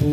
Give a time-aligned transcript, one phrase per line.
[0.00, 0.06] Hi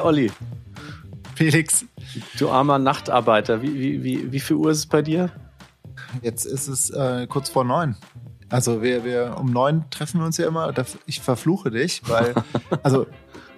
[0.00, 0.32] Olli.
[1.34, 1.84] Felix.
[2.38, 3.60] Du armer Nachtarbeiter.
[3.60, 5.30] Wie, wie, wie, wie viel Uhr ist es bei dir?
[6.22, 7.96] Jetzt ist es äh, kurz vor neun.
[8.48, 10.72] Also wir, wir um neun treffen wir uns ja immer.
[11.04, 12.34] Ich verfluche dich, weil
[12.82, 13.06] also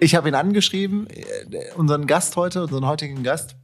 [0.01, 3.55] ich habe ihn angeschrieben, äh, unseren Gast heute, unseren heutigen Gast.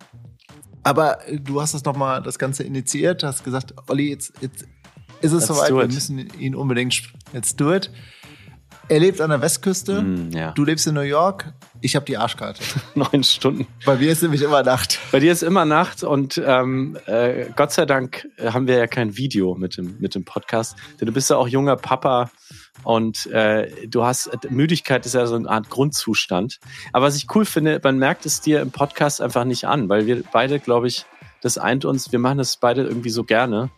[0.83, 4.65] Aber du hast das nochmal das Ganze initiiert, hast gesagt, Olli, jetzt, jetzt
[5.19, 7.01] ist es soweit, wir müssen ihn unbedingt
[7.33, 7.91] jetzt do it.
[8.87, 10.51] Er lebt an der Westküste, mm, ja.
[10.51, 11.51] du lebst in New York,
[11.81, 12.63] ich habe die Arschkarte.
[12.95, 13.67] Neun Stunden.
[13.85, 14.99] Bei mir ist nämlich immer Nacht.
[15.11, 19.17] Bei dir ist immer Nacht und ähm, äh, Gott sei Dank haben wir ja kein
[19.17, 22.31] Video mit dem, mit dem Podcast, denn du bist ja auch junger Papa
[22.83, 26.59] und äh, du hast, Müdigkeit ist ja so eine Art Grundzustand.
[26.93, 30.05] Aber was ich cool finde, man merkt es dir im Podcast einfach nicht an, weil
[30.05, 31.05] wir beide, glaube ich,
[31.41, 33.69] das eint uns, wir machen das beide irgendwie so gerne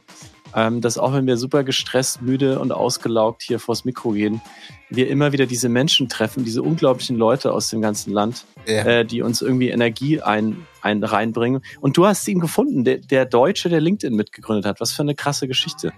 [0.56, 4.42] ähm, dass auch wenn wir super gestresst, müde und ausgelaugt hier vors Mikro gehen,
[4.90, 8.84] wir immer wieder diese Menschen treffen, diese unglaublichen Leute aus dem ganzen Land, ja.
[8.86, 11.62] äh, die uns irgendwie Energie ein, ein reinbringen.
[11.80, 14.80] Und du hast ihn gefunden, der, der Deutsche, der LinkedIn mitgegründet hat.
[14.80, 15.94] Was für eine krasse Geschichte.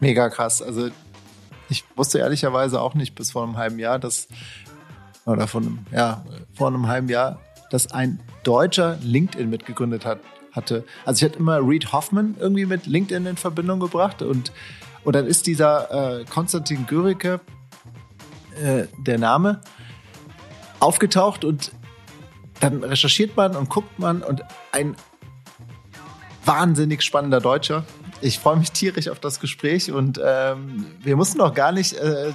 [0.00, 0.62] Mega krass.
[0.62, 0.88] Also
[1.68, 4.28] ich wusste ehrlicherweise auch nicht bis vor einem halben Jahr, dass
[5.24, 10.20] oder von ja, vor einem halben Jahr, dass ein Deutscher LinkedIn mitgegründet hat
[10.56, 10.84] hatte.
[11.04, 14.50] Also ich hatte immer Reed Hoffman irgendwie mit LinkedIn in Verbindung gebracht und,
[15.04, 17.40] und dann ist dieser äh, Konstantin Görike,
[18.60, 19.60] äh, der Name,
[20.80, 21.72] aufgetaucht und
[22.60, 24.42] dann recherchiert man und guckt man und
[24.72, 24.96] ein
[26.44, 27.84] wahnsinnig spannender Deutscher,
[28.20, 32.32] ich freue mich tierisch auf das Gespräch und ähm, wir mussten auch gar nicht äh,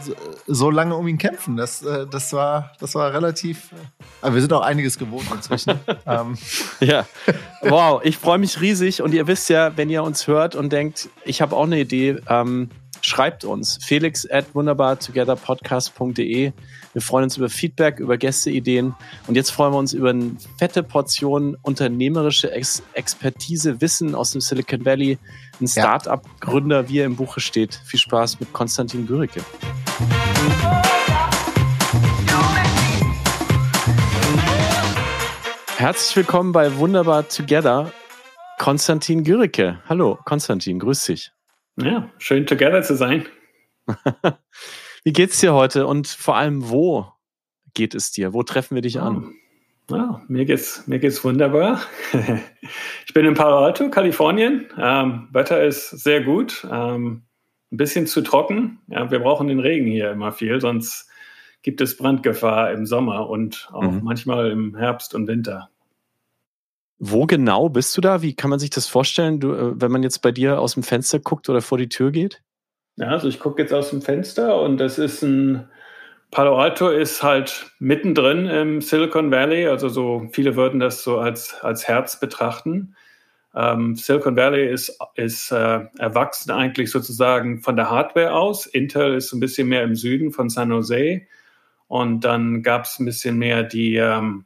[0.47, 1.57] so, lange um ihn kämpfen.
[1.57, 3.71] Das, äh, das, war, das war relativ.
[3.71, 3.75] Äh,
[4.21, 5.79] aber wir sind auch einiges gewohnt inzwischen.
[6.05, 6.38] ähm.
[6.79, 7.05] Ja,
[7.61, 11.09] wow, ich freue mich riesig und ihr wisst ja, wenn ihr uns hört und denkt,
[11.25, 12.69] ich habe auch eine Idee, ähm,
[13.01, 16.51] schreibt uns felix at wunderbartogetherpodcast.de.
[16.94, 18.94] Wir freuen uns über Feedback, über Gästeideen
[19.27, 24.41] und jetzt freuen wir uns über eine fette Portion unternehmerische Ex Expertise, Wissen aus dem
[24.41, 25.17] Silicon Valley.
[25.61, 27.75] Ein Start-up-Gründer, wie er im Buche steht.
[27.85, 29.41] Viel Spaß mit Konstantin Gürike.
[35.77, 37.91] Herzlich willkommen bei Wunderbar Together.
[38.57, 39.83] Konstantin Gürike.
[39.88, 41.31] Hallo, Konstantin, grüß dich.
[41.77, 43.27] Ja, schön together zu sein.
[45.03, 47.05] Wie geht's dir heute und vor allem wo
[47.75, 48.33] geht es dir?
[48.33, 49.35] Wo treffen wir dich an?
[49.91, 51.81] Ja, mir geht's mir geht's wunderbar.
[53.06, 54.68] ich bin in Palo Alto, Kalifornien.
[54.78, 56.68] Ähm, Wetter ist sehr gut.
[56.69, 57.24] Ähm,
[57.72, 58.80] ein bisschen zu trocken.
[58.88, 61.09] Ja, wir brauchen den Regen hier immer viel, sonst
[61.62, 64.01] gibt es Brandgefahr im Sommer und auch mhm.
[64.03, 65.69] manchmal im Herbst und Winter.
[67.00, 68.22] Wo genau bist du da?
[68.22, 70.84] Wie kann man sich das vorstellen, du, äh, wenn man jetzt bei dir aus dem
[70.84, 72.41] Fenster guckt oder vor die Tür geht?
[72.97, 75.68] Ja, also ich gucke jetzt aus dem Fenster und das ist ein
[76.31, 81.56] Palo Alto ist halt mittendrin im Silicon Valley, also so viele würden das so als,
[81.62, 82.96] als Herz betrachten.
[83.53, 88.66] Ähm, Silicon Valley ist, ist äh, erwachsen eigentlich sozusagen von der Hardware aus.
[88.66, 91.24] Intel ist ein bisschen mehr im Süden von San Jose.
[91.90, 94.46] Und dann gab es ein bisschen mehr die, ähm,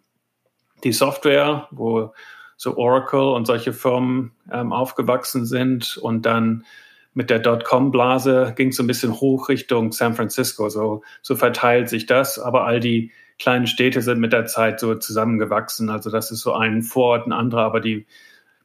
[0.84, 2.14] die Software, wo
[2.58, 5.98] so Oracle und solche Firmen ähm, aufgewachsen sind.
[5.98, 6.66] Und dann
[7.16, 10.70] mit der Dotcom-Blase ging es so ein bisschen hoch Richtung San Francisco.
[10.70, 12.38] So, so verteilt sich das.
[12.38, 15.90] Aber all die kleinen Städte sind mit der Zeit so zusammengewachsen.
[15.90, 17.64] Also das ist so ein Vorort, ein anderer.
[17.64, 18.06] Aber die,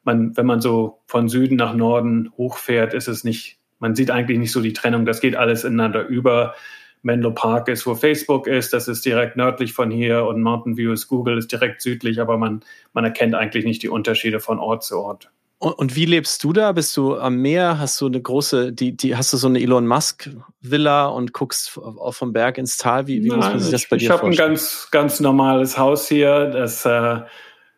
[0.03, 4.39] man, wenn man so von Süden nach Norden hochfährt, ist es nicht, man sieht eigentlich
[4.39, 5.07] nicht so die Trennung.
[5.07, 6.55] Das geht alles ineinander über.
[7.03, 10.93] Menlo Park ist, wo Facebook ist, das ist direkt nördlich von hier und Mountain View
[10.93, 12.63] ist Google, ist direkt südlich, aber man,
[12.93, 15.31] man erkennt eigentlich nicht die Unterschiede von Ort zu Ort.
[15.61, 16.73] Und, und wie lebst du da?
[16.73, 17.79] Bist du am Meer?
[17.79, 20.31] Hast du eine große, die, die, hast du so eine Elon Musk
[20.63, 23.07] Villa und guckst auf vom Berg ins Tal?
[23.07, 24.33] Wie, wie Nein, muss man sich das bei ich, dir ich vorstellen?
[24.33, 27.21] Ich habe ein ganz, ganz normales Haus hier, das äh,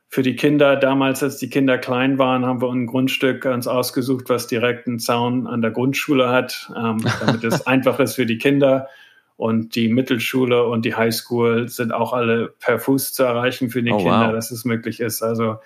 [0.08, 4.28] für die Kinder, damals, als die Kinder klein waren, haben wir ein Grundstück uns ausgesucht,
[4.28, 8.38] was direkt einen Zaun an der Grundschule hat, ähm, damit es einfach ist für die
[8.38, 8.88] Kinder.
[9.37, 13.90] Und die Mittelschule und die Highschool sind auch alle per Fuß zu erreichen für die
[13.90, 14.32] oh, Kinder, wow.
[14.32, 15.20] dass es möglich ist.
[15.23, 15.56] Also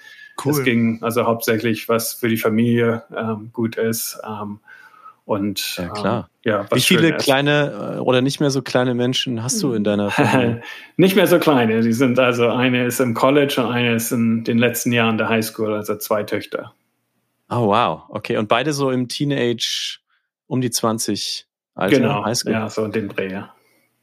[0.44, 0.52] cool.
[0.52, 4.18] es ging also hauptsächlich, was für die Familie ähm, gut ist.
[4.24, 4.60] Ähm,
[5.24, 6.30] und ja, klar.
[6.44, 9.82] Ähm, ja, Wie viele kleine äh, oder nicht mehr so kleine Menschen hast du in
[9.82, 10.62] deiner Familie?
[10.96, 11.80] nicht mehr so kleine.
[11.80, 15.28] Die sind also eine ist im College und eine ist in den letzten Jahren der
[15.28, 16.72] Highschool, also zwei Töchter.
[17.50, 18.36] Oh wow, okay.
[18.36, 19.98] Und beide so im Teenage
[20.46, 22.52] um die 20 Alter, genau, Highschool?
[22.52, 23.52] ja, so in dem Dreh, ja.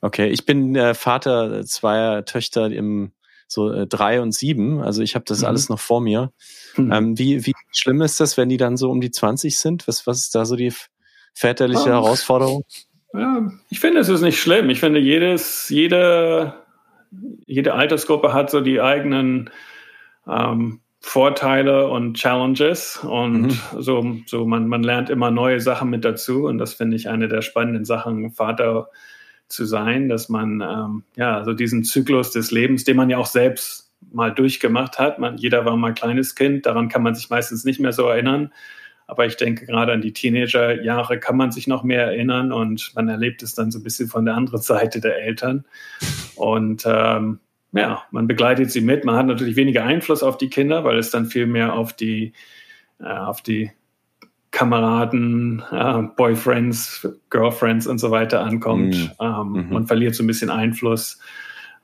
[0.01, 3.13] Okay, ich bin äh, Vater zweier Töchter im
[3.53, 4.81] so äh, drei und sieben.
[4.81, 5.47] Also ich habe das mhm.
[5.47, 6.31] alles noch vor mir.
[6.75, 6.91] Mhm.
[6.91, 9.87] Ähm, wie, wie schlimm ist das, wenn die dann so um die 20 sind?
[9.87, 10.73] Was, was ist da so die
[11.33, 11.93] väterliche oh.
[11.93, 12.63] Herausforderung?
[13.13, 14.69] Ja, ich finde, es ist nicht schlimm.
[14.69, 16.55] Ich finde, jedes, jede,
[17.45, 19.51] jede Altersgruppe hat so die eigenen
[20.27, 23.59] ähm, Vorteile und Challenges und mhm.
[23.77, 27.27] so, so man, man lernt immer neue Sachen mit dazu und das finde ich eine
[27.27, 28.89] der spannenden Sachen, Vater
[29.53, 33.27] zu sein, dass man ähm, ja so diesen Zyklus des Lebens, den man ja auch
[33.27, 37.63] selbst mal durchgemacht hat, man, jeder war mal kleines Kind, daran kann man sich meistens
[37.63, 38.51] nicht mehr so erinnern,
[39.07, 43.09] aber ich denke, gerade an die Teenagerjahre kann man sich noch mehr erinnern und man
[43.09, 45.65] erlebt es dann so ein bisschen von der anderen Seite der Eltern.
[46.35, 47.39] Und ähm,
[47.73, 49.03] ja, man begleitet sie mit.
[49.03, 52.33] Man hat natürlich weniger Einfluss auf die Kinder, weil es dann viel mehr auf die,
[52.99, 53.71] äh, auf die
[54.53, 58.95] Kameraden, äh, Boyfriends, Girlfriends und so weiter ankommt.
[58.95, 59.11] Mhm.
[59.19, 59.73] Ähm, mhm.
[59.73, 61.19] Man verliert so ein bisschen Einfluss.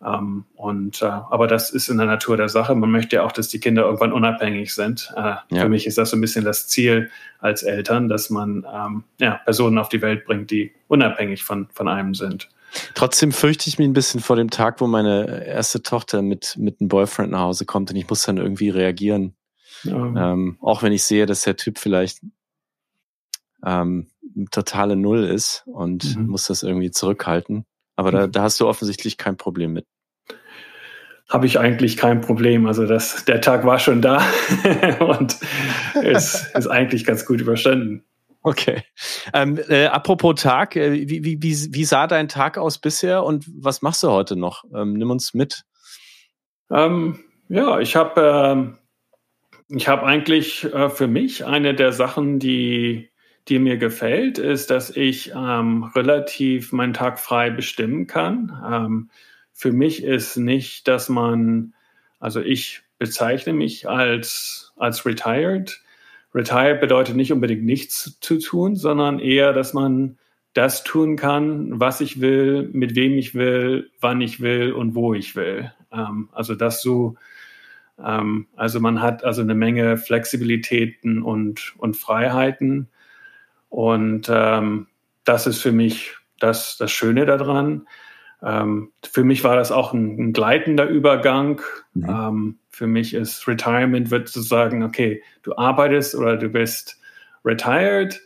[0.05, 2.75] Ähm, und äh, aber das ist in der Natur der Sache.
[2.75, 5.11] Man möchte ja auch, dass die Kinder irgendwann unabhängig sind.
[5.17, 5.61] Äh, ja.
[5.63, 9.41] Für mich ist das so ein bisschen das Ziel als Eltern, dass man ähm, ja,
[9.43, 12.49] Personen auf die Welt bringt, die unabhängig von, von einem sind.
[12.93, 16.79] Trotzdem fürchte ich mich ein bisschen vor dem Tag, wo meine erste Tochter mit, mit
[16.79, 19.33] einem Boyfriend nach Hause kommt und ich muss dann irgendwie reagieren.
[19.83, 20.33] Ja.
[20.33, 22.19] Ähm, auch wenn ich sehe, dass der Typ vielleicht
[23.65, 24.07] ähm,
[24.51, 26.27] totale Null ist und mhm.
[26.27, 27.65] muss das irgendwie zurückhalten.
[27.95, 29.85] Aber da, da hast du offensichtlich kein Problem mit.
[31.27, 32.65] Habe ich eigentlich kein Problem.
[32.65, 34.23] Also das, der Tag war schon da
[34.99, 35.37] und
[36.01, 38.03] ist, ist eigentlich ganz gut überstanden.
[38.41, 38.83] Okay.
[39.33, 43.45] Ähm, äh, apropos Tag, äh, wie, wie, wie, wie sah dein Tag aus bisher und
[43.53, 44.63] was machst du heute noch?
[44.73, 45.63] Ähm, nimm uns mit.
[46.71, 47.19] Ähm,
[47.49, 48.75] ja, ich habe
[49.69, 53.11] äh, ich habe eigentlich äh, für mich eine der Sachen, die
[53.49, 58.57] die mir gefällt, ist, dass ich ähm, relativ meinen Tag frei bestimmen kann.
[58.65, 59.09] Ähm,
[59.53, 61.73] für mich ist nicht, dass man,
[62.19, 65.81] also ich bezeichne mich als, als retired.
[66.33, 70.17] Retired bedeutet nicht unbedingt nichts zu tun, sondern eher, dass man
[70.53, 75.13] das tun kann, was ich will, mit wem ich will, wann ich will und wo
[75.13, 75.71] ich will.
[75.91, 77.15] Ähm, also das so,
[78.03, 82.89] ähm, also man hat also eine Menge Flexibilitäten und, und Freiheiten.
[83.69, 84.87] Und ähm,
[85.23, 87.87] das ist für mich das, das Schöne daran.
[88.41, 91.61] Ähm, für mich war das auch ein, ein gleitender Übergang.
[91.93, 92.09] Mhm.
[92.09, 96.99] Ähm, für mich ist Retirement wird zu sagen, okay, du arbeitest oder du bist
[97.43, 98.21] retired.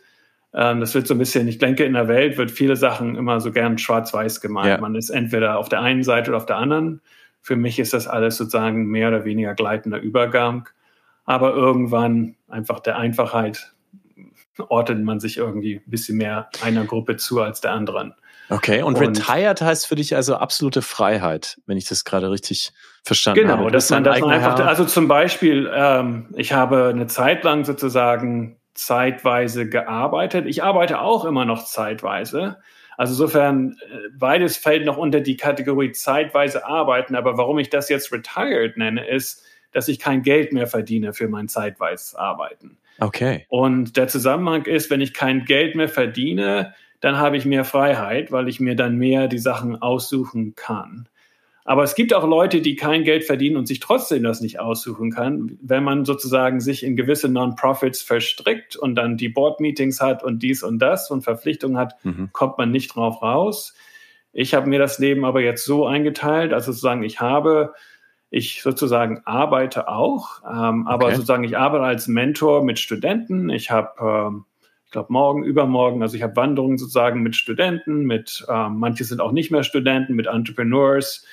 [0.54, 3.40] Ähm, das wird so ein bisschen, ich denke, in der Welt wird viele Sachen immer
[3.40, 4.68] so gern schwarz-weiß gemalt.
[4.68, 4.78] Ja.
[4.78, 7.02] Man ist entweder auf der einen Seite oder auf der anderen.
[7.42, 10.70] Für mich ist das alles sozusagen mehr oder weniger gleitender Übergang.
[11.26, 13.73] Aber irgendwann einfach der Einfachheit
[14.68, 18.14] ordnet man sich irgendwie ein bisschen mehr einer Gruppe zu als der anderen.
[18.50, 22.74] Okay, und, und retired heißt für dich also absolute Freiheit, wenn ich das gerade richtig
[23.04, 23.64] verstanden genau, habe.
[23.64, 28.58] Genau, dass man, man einfach, also zum Beispiel, ähm, ich habe eine Zeit lang sozusagen
[28.74, 30.46] zeitweise gearbeitet.
[30.48, 32.58] Ich arbeite auch immer noch zeitweise.
[32.98, 37.16] Also insofern, äh, beides fällt noch unter die Kategorie zeitweise arbeiten.
[37.16, 41.28] Aber warum ich das jetzt retired nenne, ist, dass ich kein Geld mehr verdiene für
[41.28, 42.78] mein zeitweises Arbeiten.
[43.00, 43.46] Okay.
[43.50, 48.32] Und der Zusammenhang ist, wenn ich kein Geld mehr verdiene, dann habe ich mehr Freiheit,
[48.32, 51.10] weil ich mir dann mehr die Sachen aussuchen kann.
[51.66, 55.12] Aber es gibt auch Leute, die kein Geld verdienen und sich trotzdem das nicht aussuchen
[55.12, 55.58] kann.
[55.62, 60.62] Wenn man sozusagen sich in gewisse Non-Profits verstrickt und dann die Board-Meetings hat und dies
[60.62, 62.30] und das und Verpflichtungen hat, mhm.
[62.34, 63.74] kommt man nicht drauf raus.
[64.34, 67.74] Ich habe mir das Leben aber jetzt so eingeteilt, also sozusagen, ich habe
[68.34, 71.16] ich sozusagen arbeite auch, ähm, aber okay.
[71.18, 73.52] sozusagen ich arbeite als Mentor mit Studenten.
[73.52, 74.46] Ich habe, ähm,
[74.86, 79.22] ich glaube, morgen, übermorgen, also ich habe Wanderungen sozusagen mit Studenten, mit, ähm, manche sind
[79.22, 81.28] auch nicht mehr Studenten, mit Entrepreneurs,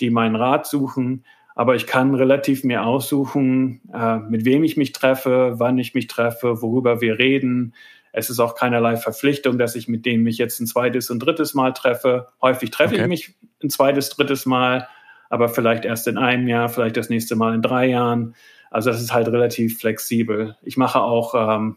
[0.00, 1.24] die meinen Rat suchen.
[1.54, 6.08] Aber ich kann relativ mir aussuchen, äh, mit wem ich mich treffe, wann ich mich
[6.08, 7.72] treffe, worüber wir reden.
[8.12, 11.54] Es ist auch keinerlei Verpflichtung, dass ich mit denen mich jetzt ein zweites und drittes
[11.54, 12.28] Mal treffe.
[12.42, 13.02] Häufig treffe okay.
[13.04, 14.88] ich mich ein zweites, drittes Mal
[15.34, 18.36] aber vielleicht erst in einem Jahr, vielleicht das nächste Mal in drei Jahren.
[18.70, 20.56] Also das ist halt relativ flexibel.
[20.62, 21.76] Ich mache auch ähm,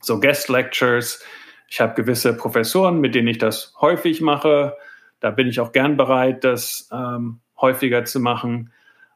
[0.00, 1.22] so Guest Lectures.
[1.68, 4.74] Ich habe gewisse Professoren, mit denen ich das häufig mache.
[5.20, 8.72] Da bin ich auch gern bereit, das ähm, häufiger zu machen.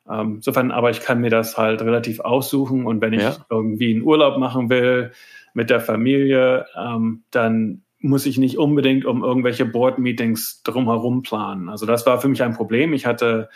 [0.06, 3.36] Ähm, insofern, aber ich kann mir das halt relativ aussuchen und wenn ich ja.
[3.48, 5.12] irgendwie einen Urlaub machen will
[5.54, 11.68] mit der Familie, ähm, dann muss ich nicht unbedingt um irgendwelche Board-Meetings drumherum planen.
[11.68, 12.92] Also das war für mich ein Problem.
[12.92, 13.48] Ich hatte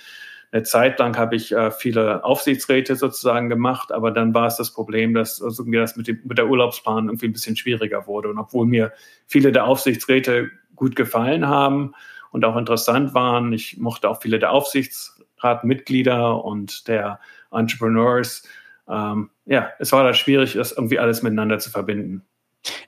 [0.53, 4.73] eine Zeit lang habe ich äh, viele Aufsichtsräte sozusagen gemacht, aber dann war es das
[4.73, 8.29] Problem, dass also irgendwie das mit, dem, mit der Urlaubsplan irgendwie ein bisschen schwieriger wurde.
[8.29, 8.93] Und obwohl mir
[9.27, 11.93] viele der Aufsichtsräte gut gefallen haben
[12.31, 18.43] und auch interessant waren, ich mochte auch viele der Aufsichtsräte Betriebsratmitglieder und der Entrepreneurs.
[18.89, 22.25] Ähm, ja, es war da schwierig, das irgendwie alles miteinander zu verbinden.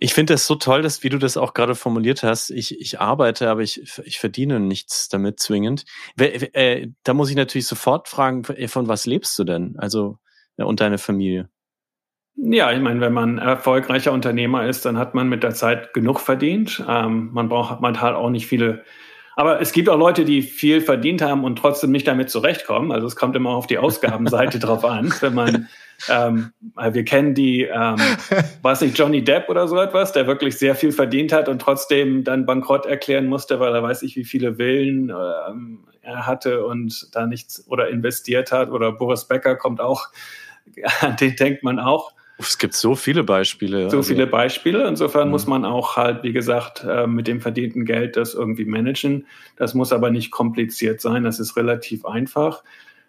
[0.01, 3.01] Ich finde das so toll, dass, wie du das auch gerade formuliert hast, ich, ich
[3.01, 5.85] arbeite, aber ich, ich verdiene nichts damit zwingend.
[6.19, 9.77] Äh, da muss ich natürlich sofort fragen, von was lebst du denn?
[9.79, 10.19] Also,
[10.57, 11.49] ja, und deine Familie?
[12.41, 16.21] Ja, ich meine, wenn man erfolgreicher Unternehmer ist, dann hat man mit der Zeit genug
[16.21, 16.85] verdient.
[16.89, 18.85] Ähm, man braucht man halt auch nicht viele.
[19.39, 22.91] Aber es gibt auch Leute, die viel verdient haben und trotzdem nicht damit zurechtkommen.
[22.91, 25.15] Also es kommt immer auf die Ausgabenseite drauf an.
[25.21, 25.69] Wenn man,
[26.09, 27.99] ähm, wir kennen die, ähm,
[28.63, 32.25] weiß nicht, Johnny Depp oder so etwas, der wirklich sehr viel verdient hat und trotzdem
[32.25, 37.07] dann bankrott erklären musste, weil er weiß nicht, wie viele Villen ähm, er hatte und
[37.15, 38.71] da nichts oder investiert hat.
[38.71, 40.09] Oder Boris Becker kommt auch,
[41.01, 42.13] an den denkt man auch.
[42.39, 43.91] Es gibt so viele Beispiele.
[43.91, 44.03] So also.
[44.15, 44.87] viele Beispiele.
[44.87, 45.33] Insofern mhm.
[45.33, 49.27] muss man auch halt, wie gesagt, äh, mit dem verdienten Geld das irgendwie managen.
[49.57, 51.25] Das muss aber nicht kompliziert sein.
[51.25, 52.63] Das ist relativ einfach.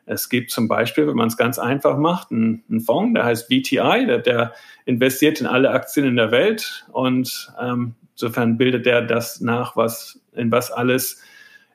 [0.07, 3.45] Es gibt zum Beispiel, wenn man es ganz einfach macht, einen, einen Fonds, der heißt
[3.45, 4.53] VTI, der, der,
[4.85, 10.19] investiert in alle Aktien in der Welt und ähm, insofern bildet der das nach, was
[10.33, 11.21] in was alles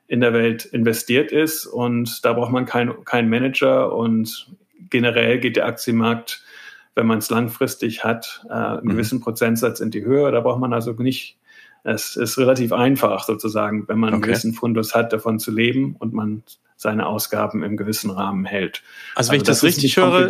[0.07, 4.51] in der Welt investiert ist und da braucht man keinen kein Manager und
[4.89, 6.43] generell geht der Aktienmarkt
[6.95, 8.89] wenn man es langfristig hat, äh, einen mhm.
[8.89, 10.31] gewissen Prozentsatz in die Höhe.
[10.31, 11.37] Da braucht man also nicht,
[11.83, 14.15] es ist relativ einfach sozusagen, wenn man okay.
[14.15, 16.43] einen gewissen Fundus hat, davon zu leben und man
[16.77, 18.81] seine Ausgaben im gewissen Rahmen hält.
[19.15, 20.27] Also, wenn also, ich das, das richtig höre,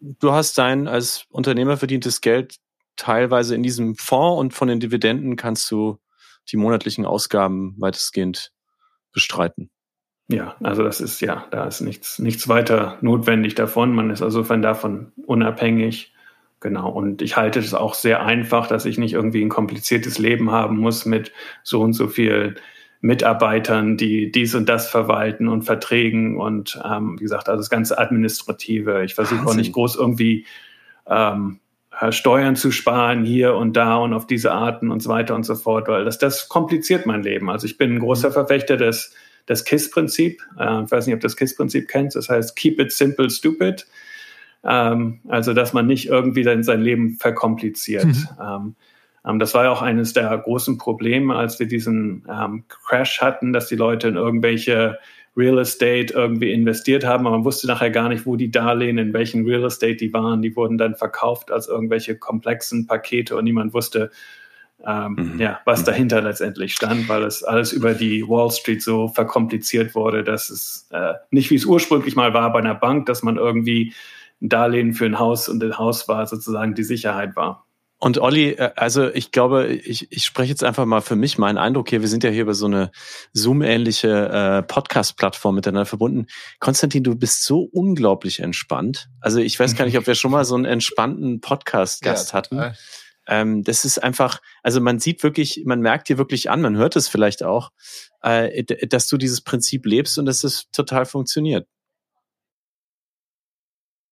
[0.00, 2.56] du hast dein als Unternehmer verdientes Geld
[2.96, 5.98] teilweise in diesem Fonds und von den Dividenden kannst du
[6.50, 8.52] die monatlichen Ausgaben weitestgehend
[9.12, 9.70] bestreiten.
[10.28, 13.94] Ja, also das ist ja, da ist nichts, nichts weiter notwendig davon.
[13.94, 16.12] Man ist also von davon unabhängig.
[16.60, 16.90] Genau.
[16.90, 20.76] Und ich halte es auch sehr einfach, dass ich nicht irgendwie ein kompliziertes Leben haben
[20.76, 21.32] muss mit
[21.62, 22.56] so und so viel
[23.00, 27.96] Mitarbeitern, die dies und das verwalten und Verträgen und ähm, wie gesagt, also das ganze
[27.96, 29.04] Administrative.
[29.04, 30.46] Ich versuche auch nicht groß irgendwie
[31.06, 31.60] ähm,
[32.10, 35.54] Steuern zu sparen hier und da und auf diese Arten und so weiter und so
[35.54, 37.50] fort, weil das, das kompliziert mein Leben.
[37.50, 38.34] Also ich bin ein großer mhm.
[38.34, 39.14] Verfechter des
[39.48, 40.42] das KISS-Prinzip.
[40.58, 42.14] Äh, ich weiß nicht, ob du das KISS-Prinzip kennst.
[42.16, 43.86] Das heißt Keep it simple, stupid.
[44.62, 48.04] Ähm, also, dass man nicht irgendwie sein, sein Leben verkompliziert.
[48.04, 48.28] Mhm.
[48.40, 48.74] Ähm,
[49.26, 53.52] ähm, das war ja auch eines der großen Probleme, als wir diesen ähm, Crash hatten,
[53.52, 54.98] dass die Leute in irgendwelche
[55.36, 59.12] Real Estate irgendwie investiert haben, aber man wusste nachher gar nicht, wo die Darlehen, in
[59.12, 60.42] welchen Real Estate die waren.
[60.42, 64.10] Die wurden dann verkauft als irgendwelche komplexen Pakete und niemand wusste,
[64.86, 65.40] ähm, mhm.
[65.40, 65.84] ja, was mhm.
[65.86, 70.88] dahinter letztendlich stand, weil es alles über die Wall Street so verkompliziert wurde, dass es
[70.90, 73.92] äh, nicht wie es ursprünglich mal war bei einer Bank, dass man irgendwie
[74.40, 77.64] ein Darlehen für ein Haus und ein Haus war sozusagen die Sicherheit war.
[78.00, 81.58] Und Olli, äh, also ich glaube, ich, ich spreche jetzt einfach mal für mich meinen
[81.58, 82.00] Eindruck hier.
[82.00, 82.92] Wir sind ja hier über so eine
[83.32, 86.26] Zoom-ähnliche äh, Podcast-Plattform miteinander verbunden.
[86.60, 89.08] Konstantin, du bist so unglaublich entspannt.
[89.20, 92.74] Also ich weiß gar nicht, ob wir schon mal so einen entspannten Podcast-Gast ja, hatten.
[93.28, 96.96] Ähm, das ist einfach, also man sieht wirklich, man merkt dir wirklich an, man hört
[96.96, 97.70] es vielleicht auch,
[98.22, 101.66] äh, dass du dieses Prinzip lebst und dass es total funktioniert.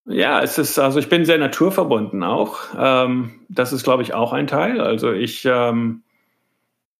[0.09, 2.59] Ja, es ist, also ich bin sehr naturverbunden auch.
[2.79, 4.81] Ähm, das ist, glaube ich, auch ein Teil.
[4.81, 6.05] Also ich ähm,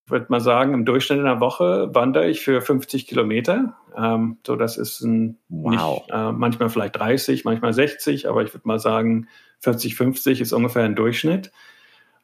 [0.09, 3.77] würde mal sagen, im Durchschnitt in der Woche wandere ich für 50 Kilometer.
[3.97, 5.71] Ähm, so, das ist ein, wow.
[5.71, 9.29] nicht, äh, manchmal vielleicht 30, manchmal 60, aber ich würde mal sagen,
[9.61, 11.53] 40, 50 ist ungefähr ein Durchschnitt.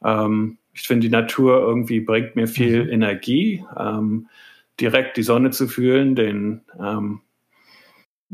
[0.04, 2.90] Ähm, ich finde, die Natur irgendwie bringt mir viel mhm.
[2.90, 3.64] Energie.
[3.78, 4.28] Ähm,
[4.80, 7.21] direkt die Sonne zu fühlen, den, ähm,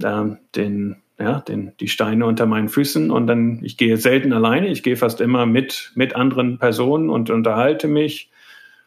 [0.02, 4.68] äh, den, ja, den, die Steine unter meinen Füßen und dann, ich gehe selten alleine,
[4.68, 8.30] ich gehe fast immer mit, mit anderen Personen und unterhalte mich,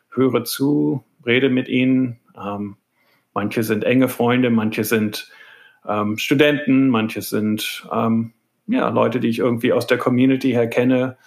[0.09, 2.19] höre zu, rede mit ihnen.
[2.41, 2.77] Ähm,
[3.33, 5.29] manche sind enge Freunde, manche sind
[5.87, 8.33] ähm, Studenten, manche sind ähm,
[8.67, 11.17] ja, Leute, die ich irgendwie aus der Community her kenne.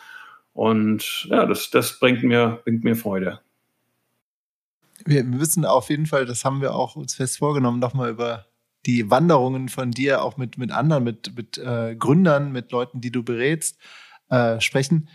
[0.54, 3.40] Und ja, das, das bringt, mir, bringt mir Freude.
[5.04, 8.46] Wir wissen auf jeden Fall, das haben wir auch uns fest vorgenommen, nochmal über
[8.87, 13.11] die Wanderungen von dir, auch mit, mit anderen, mit, mit äh, Gründern, mit Leuten, die
[13.11, 13.78] du berätst,
[14.30, 15.08] äh, sprechen.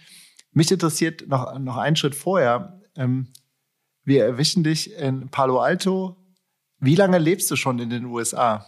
[0.51, 2.81] Mich interessiert noch, noch einen Schritt vorher.
[2.95, 3.27] Ähm,
[4.03, 6.17] wir erwischen dich in Palo Alto.
[6.79, 8.65] Wie lange lebst du schon in den USA?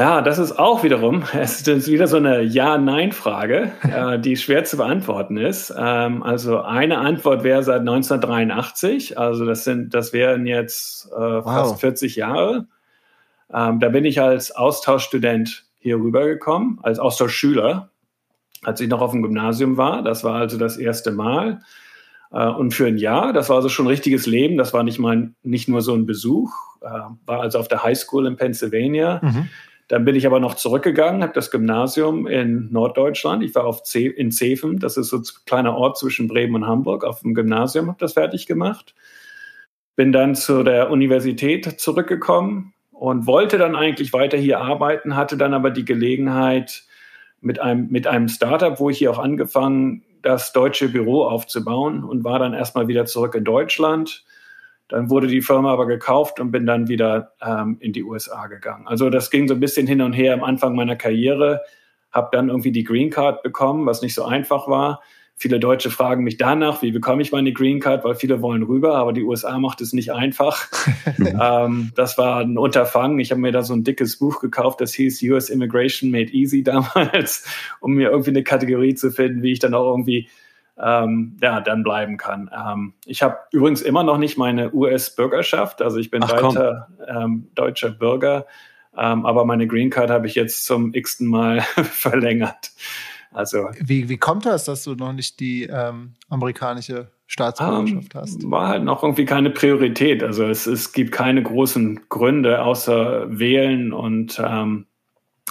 [0.00, 4.78] Ja, das ist auch wiederum, es ist wieder so eine Ja-Nein-Frage, äh, die schwer zu
[4.78, 5.74] beantworten ist.
[5.76, 11.44] Ähm, also eine Antwort wäre seit 1983, also das sind, das wären jetzt äh, wow.
[11.44, 12.66] fast 40 Jahre.
[13.52, 17.90] Ähm, da bin ich als Austauschstudent hier rübergekommen, als Austauschschüler,
[18.62, 20.02] als ich noch auf dem Gymnasium war.
[20.02, 21.60] Das war also das erste Mal.
[22.32, 24.56] Äh, und für ein Jahr, das war also schon ein richtiges Leben.
[24.56, 26.88] Das war nicht mal nicht nur so ein Besuch, äh,
[27.26, 29.20] war also auf der High School in Pennsylvania.
[29.22, 29.50] Mhm
[29.90, 33.42] Dann bin ich aber noch zurückgegangen, habe das Gymnasium in Norddeutschland.
[33.42, 36.66] Ich war auf C in Zeven, das ist so ein kleiner Ort zwischen Bremen und
[36.68, 38.94] Hamburg, auf dem Gymnasium, habe das fertig gemacht.
[39.96, 45.54] Bin dann zu der Universität zurückgekommen und wollte dann eigentlich weiter hier arbeiten, hatte dann
[45.54, 46.84] aber die Gelegenheit,
[47.40, 52.22] mit einem, mit einem Startup, wo ich hier auch angefangen, das deutsche Büro aufzubauen und
[52.22, 54.24] war dann erstmal wieder zurück in Deutschland
[54.90, 58.86] dann wurde die Firma aber gekauft und bin dann wieder ähm, in die USA gegangen.
[58.86, 61.62] Also das ging so ein bisschen hin und her am Anfang meiner Karriere.
[62.10, 65.00] Habe dann irgendwie die Green Card bekommen, was nicht so einfach war.
[65.36, 68.96] Viele Deutsche fragen mich danach, wie bekomme ich meine Green Card, weil viele wollen rüber,
[68.96, 70.68] aber die USA macht es nicht einfach.
[71.18, 73.18] ähm, das war ein Unterfangen.
[73.20, 76.62] Ich habe mir da so ein dickes Buch gekauft, das hieß US Immigration Made Easy
[76.64, 77.46] damals,
[77.80, 80.28] um mir irgendwie eine Kategorie zu finden, wie ich dann auch irgendwie
[80.82, 82.50] ähm, ja, dann bleiben kann.
[82.54, 87.48] Ähm, ich habe übrigens immer noch nicht meine US-Bürgerschaft, also ich bin Ach, weiter ähm,
[87.54, 88.46] deutscher Bürger,
[88.96, 92.72] ähm, aber meine Green Card habe ich jetzt zum x-ten Mal verlängert.
[93.32, 98.50] Also, wie, wie kommt das, dass du noch nicht die ähm, amerikanische Staatsbürgerschaft um, hast?
[98.50, 100.24] War halt noch irgendwie keine Priorität.
[100.24, 104.86] Also es, es gibt keine großen Gründe außer Wählen und ähm,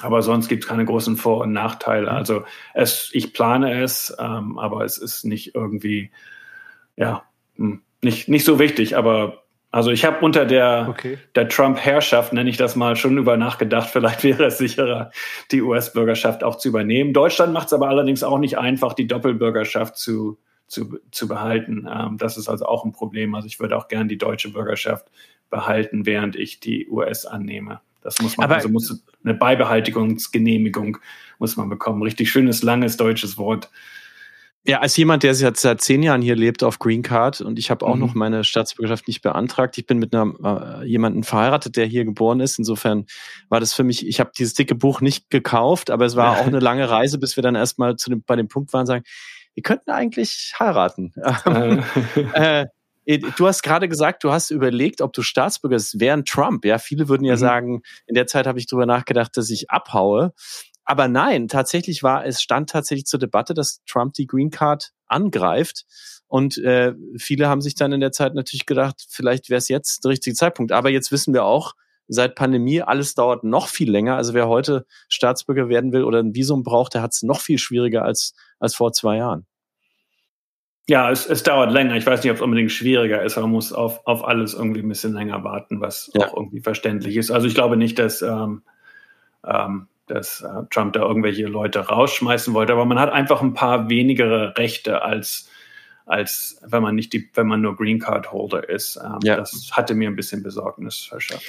[0.04, 2.12] aber sonst gibt es keine großen Vor- und Nachteile.
[2.12, 2.18] Mhm.
[2.18, 6.12] Also es, ich plane es, ähm, aber es ist nicht irgendwie,
[6.96, 7.24] ja,
[7.56, 8.98] hm, nicht, nicht so wichtig.
[8.98, 11.18] Aber also ich habe unter der, okay.
[11.36, 15.12] der Trump-Herrschaft, nenne ich das mal, schon über nachgedacht, vielleicht wäre es sicherer,
[15.52, 17.14] die US-Bürgerschaft auch zu übernehmen.
[17.14, 21.88] Deutschland macht es aber allerdings auch nicht einfach, die Doppelbürgerschaft zu, zu, zu behalten.
[21.92, 23.36] Ähm, das ist also auch ein Problem.
[23.36, 25.10] Also ich würde auch gern die deutsche Bürgerschaft
[25.50, 27.82] behalten, während ich die US annehme.
[28.02, 30.98] Das muss man, Aber, also muss eine Beibehaltigungsgenehmigung
[31.38, 32.02] muss man bekommen.
[32.02, 33.70] Richtig schönes, langes deutsches Wort.
[34.66, 37.72] Ja, als jemand, der jetzt seit zehn Jahren hier lebt auf Green Card und ich
[37.72, 38.02] habe auch mhm.
[38.02, 39.78] noch meine Staatsbürgerschaft nicht beantragt.
[39.78, 42.60] Ich bin mit einer, äh, jemandem verheiratet, der hier geboren ist.
[42.60, 43.06] Insofern
[43.48, 46.48] war das für mich, ich habe dieses dicke Buch nicht gekauft, aber es war auch
[46.48, 49.04] eine lange Reise, bis wir dann erstmal zu dem, bei dem Punkt waren, sagen,
[49.56, 51.14] wir könnten eigentlich heiraten.
[51.46, 51.82] äh,
[52.62, 52.68] äh,
[53.18, 56.64] du hast gerade gesagt, du hast überlegt, ob du Staatsbürger bist während Trump.
[56.64, 57.40] Ja, viele würden ja mhm.
[57.40, 60.34] sagen, in der Zeit habe ich drüber nachgedacht, dass ich abhaue.
[60.86, 65.86] Aber nein, tatsächlich war, es stand tatsächlich zur Debatte, dass Trump die Green Card angreift.
[66.28, 70.04] Und äh, viele haben sich dann in der Zeit natürlich gedacht, vielleicht wäre es jetzt
[70.04, 70.72] der richtige Zeitpunkt.
[70.72, 71.74] Aber jetzt wissen wir auch,
[72.08, 74.16] seit Pandemie, alles dauert noch viel länger.
[74.16, 77.60] Also wer heute Staatsbürger werden will oder ein Visum braucht, der hat es noch viel
[77.60, 79.46] schwieriger als, als vor zwei Jahren.
[80.90, 81.96] Ja, es, es dauert länger.
[81.98, 84.80] Ich weiß nicht, ob es unbedingt schwieriger ist, aber man muss auf, auf alles irgendwie
[84.80, 86.26] ein bisschen länger warten, was ja.
[86.26, 87.30] auch irgendwie verständlich ist.
[87.30, 88.64] Also ich glaube nicht, dass, ähm,
[89.46, 93.88] ähm, dass äh, Trump da irgendwelche Leute rausschmeißen wollte, aber man hat einfach ein paar
[93.92, 95.48] wenigere Rechte als
[96.08, 98.98] als wenn man nicht die, wenn man nur Green Card Holder ist.
[98.98, 99.36] Ähm, ja.
[99.36, 101.46] Das hatte mir ein bisschen Besorgnis verschafft.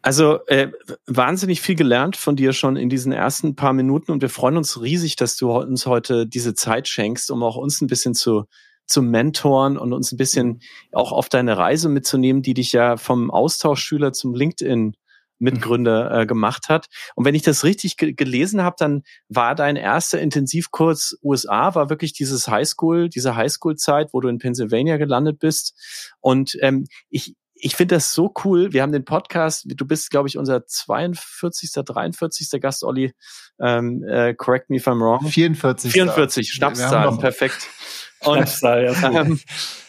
[0.00, 0.70] Also äh,
[1.08, 4.80] wahnsinnig viel gelernt von dir schon in diesen ersten paar Minuten und wir freuen uns
[4.80, 8.44] riesig, dass du uns heute diese Zeit schenkst, um auch uns ein bisschen zu
[8.86, 10.60] zu mentoren und uns ein bisschen mhm.
[10.92, 14.96] auch auf deine Reise mitzunehmen, die dich ja vom Austauschschüler zum LinkedIn
[15.38, 16.86] Mitgründer äh, gemacht hat.
[17.14, 21.90] Und wenn ich das richtig ge gelesen habe, dann war dein erster Intensivkurs USA, war
[21.90, 25.74] wirklich dieses Highschool, diese Highschool-Zeit, wo du in Pennsylvania gelandet bist.
[26.20, 28.72] Und ähm, ich, ich finde das so cool.
[28.72, 32.60] Wir haben den Podcast, du bist, glaube ich, unser 42., 43.
[32.60, 33.14] Gast, Olli.
[33.58, 35.26] Ähm, äh, correct me if I'm wrong.
[35.26, 35.92] 44.
[35.92, 37.68] 44, Schnapszahl, perfekt.
[38.20, 39.40] Und, ähm,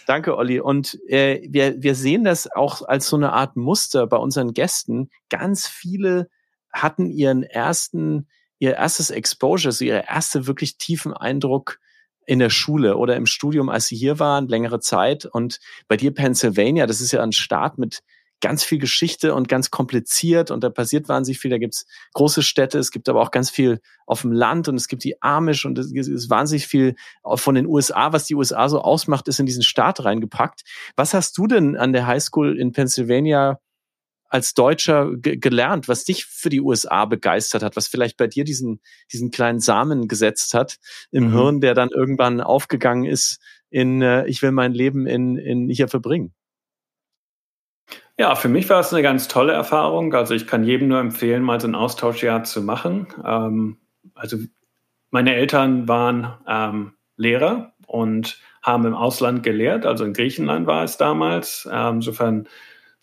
[0.05, 0.59] danke, Olli.
[0.59, 5.09] Und äh, wir, wir sehen das auch als so eine Art Muster bei unseren Gästen.
[5.29, 6.29] Ganz viele
[6.71, 8.27] hatten ihren ersten,
[8.59, 11.79] ihr erstes Exposure, so ihre erste wirklich tiefen Eindruck
[12.27, 15.25] in der Schule oder im Studium, als sie hier waren, längere Zeit.
[15.25, 18.01] Und bei dir Pennsylvania, das ist ja ein Staat mit
[18.41, 21.49] ganz viel Geschichte und ganz kompliziert und da passiert wahnsinnig viel.
[21.49, 24.87] Da gibt's große Städte, es gibt aber auch ganz viel auf dem Land und es
[24.87, 28.81] gibt die Amish und es ist wahnsinnig viel von den USA, was die USA so
[28.81, 30.61] ausmacht, ist in diesen Staat reingepackt.
[30.95, 33.59] Was hast du denn an der Highschool in Pennsylvania
[34.29, 38.81] als Deutscher gelernt, was dich für die USA begeistert hat, was vielleicht bei dir diesen,
[39.11, 40.77] diesen kleinen Samen gesetzt hat
[41.11, 41.33] im mhm.
[41.33, 45.87] Hirn, der dann irgendwann aufgegangen ist in, äh, ich will mein Leben in, in hier
[45.87, 46.33] verbringen?
[48.17, 50.13] Ja, für mich war es eine ganz tolle Erfahrung.
[50.13, 53.07] Also ich kann jedem nur empfehlen, mal so ein Austauschjahr zu machen.
[53.23, 53.77] Ähm,
[54.15, 54.37] also
[55.11, 59.85] meine Eltern waren ähm, Lehrer und haben im Ausland gelehrt.
[59.85, 61.69] Also in Griechenland war es damals.
[61.71, 62.47] Ähm, insofern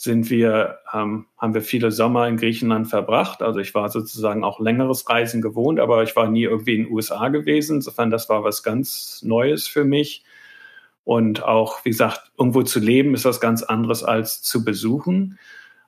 [0.05, 3.43] sind wir, ähm, haben wir viele Sommer in Griechenland verbracht.
[3.43, 6.93] Also ich war sozusagen auch längeres Reisen gewohnt, aber ich war nie irgendwie in den
[6.93, 7.77] USA gewesen.
[7.77, 10.25] Insofern das war was ganz Neues für mich.
[11.03, 15.39] Und auch, wie gesagt, irgendwo zu leben ist was ganz anderes als zu besuchen.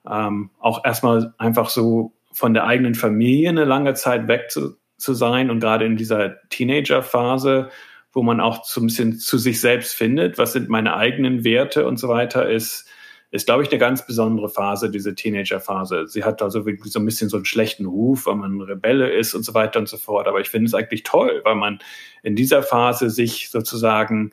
[0.08, 5.14] Ähm, auch erstmal einfach so von der eigenen Familie eine lange Zeit weg zu, zu
[5.14, 7.70] sein und gerade in dieser Teenagerphase,
[8.12, 11.86] wo man auch so ein bisschen zu sich selbst findet, was sind meine eigenen Werte
[11.86, 12.88] und so weiter, ist,
[13.30, 16.06] ist, glaube ich, eine ganz besondere Phase, diese Teenagerphase.
[16.06, 19.34] Sie hat also wirklich so ein bisschen so einen schlechten Ruf, weil man Rebelle ist
[19.34, 20.28] und so weiter und so fort.
[20.28, 21.80] Aber ich finde es eigentlich toll, weil man
[22.22, 24.30] in dieser Phase sich sozusagen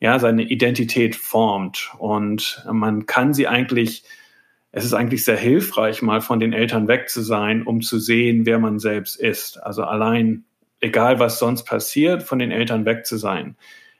[0.00, 4.04] ja, seine Identität formt und man kann sie eigentlich
[4.76, 8.44] es ist eigentlich sehr hilfreich, mal von den Eltern weg zu sein, um zu sehen,
[8.44, 9.56] wer man selbst ist.
[9.62, 10.44] Also allein,
[10.80, 13.56] egal was sonst passiert, von den Eltern weg zu sein.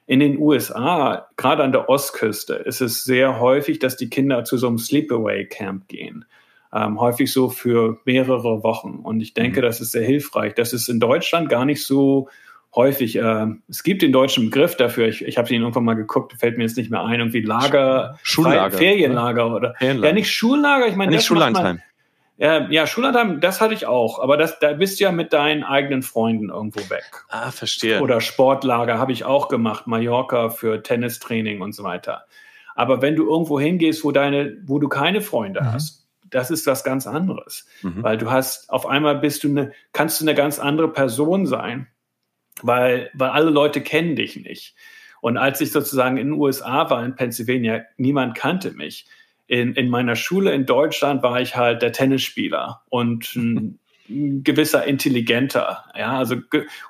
[0.06, 4.56] In den USA, gerade an der Ostküste, ist es sehr häufig, dass die Kinder zu
[4.56, 6.24] so einem Sleepaway-Camp gehen.
[6.72, 9.00] Ähm, häufig so für mehrere Wochen.
[9.02, 9.64] Und ich denke, mhm.
[9.64, 10.54] das ist sehr hilfreich.
[10.54, 12.28] Das ist in Deutschland gar nicht so
[12.76, 16.34] häufig, äh, es gibt den deutschen Begriff dafür, ich, ich habe ihn irgendwann mal geguckt,
[16.38, 20.08] fällt mir jetzt nicht mehr ein, irgendwie Lager, Schullager, Ferienlager oder Ferienlager.
[20.08, 21.80] ja nicht Schullager, ich meine nicht Schullandheim.
[22.38, 25.64] Ja, ja, Schullandheim, das hatte ich auch, aber das, da bist du ja mit deinen
[25.64, 27.24] eigenen Freunden irgendwo weg.
[27.28, 28.00] Ah, verstehe.
[28.00, 32.26] Oder Sportlager habe ich auch gemacht, Mallorca für Tennistraining und so weiter.
[32.74, 35.72] Aber wenn du irgendwo hingehst, wo deine, wo du keine Freunde mhm.
[35.72, 38.02] hast, das ist was ganz anderes, mhm.
[38.02, 41.86] weil du hast auf einmal bist du eine, kannst du eine ganz andere Person sein
[42.62, 44.74] weil, weil alle Leute kennen dich nicht.
[45.20, 49.06] Und als ich sozusagen in den USA war, in Pennsylvania, niemand kannte mich.
[49.48, 53.78] In, in meiner Schule in Deutschland war ich halt der Tennisspieler und ein,
[54.08, 56.36] gewisser Intelligenter, ja, also,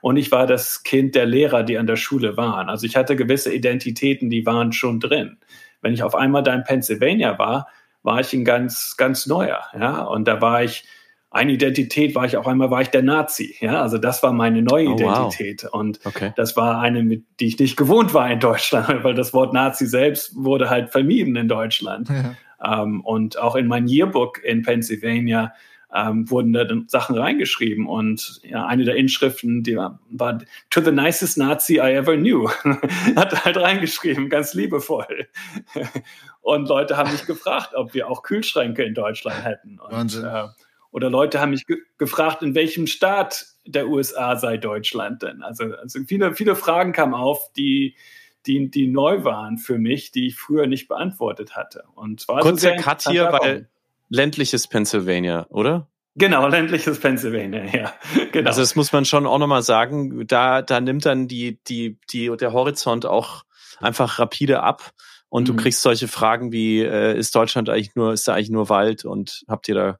[0.00, 2.68] und ich war das Kind der Lehrer, die an der Schule waren.
[2.68, 5.38] Also ich hatte gewisse Identitäten, die waren schon drin.
[5.80, 7.68] Wenn ich auf einmal da in Pennsylvania war,
[8.02, 10.84] war ich ein ganz, ganz neuer, ja, und da war ich,
[11.30, 13.56] eine Identität war ich auf einmal war ich der Nazi.
[13.60, 15.74] Ja, also das war meine neue oh, Identität wow.
[15.74, 16.32] und okay.
[16.36, 19.86] das war eine, mit die ich nicht gewohnt war in Deutschland, weil das Wort Nazi
[19.86, 22.08] selbst wurde halt vermieden in Deutschland.
[22.08, 22.36] Ja.
[22.64, 25.52] Ähm, und auch in mein Yearbook in Pennsylvania
[25.94, 30.38] ähm, wurden da Sachen reingeschrieben und ja, eine der Inschriften, die war, war
[30.70, 32.48] to the nicest Nazi I ever knew,
[33.16, 35.28] hat halt reingeschrieben, ganz liebevoll.
[36.40, 39.78] und Leute haben mich gefragt, ob wir auch Kühlschränke in Deutschland hätten.
[39.78, 40.24] Und, Wahnsinn.
[40.24, 40.48] Äh,
[40.90, 45.42] oder Leute haben mich ge gefragt, in welchem Staat der USA sei Deutschland denn?
[45.42, 47.94] Also, also viele, viele Fragen kamen auf, die,
[48.46, 51.84] die, die neu waren für mich, die ich früher nicht beantwortet hatte.
[51.94, 53.68] Und war Kurzer Cut hier, weil
[54.08, 55.88] ländliches Pennsylvania, oder?
[56.14, 57.92] Genau, ländliches Pennsylvania, ja.
[58.32, 58.48] Genau.
[58.48, 62.34] Also das muss man schon auch nochmal sagen, da, da nimmt dann die, die, die,
[62.36, 63.44] der Horizont auch
[63.78, 64.92] einfach rapide ab
[65.28, 65.46] und mhm.
[65.46, 69.04] du kriegst solche Fragen wie, äh, ist Deutschland eigentlich nur, ist da eigentlich nur Wald
[69.04, 69.98] und habt ihr da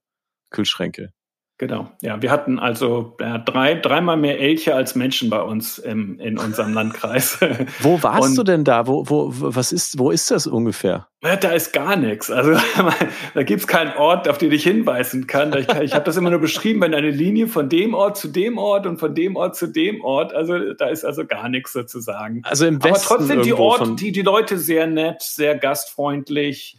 [0.51, 1.13] Kühlschränke.
[1.59, 2.21] Genau, ja.
[2.21, 6.75] Wir hatten also ja, drei, dreimal mehr Elche als Menschen bei uns im, in unserem
[6.75, 7.38] Landkreis.
[7.81, 8.87] Wo warst Und, du denn da?
[8.87, 11.09] Wo, wo, was ist, wo ist das ungefähr?
[11.23, 12.31] Da ist gar nichts.
[12.31, 12.61] Also
[13.35, 15.57] da gibt es keinen Ort, auf den ich hinweisen kann.
[15.57, 18.59] Ich, ich habe das immer nur beschrieben, wenn eine Linie von dem Ort zu dem
[18.59, 20.35] Ort und von dem Ort zu dem Ort.
[20.35, 22.42] Also da ist also gar nichts sozusagen.
[22.45, 26.79] Also im Westen Aber trotzdem die Orte, die, die Leute sehr nett, sehr gastfreundlich.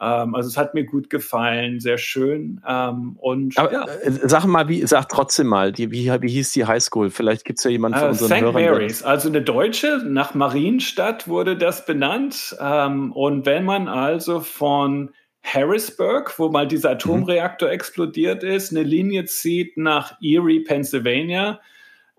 [0.00, 2.60] Ähm, also es hat mir gut gefallen, sehr schön.
[2.66, 3.84] Ähm, und Aber, ja.
[3.84, 7.10] Äh, sag mal, wie, sag trotzdem mal, die, wie, wie hieß die Highschool?
[7.10, 8.40] Vielleicht gibt es ja jemanden von uh, unseren St.
[8.40, 8.64] Hörern.
[8.64, 12.56] Mary's, also eine deutsche, nach Marienstadt wurde das benannt.
[12.60, 15.10] Ähm, und wenn man also von
[15.42, 16.94] Harrisburg, wo mal dieser mhm.
[16.94, 17.74] Atomreaktor mhm.
[17.74, 21.60] explodiert ist, eine Linie zieht nach Erie, Pennsylvania,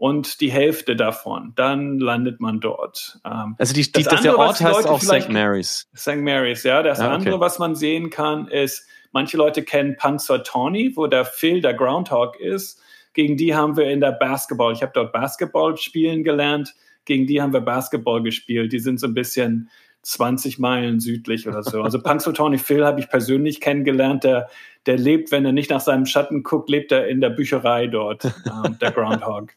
[0.01, 3.19] und die Hälfte davon, dann landet man dort.
[3.23, 5.29] Ähm, also die, die, das andere, der Ort heißt auch St.
[5.29, 5.87] Mary's.
[5.95, 6.15] St.
[6.15, 6.81] Mary's, ja.
[6.81, 7.13] Das ah, okay.
[7.13, 12.39] andere, was man sehen kann, ist, manche Leute kennen Punxsutawney, wo der Phil der Groundhog
[12.39, 12.81] ist.
[13.13, 16.73] Gegen die haben wir in der Basketball, ich habe dort Basketball spielen gelernt,
[17.05, 18.73] gegen die haben wir Basketball gespielt.
[18.73, 19.69] Die sind so ein bisschen
[20.01, 21.83] 20 Meilen südlich oder so.
[21.83, 24.23] Also Punxsutawney Phil habe ich persönlich kennengelernt.
[24.23, 24.49] Der,
[24.87, 28.25] der lebt, wenn er nicht nach seinem Schatten guckt, lebt er in der Bücherei dort,
[28.25, 29.51] ähm, der Groundhog.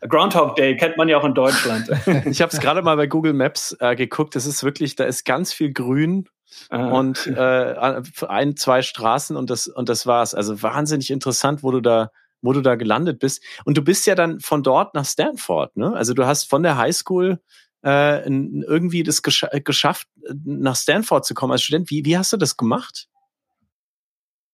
[0.00, 1.88] Groundhog Day kennt man ja auch in Deutschland.
[2.26, 4.36] ich habe es gerade mal bei Google Maps äh, geguckt.
[4.36, 6.28] Das ist wirklich, da ist ganz viel Grün
[6.68, 6.90] Aha.
[6.90, 7.96] und äh,
[8.28, 10.34] ein, zwei Straßen und das und das war's.
[10.34, 12.10] Also wahnsinnig interessant, wo du da
[12.42, 13.42] wo du da gelandet bist.
[13.64, 15.94] Und du bist ja dann von dort nach Stanford, ne?
[15.94, 17.40] Also du hast von der Highschool
[17.82, 20.08] äh, irgendwie das gesch geschafft,
[20.44, 21.90] nach Stanford zu kommen als Student.
[21.90, 23.08] Wie, wie hast du das gemacht?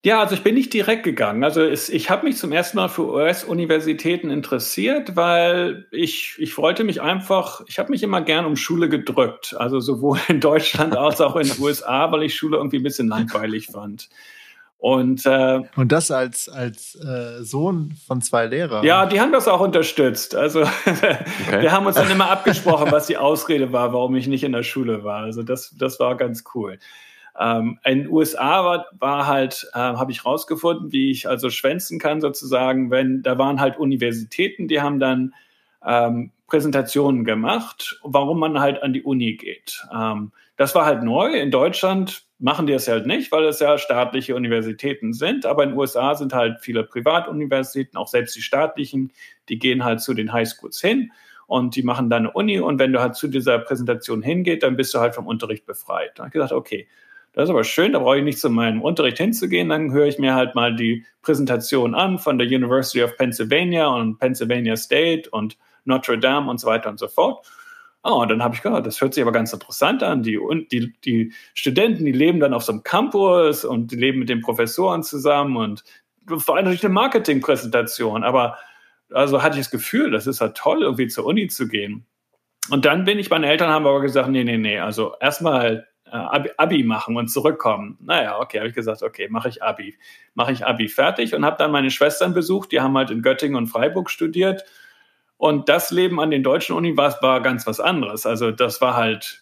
[0.03, 1.45] Ja, also ich bin nicht direkt gegangen.
[1.45, 6.85] Also es, ich habe mich zum ersten Mal für US-Universitäten interessiert, weil ich, ich wollte
[6.85, 9.55] mich einfach, ich habe mich immer gern um Schule gedrückt.
[9.59, 13.09] Also sowohl in Deutschland als auch in den USA, weil ich Schule irgendwie ein bisschen
[13.09, 14.09] langweilig fand.
[14.79, 18.83] Und, äh, und das als, als äh, Sohn von zwei Lehrern.
[18.83, 20.35] Ja, die haben das auch unterstützt.
[20.35, 21.61] Also okay.
[21.61, 24.63] wir haben uns dann immer abgesprochen, was die Ausrede war, warum ich nicht in der
[24.63, 25.25] Schule war.
[25.25, 26.79] Also das, das war ganz cool.
[27.41, 31.99] Ähm, in den USA war, war halt, äh, habe ich rausgefunden, wie ich also schwänzen
[31.99, 35.35] kann sozusagen, wenn da waren halt Universitäten, die haben dann
[35.85, 39.83] ähm, Präsentationen gemacht, warum man halt an die Uni geht.
[39.91, 41.33] Ähm, das war halt neu.
[41.33, 45.47] In Deutschland machen die das halt nicht, weil es ja staatliche Universitäten sind.
[45.47, 49.13] Aber in den USA sind halt viele Privatuniversitäten, auch selbst die staatlichen,
[49.49, 51.13] die gehen halt zu den Highschools hin
[51.47, 52.61] und die machen dann eine Uni.
[52.61, 56.11] Und wenn du halt zu dieser Präsentation hingehst, dann bist du halt vom Unterricht befreit.
[56.17, 56.87] Da habe ich gesagt, okay,
[57.33, 60.19] das ist aber schön, da brauche ich nicht zu meinem Unterricht hinzugehen, dann höre ich
[60.19, 65.57] mir halt mal die Präsentation an von der University of Pennsylvania und Pennsylvania State und
[65.85, 67.47] Notre Dame und so weiter und so fort.
[68.03, 70.23] Oh, und dann habe ich gehört, das hört sich aber ganz interessant an.
[70.23, 70.39] Die,
[70.73, 74.41] die, die Studenten, die leben dann auf so einem Campus und die leben mit den
[74.41, 75.85] Professoren zusammen und
[76.27, 78.59] das war natürlich eine Marketingpräsentation, aber
[79.13, 82.07] also hatte ich das Gefühl, das ist ja toll, irgendwie zur Uni zu gehen.
[82.71, 86.51] Und dann bin ich, meine Eltern haben aber gesagt, nee, nee, nee, also erstmal Abi,
[86.57, 87.99] Abi, machen und zurückkommen.
[88.01, 89.97] Naja, okay, habe ich gesagt, okay, mache ich Abi.
[90.35, 93.57] Mache ich Abi fertig und habe dann meine Schwestern besucht, die haben halt in Göttingen
[93.57, 94.65] und Freiburg studiert.
[95.37, 98.27] Und das Leben an den deutschen Uni war, war ganz was anderes.
[98.27, 99.41] Also das war halt,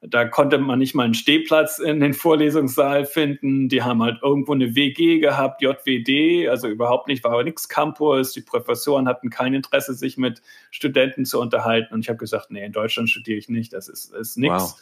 [0.00, 3.68] da konnte man nicht mal einen Stehplatz in den Vorlesungssaal finden.
[3.68, 8.32] Die haben halt irgendwo eine WG gehabt, JWD, also überhaupt nicht, war aber nichts Campus.
[8.32, 11.94] Die Professoren hatten kein Interesse, sich mit Studenten zu unterhalten.
[11.94, 14.76] Und ich habe gesagt, nee, in Deutschland studiere ich nicht, das ist, ist nichts.
[14.76, 14.80] Wow.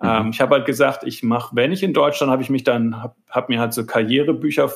[0.00, 0.08] Mhm.
[0.08, 3.02] Ähm, ich habe halt gesagt, ich mache, wenn ich in Deutschland, habe ich mich dann,
[3.02, 4.70] habe hab mir halt so Karrierebücher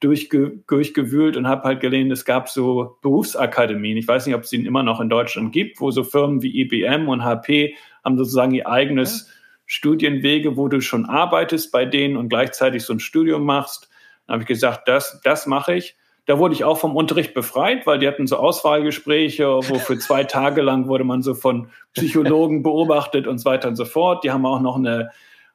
[0.00, 3.96] durchge, durchgewühlt und habe halt gelesen, es gab so Berufsakademien.
[3.96, 6.60] Ich weiß nicht, ob es sie immer noch in Deutschland gibt, wo so Firmen wie
[6.60, 9.32] IBM und HP haben sozusagen ihr eigenes ja.
[9.66, 13.88] Studienwege, wo du schon arbeitest bei denen und gleichzeitig so ein Studium machst.
[14.26, 15.96] Dann habe ich gesagt, das, das mache ich.
[16.26, 20.24] Da wurde ich auch vom Unterricht befreit, weil die hatten so Auswahlgespräche, wo für zwei
[20.24, 24.24] Tage lang wurde man so von Psychologen beobachtet und so weiter und so fort.
[24.24, 25.10] Die haben auch noch eine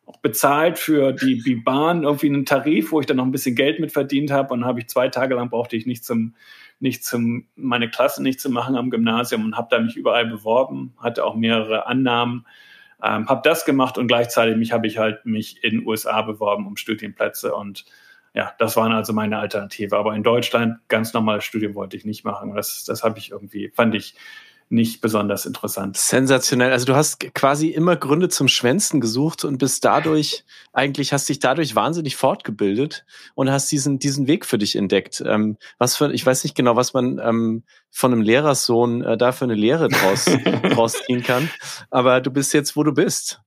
[0.05, 3.55] auch bezahlt für die, die Bahn, irgendwie einen Tarif, wo ich dann noch ein bisschen
[3.55, 4.53] Geld mit verdient habe.
[4.53, 6.35] Und habe ich zwei Tage lang brauchte ich nicht zum,
[6.79, 10.93] nicht zum, meine Klasse nicht zu machen am Gymnasium und habe da mich überall beworben,
[10.97, 12.45] hatte auch mehrere Annahmen,
[13.03, 16.67] ähm, habe das gemacht und gleichzeitig mich habe ich halt mich in den USA beworben
[16.67, 17.85] um Studienplätze und
[18.33, 19.97] ja, das waren also meine Alternative.
[19.97, 22.53] Aber in Deutschland ganz normales Studium wollte ich nicht machen.
[22.55, 24.15] Das, das habe ich irgendwie, fand ich
[24.71, 25.97] nicht besonders interessant.
[25.97, 26.71] Sensationell.
[26.71, 31.39] Also du hast quasi immer Gründe zum Schwänzen gesucht und bist dadurch, eigentlich hast dich
[31.39, 35.21] dadurch wahnsinnig fortgebildet und hast diesen, diesen Weg für dich entdeckt.
[35.25, 39.33] Ähm, was für, ich weiß nicht genau, was man ähm, von einem Lehrerssohn äh, da
[39.33, 40.25] für eine Lehre draus,
[40.73, 41.49] draus ziehen kann.
[41.89, 43.41] Aber du bist jetzt, wo du bist.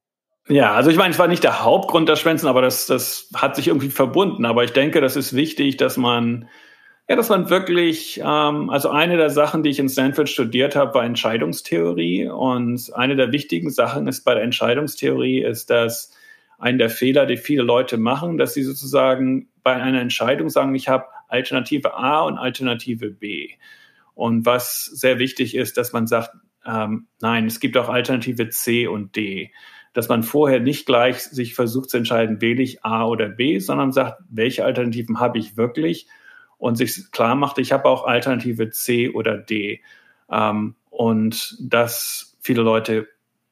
[0.49, 3.57] Ja, also ich meine, es war nicht der Hauptgrund der Schwänzen, aber das, das hat
[3.57, 4.45] sich irgendwie verbunden.
[4.45, 6.49] Aber ich denke, das ist wichtig, dass man
[7.09, 10.95] ja, das waren wirklich, ähm, also eine der Sachen, die ich in Stanford studiert habe,
[10.95, 12.29] war Entscheidungstheorie.
[12.29, 16.13] Und eine der wichtigen Sachen ist bei der Entscheidungstheorie, ist, dass
[16.59, 20.89] ein der Fehler, die viele Leute machen, dass sie sozusagen bei einer Entscheidung sagen, ich
[20.89, 23.51] habe Alternative A und Alternative B.
[24.15, 26.31] Und was sehr wichtig ist, dass man sagt,
[26.67, 29.53] ähm, nein, es gibt auch Alternative C und D.
[29.95, 33.93] Dass man vorher nicht gleich sich versucht zu entscheiden, wähle ich A oder B, sondern
[33.93, 36.07] sagt, welche Alternativen habe ich wirklich
[36.59, 39.81] und sich klar macht, ich habe auch Alternative C oder D.
[40.31, 43.09] Ähm, und dass viele Leute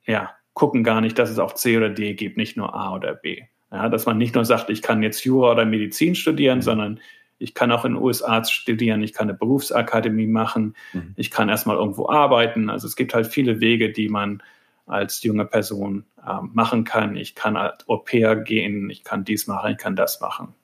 [0.06, 3.14] ja, gucken gar nicht, dass es auch C oder D gibt, nicht nur A oder
[3.14, 3.42] B.
[3.70, 6.62] Ja, dass man nicht nur sagt, ich kann jetzt Jura oder Medizin studieren, mhm.
[6.62, 7.00] sondern
[7.38, 11.14] ich kann auch in den USA studieren, ich kann eine Berufsakademie machen, mhm.
[11.16, 12.70] ich kann erstmal irgendwo arbeiten.
[12.70, 14.42] Also es gibt halt viele Wege, die man
[14.86, 17.16] als junge Person äh, machen kann.
[17.16, 20.54] Ich kann als Au pair gehen, ich kann dies machen, ich kann das machen.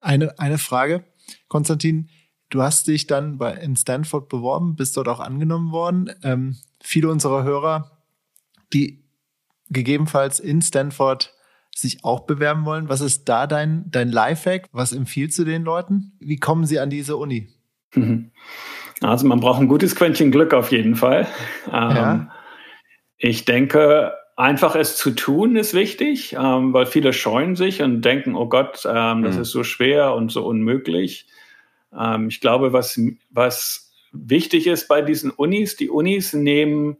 [0.00, 1.04] Eine, eine Frage,
[1.48, 2.10] Konstantin.
[2.50, 6.10] Du hast dich dann bei, in Stanford beworben, bist dort auch angenommen worden.
[6.22, 7.98] Ähm, viele unserer Hörer,
[8.72, 9.02] die
[9.70, 11.34] gegebenenfalls in Stanford
[11.74, 14.68] sich auch bewerben wollen, was ist da dein, dein Lifehack?
[14.72, 16.12] Was empfiehlst du den Leuten?
[16.20, 17.48] Wie kommen sie an diese Uni?
[19.00, 21.26] Also man braucht ein gutes Quäntchen Glück auf jeden Fall.
[21.70, 22.14] Ja.
[22.14, 22.30] Ähm,
[23.18, 28.34] ich denke, einfach es zu tun ist wichtig, ähm, weil viele scheuen sich und denken,
[28.34, 29.42] oh Gott, ähm, das mhm.
[29.42, 31.26] ist so schwer und so unmöglich.
[31.96, 36.98] Ähm, ich glaube, was, was wichtig ist bei diesen Unis, die Unis nehmen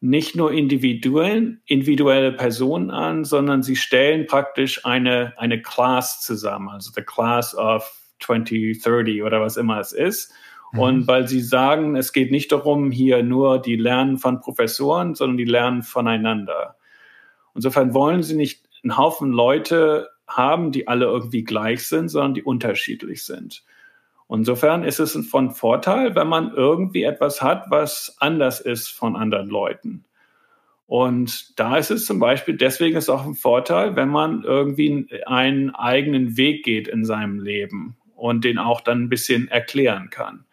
[0.00, 6.90] nicht nur individuellen, individuelle Personen an, sondern sie stellen praktisch eine, eine Class zusammen, also
[6.94, 10.30] the Class of 2030 oder was immer es ist.
[10.74, 10.80] Mhm.
[10.80, 15.36] Und weil sie sagen, es geht nicht darum, hier nur die lernen von Professoren, sondern
[15.36, 16.76] die lernen voneinander.
[17.54, 22.42] Insofern wollen sie nicht einen Haufen Leute haben, die alle irgendwie gleich sind, sondern die
[22.42, 23.62] unterschiedlich sind.
[24.28, 29.48] Insofern ist es von Vorteil, wenn man irgendwie etwas hat, was anders ist von anderen
[29.48, 30.04] Leuten.
[30.86, 35.06] Und da ist es zum Beispiel, deswegen ist es auch ein Vorteil, wenn man irgendwie
[35.26, 40.44] einen eigenen Weg geht in seinem Leben und den auch dann ein bisschen erklären kann.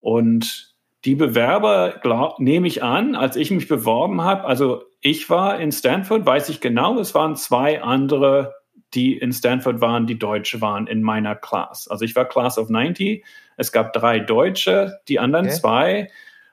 [0.00, 5.60] Und die Bewerber, glaub, nehme ich an, als ich mich beworben habe, also ich war
[5.60, 8.54] in Stanford, weiß ich genau, es waren zwei andere,
[8.94, 11.88] die in Stanford waren, die Deutsche waren in meiner Class.
[11.88, 13.24] Also ich war Class of 90,
[13.56, 15.54] es gab drei Deutsche, die anderen okay.
[15.54, 16.10] zwei,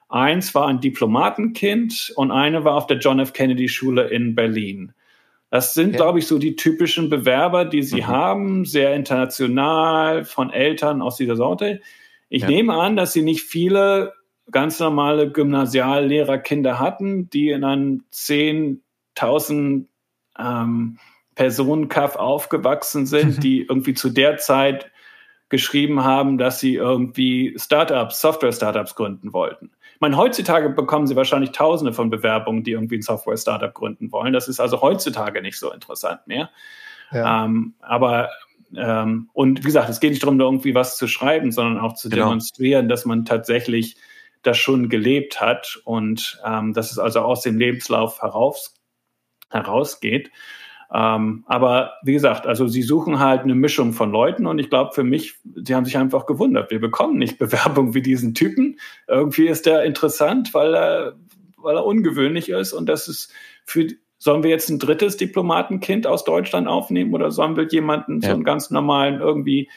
[0.10, 3.34] eins war ein Diplomatenkind und eine war auf der John F.
[3.34, 4.93] Kennedy Schule in Berlin.
[5.49, 5.97] Das sind, okay.
[5.97, 8.08] glaube ich, so die typischen Bewerber, die sie mhm.
[8.08, 11.81] haben, sehr international, von Eltern aus dieser Sorte.
[12.29, 12.47] Ich ja.
[12.47, 14.13] nehme an, dass sie nicht viele
[14.51, 19.85] ganz normale Gymnasiallehrerkinder hatten, die in einem 10.000
[20.38, 20.99] ähm,
[21.35, 24.91] Personenkaff aufgewachsen sind, die irgendwie zu der Zeit
[25.49, 29.71] geschrieben haben, dass sie irgendwie Startups, Software-Startups gründen wollten.
[29.93, 34.33] Ich meine, heutzutage bekommen sie wahrscheinlich Tausende von Bewerbungen, die irgendwie ein Software-Startup gründen wollen.
[34.33, 36.49] Das ist also heutzutage nicht so interessant mehr.
[37.11, 37.45] Ja.
[37.45, 38.29] Ähm, aber
[38.75, 41.93] ähm, und wie gesagt, es geht nicht darum, da irgendwie was zu schreiben, sondern auch
[41.93, 42.25] zu genau.
[42.25, 43.97] demonstrieren, dass man tatsächlich
[44.41, 48.75] das schon gelebt hat und ähm, dass es also aus dem Lebenslauf heraus,
[49.49, 50.32] herausgeht.
[50.93, 54.93] Ähm, aber wie gesagt, also sie suchen halt eine Mischung von Leuten und ich glaube
[54.93, 56.69] für mich, sie haben sich einfach gewundert.
[56.69, 58.80] Wir bekommen nicht Bewerbung wie diesen Typen.
[59.08, 61.15] Irgendwie ist der interessant, weil er,
[61.58, 63.34] weil er ungewöhnlich ist und das ist
[63.65, 68.30] für Sollen wir jetzt ein drittes Diplomatenkind aus Deutschland aufnehmen oder sollen wir jemanden, ja.
[68.30, 69.69] so einen ganz normalen irgendwie,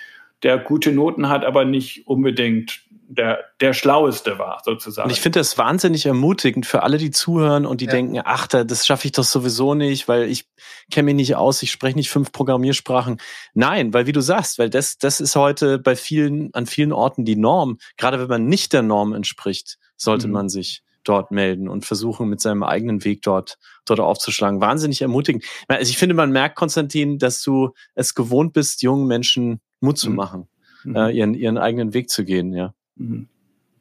[0.43, 5.07] der gute Noten hat, aber nicht unbedingt der, der Schlaueste war, sozusagen.
[5.09, 7.93] Und ich finde das wahnsinnig ermutigend für alle, die zuhören und die ja.
[7.93, 10.45] denken, ach, das schaffe ich doch sowieso nicht, weil ich
[10.91, 13.19] kenne mich nicht aus, ich spreche nicht fünf Programmiersprachen.
[13.55, 17.25] Nein, weil wie du sagst, weil das, das ist heute bei vielen, an vielen Orten
[17.25, 17.79] die Norm.
[17.97, 20.35] Gerade wenn man nicht der Norm entspricht, sollte mhm.
[20.35, 24.61] man sich dort melden und versuchen, mit seinem eigenen Weg dort, dort aufzuschlagen.
[24.61, 25.45] Wahnsinnig ermutigend.
[25.69, 30.11] Also ich finde, man merkt, Konstantin, dass du es gewohnt bist, jungen Menschen Mut zu
[30.11, 30.17] mhm.
[30.17, 30.49] machen,
[30.85, 30.97] mhm.
[30.97, 32.75] äh, ihren, ihren eigenen Weg zu gehen, ja.
[32.97, 33.29] Mhm.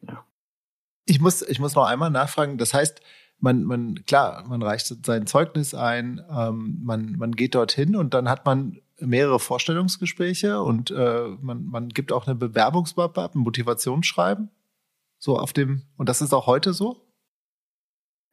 [0.08, 0.24] ja.
[1.06, 2.58] Ich muss, ich muss noch einmal nachfragen.
[2.58, 3.02] Das heißt,
[3.40, 8.30] man, man, klar, man reicht sein Zeugnis ein, ähm, man, man geht dorthin und dann
[8.30, 14.50] hat man mehrere Vorstellungsgespräche und äh, man, man gibt auch eine Bewerbungsmappe ab, ein Motivationsschreiben.
[15.20, 17.07] So auf dem, und das ist auch heute so?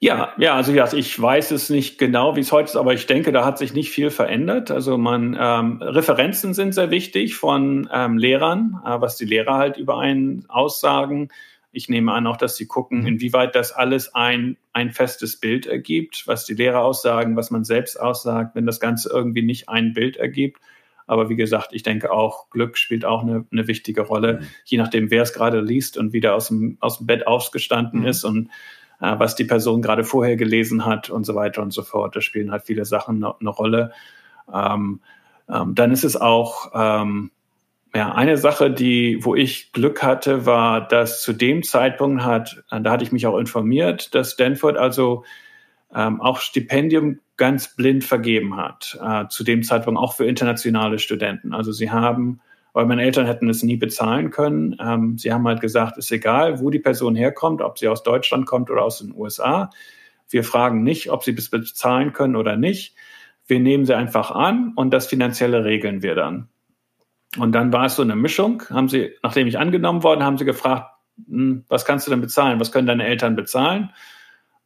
[0.00, 3.06] Ja, ja, also ja, ich weiß es nicht genau, wie es heute ist, aber ich
[3.06, 4.70] denke, da hat sich nicht viel verändert.
[4.70, 9.76] Also man ähm, Referenzen sind sehr wichtig von ähm, Lehrern, äh, was die Lehrer halt
[9.78, 11.28] über einen aussagen.
[11.72, 16.24] Ich nehme an auch, dass sie gucken, inwieweit das alles ein, ein festes Bild ergibt,
[16.26, 20.16] was die Lehrer aussagen, was man selbst aussagt, wenn das Ganze irgendwie nicht ein Bild
[20.16, 20.60] ergibt.
[21.06, 24.46] Aber wie gesagt, ich denke auch, Glück spielt auch eine, eine wichtige Rolle, mhm.
[24.64, 28.06] je nachdem, wer es gerade liest und wieder aus dem, aus dem Bett aufgestanden mhm.
[28.06, 28.50] ist und
[29.18, 32.16] was die Person gerade vorher gelesen hat und so weiter und so fort.
[32.16, 33.92] Da spielen halt viele Sachen eine, Rolle.
[34.52, 35.00] Ähm,
[35.48, 37.30] ähm, dann ist es auch ähm,
[37.94, 42.90] ja, eine Sache, die, wo ich Glück hatte, war, dass zu dem Zeitpunkt hat, da
[42.90, 45.24] hatte ich mich auch informiert, dass Stanford also
[45.94, 51.54] ähm, auch Stipendium ganz blind vergeben hat, äh, zu dem Zeitpunkt auch für internationale Studenten.
[51.54, 52.40] Also sie haben
[52.74, 54.76] weil meine Eltern hätten es nie bezahlen können.
[54.80, 58.46] Ähm, sie haben halt gesagt, ist egal, wo die Person herkommt, ob sie aus Deutschland
[58.46, 59.70] kommt oder aus den USA.
[60.28, 62.96] Wir fragen nicht, ob sie es bezahlen können oder nicht.
[63.46, 66.48] Wir nehmen sie einfach an und das Finanzielle regeln wir dann.
[67.38, 68.64] Und dann war es so eine Mischung.
[68.68, 70.90] Haben sie, nachdem ich angenommen worden, haben sie gefragt,
[71.28, 72.58] hm, was kannst du denn bezahlen?
[72.58, 73.90] Was können deine Eltern bezahlen?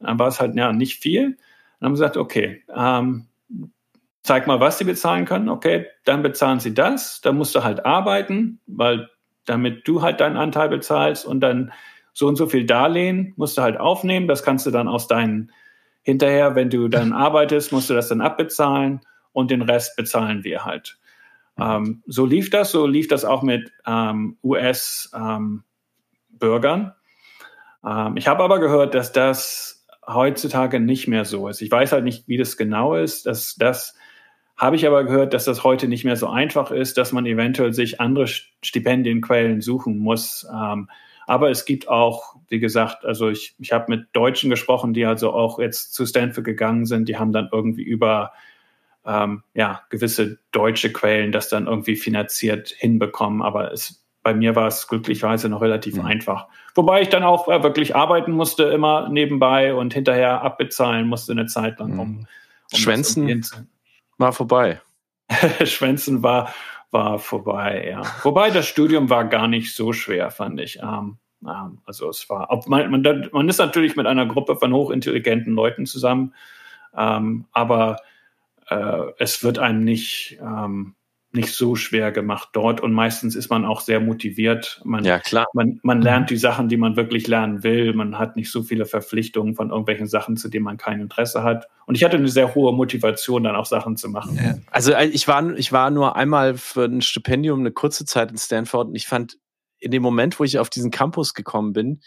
[0.00, 1.36] Dann war es halt ja nicht viel.
[1.78, 3.27] Dann haben sie gesagt, okay, ähm,
[4.22, 5.48] zeig mal, was sie bezahlen können.
[5.48, 7.20] Okay, dann bezahlen sie das.
[7.20, 9.08] Dann musst du halt arbeiten, weil
[9.44, 11.72] damit du halt deinen Anteil bezahlst und dann
[12.12, 14.28] so und so viel Darlehen musst du halt aufnehmen.
[14.28, 15.52] Das kannst du dann aus deinen
[16.02, 19.00] hinterher, wenn du dann arbeitest, musst du das dann abbezahlen
[19.32, 20.98] und den Rest bezahlen wir halt.
[21.58, 25.62] Ähm, so lief das, so lief das auch mit ähm, US-Bürgern.
[26.40, 26.92] Ähm,
[27.84, 31.60] ähm, ich habe aber gehört, dass das heutzutage nicht mehr so ist.
[31.62, 33.94] Ich weiß halt nicht, wie das genau ist, dass das
[34.58, 37.72] habe ich aber gehört, dass das heute nicht mehr so einfach ist, dass man eventuell
[37.72, 40.46] sich andere Stipendienquellen suchen muss.
[40.52, 40.90] Ähm,
[41.28, 45.32] aber es gibt auch, wie gesagt, also ich, ich habe mit Deutschen gesprochen, die also
[45.32, 47.08] auch jetzt zu Stanford gegangen sind.
[47.08, 48.32] Die haben dann irgendwie über
[49.06, 53.42] ähm, ja, gewisse deutsche Quellen das dann irgendwie finanziert hinbekommen.
[53.42, 56.06] Aber es, bei mir war es glücklicherweise noch relativ mhm.
[56.06, 56.48] einfach.
[56.74, 61.46] Wobei ich dann auch äh, wirklich arbeiten musste, immer nebenbei und hinterher abbezahlen musste eine
[61.46, 61.98] Zeit lang.
[61.98, 62.26] Um,
[62.72, 63.28] um Schwänzen
[64.18, 64.80] war vorbei.
[65.64, 66.52] Schwänzen war,
[66.90, 68.02] war vorbei, ja.
[68.22, 70.78] Wobei das Studium war gar nicht so schwer, fand ich.
[70.82, 75.54] Ähm, Ähm, also es war, man, man, man, ist natürlich mit einer Gruppe von hochintelligenten
[75.54, 76.34] Leuten zusammen,
[76.96, 77.98] ähm, aber
[78.68, 80.94] äh, es wird einem nicht, ähm,
[81.32, 84.80] nicht so schwer gemacht dort und meistens ist man auch sehr motiviert.
[84.84, 85.46] Man, ja, klar.
[85.52, 87.92] Man, man lernt die Sachen, die man wirklich lernen will.
[87.92, 91.68] Man hat nicht so viele Verpflichtungen von irgendwelchen Sachen, zu denen man kein Interesse hat.
[91.84, 94.38] Und ich hatte eine sehr hohe Motivation, dann auch Sachen zu machen.
[94.42, 94.54] Ja.
[94.70, 98.38] Also äh, ich war, ich war nur einmal für ein Stipendium eine kurze Zeit in
[98.38, 99.36] Stanford und ich fand
[99.80, 102.00] in dem Moment, wo ich auf diesen Campus gekommen bin,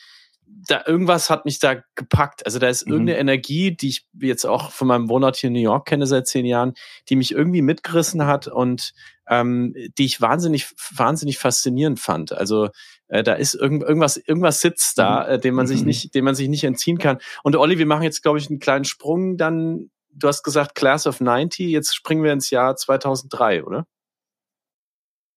[0.67, 2.45] da irgendwas hat mich da gepackt.
[2.45, 2.93] Also da ist mhm.
[2.93, 6.27] irgendeine Energie, die ich jetzt auch von meinem Wohnort hier in New York kenne seit
[6.27, 6.73] zehn Jahren,
[7.09, 8.93] die mich irgendwie mitgerissen hat und
[9.27, 12.33] ähm, die ich wahnsinnig, wahnsinnig faszinierend fand.
[12.33, 12.69] Also
[13.07, 15.33] äh, da ist irgend, irgendwas, irgendwas sitzt da, mhm.
[15.33, 15.87] äh, dem man sich mhm.
[15.87, 17.17] nicht, dem man sich nicht entziehen kann.
[17.43, 19.37] Und Olli, wir machen jetzt, glaube ich, einen kleinen Sprung.
[19.37, 21.69] Dann, du hast gesagt Class of 90.
[21.69, 23.87] Jetzt springen wir ins Jahr 2003, oder?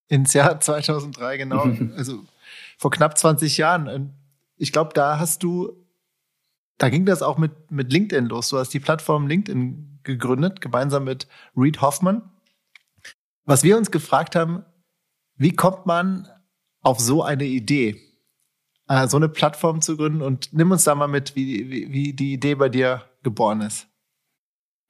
[0.08, 1.62] Ins Jahr 2003, genau.
[1.96, 2.24] also
[2.78, 4.14] vor knapp 20 Jahren
[4.64, 5.76] ich glaube, da hast du,
[6.78, 8.48] da ging das auch mit, mit LinkedIn los.
[8.48, 12.30] Du hast die Plattform LinkedIn gegründet, gemeinsam mit Reed Hoffman.
[13.44, 14.64] Was wir uns gefragt haben,
[15.36, 16.26] wie kommt man
[16.80, 18.00] auf so eine Idee,
[18.88, 20.22] äh, so eine Plattform zu gründen?
[20.22, 23.86] Und nimm uns da mal mit, wie, wie, wie die Idee bei dir geboren ist.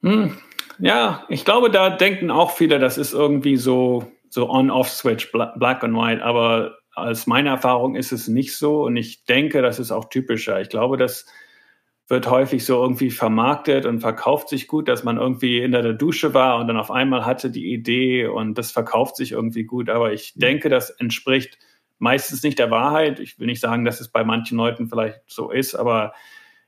[0.03, 0.37] Hm.
[0.79, 5.95] Ja, ich glaube, da denken auch viele, das ist irgendwie so, so On-Off-Switch, Black and
[5.97, 6.23] White.
[6.23, 10.61] Aber als meine Erfahrung ist es nicht so und ich denke, das ist auch typischer.
[10.61, 11.25] Ich glaube, das
[12.07, 16.33] wird häufig so irgendwie vermarktet und verkauft sich gut, dass man irgendwie in der Dusche
[16.33, 19.89] war und dann auf einmal hatte die Idee und das verkauft sich irgendwie gut.
[19.89, 20.39] Aber ich mhm.
[20.39, 21.57] denke, das entspricht
[21.97, 23.19] meistens nicht der Wahrheit.
[23.19, 26.13] Ich will nicht sagen, dass es bei manchen Leuten vielleicht so ist, aber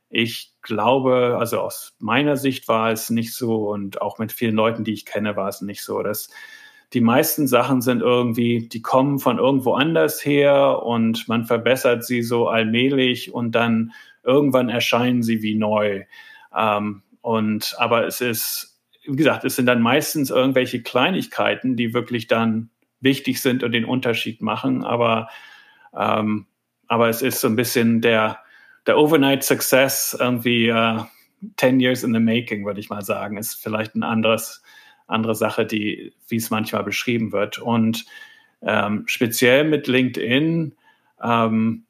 [0.10, 4.84] ich glaube, also aus meiner Sicht war es nicht so und auch mit vielen Leuten,
[4.84, 6.02] die ich kenne, war es nicht so.
[6.02, 6.30] dass
[6.94, 12.22] die meisten Sachen sind irgendwie, die kommen von irgendwo anders her und man verbessert sie
[12.22, 13.92] so allmählich und dann
[14.24, 16.06] irgendwann erscheinen sie wie neu.
[16.56, 22.28] Ähm, und aber es ist, wie gesagt, es sind dann meistens irgendwelche Kleinigkeiten, die wirklich
[22.28, 22.70] dann
[23.02, 24.84] wichtig sind und den Unterschied machen.
[24.84, 25.30] Aber
[25.96, 26.48] ähm,
[26.88, 28.40] aber es ist so ein bisschen der
[28.86, 31.04] der Overnight Success irgendwie uh,
[31.58, 34.64] 10 years in the making, würde ich mal sagen, ist vielleicht ein anderes
[35.08, 37.58] andere Sache, die, wie es manchmal beschrieben wird.
[37.60, 38.06] Und
[38.62, 40.76] ähm, speziell mit LinkedIn
[41.24, 41.84] ähm,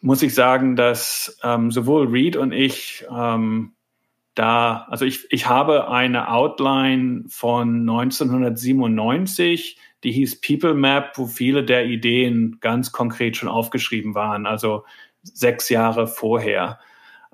[0.00, 3.72] muss ich sagen, dass ähm, sowohl Reed und ich ähm,
[4.34, 11.64] da, also ich, ich habe eine Outline von 1997, die hieß People Map, wo viele
[11.64, 14.84] der Ideen ganz konkret schon aufgeschrieben waren, also
[15.24, 16.78] sechs Jahre vorher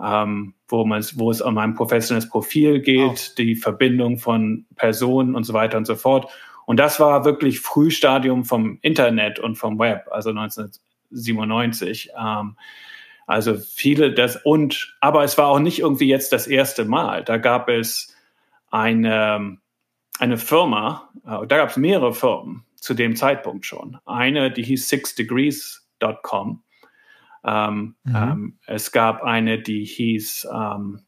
[0.03, 3.34] ähm, wo, man, wo es um ein professionelles Profil geht, oh.
[3.38, 6.30] die Verbindung von Personen und so weiter und so fort.
[6.66, 12.11] Und das war wirklich Frühstadium vom Internet und vom Web, also 1997.
[12.18, 12.57] Ähm,
[13.26, 17.24] also viele das und aber es war auch nicht irgendwie jetzt das erste Mal.
[17.24, 18.14] Da gab es
[18.70, 19.59] eine
[20.18, 23.99] eine Firma, äh, da gab es mehrere Firmen zu dem Zeitpunkt schon.
[24.05, 26.62] Eine, die hieß sixdegrees.com
[27.45, 28.14] ähm, mhm.
[28.14, 31.01] ähm, es gab eine, die hieß ähm,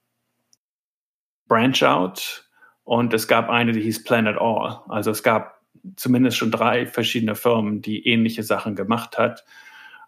[1.48, 2.48] Branch Out
[2.84, 4.80] und es gab eine, die hieß Planet All.
[4.88, 5.60] Also es gab
[5.96, 9.44] zumindest schon drei verschiedene Firmen, die ähnliche Sachen gemacht hat.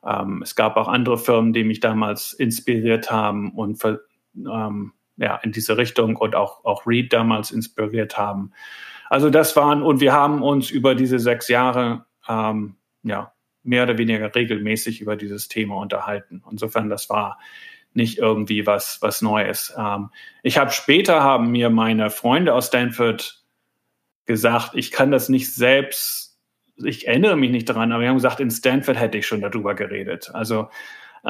[0.05, 3.83] Ähm, es gab auch andere Firmen, die mich damals inspiriert haben und
[4.37, 8.53] ähm, ja, in diese Richtung und auch, auch Reed damals inspiriert haben.
[9.09, 13.33] Also das waren, und wir haben uns über diese sechs Jahre ähm, ja,
[13.69, 16.43] mehr oder weniger regelmäßig über dieses Thema unterhalten.
[16.51, 17.39] Insofern, das war
[17.93, 19.75] nicht irgendwie was, was Neues.
[19.77, 20.11] Ähm,
[20.43, 23.43] ich habe später haben mir meine Freunde aus Stanford
[24.27, 26.39] gesagt, ich kann das nicht selbst,
[26.77, 29.75] ich erinnere mich nicht daran, aber wir haben gesagt, in Stanford hätte ich schon darüber
[29.75, 30.31] geredet.
[30.33, 30.69] Also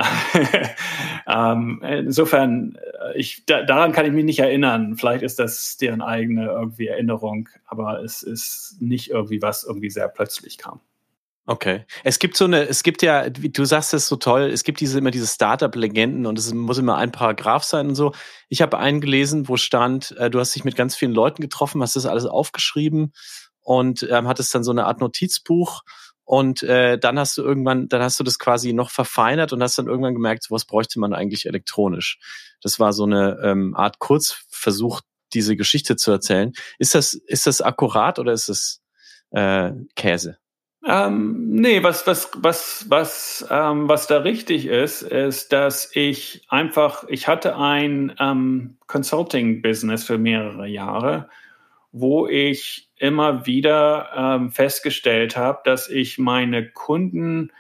[1.27, 4.97] ähm, insofern, äh, ich, da, daran kann ich mich nicht erinnern.
[4.97, 10.09] Vielleicht ist das deren eigene irgendwie Erinnerung, aber es ist nicht irgendwie was irgendwie sehr
[10.09, 10.81] plötzlich kam.
[11.51, 11.87] Okay.
[12.05, 14.99] Es gibt so eine, es gibt ja, du sagst es so toll, es gibt diese
[14.99, 18.13] immer diese Startup-Legenden und es muss immer ein Paragraph sein und so.
[18.51, 21.81] Ich habe einen gelesen, wo stand, äh, du hast dich mit ganz vielen Leuten getroffen,
[21.81, 23.15] hast das alles aufgeschrieben
[23.63, 25.85] und ähm, hattest dann so eine Art Notizbuch
[26.25, 29.79] und äh, dann hast du irgendwann, dann hast du das quasi noch verfeinert und hast
[29.79, 32.19] dann irgendwann gemerkt, sowas bräuchte man eigentlich elektronisch.
[32.61, 35.01] Das war so eine ähm, Art Kurzversuch,
[35.33, 36.53] diese Geschichte zu erzählen.
[36.79, 38.83] Ist das, ist das akkurat oder ist das
[39.31, 40.37] äh, Käse?
[40.91, 47.05] Ähm, nee, was, was, was, was, ähm, was da richtig ist, ist, dass ich einfach,
[47.09, 51.29] ich hatte ein ähm, Consulting-Business für mehrere Jahre,
[51.93, 57.53] wo ich immer wieder ähm, festgestellt habe, dass ich meine Kunden,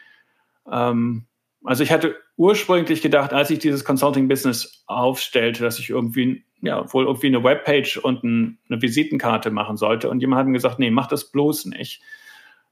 [0.72, 1.26] ähm,
[1.62, 7.04] also ich hatte ursprünglich gedacht, als ich dieses Consulting-Business aufstellte, dass ich irgendwie, ja, wohl
[7.04, 10.08] irgendwie eine Webpage und ein, eine Visitenkarte machen sollte.
[10.08, 12.00] Und jemand hat mir gesagt, nee, mach das bloß nicht.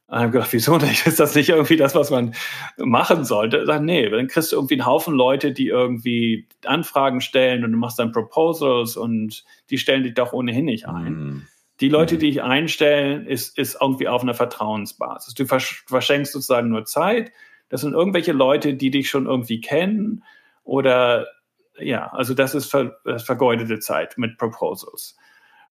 [0.09, 1.07] Ich habe gedacht, wieso nicht?
[1.07, 2.35] Ist das nicht irgendwie das, was man
[2.77, 3.67] machen sollte?
[3.67, 7.79] Sage, nee, dann kriegst du irgendwie einen Haufen Leute, die irgendwie Anfragen stellen und du
[7.79, 11.13] machst dann Proposals und die stellen dich doch ohnehin nicht ein.
[11.13, 11.47] Mm.
[11.81, 12.19] Die Leute, mm.
[12.21, 15.35] die ich einstellen, ist, ist irgendwie auf einer Vertrauensbasis.
[15.35, 17.33] Du verschenkst sozusagen nur Zeit.
[17.69, 20.23] Das sind irgendwelche Leute, die dich schon irgendwie kennen
[20.63, 21.27] oder
[21.79, 25.17] ja, also das ist ver, vergeudete Zeit mit Proposals.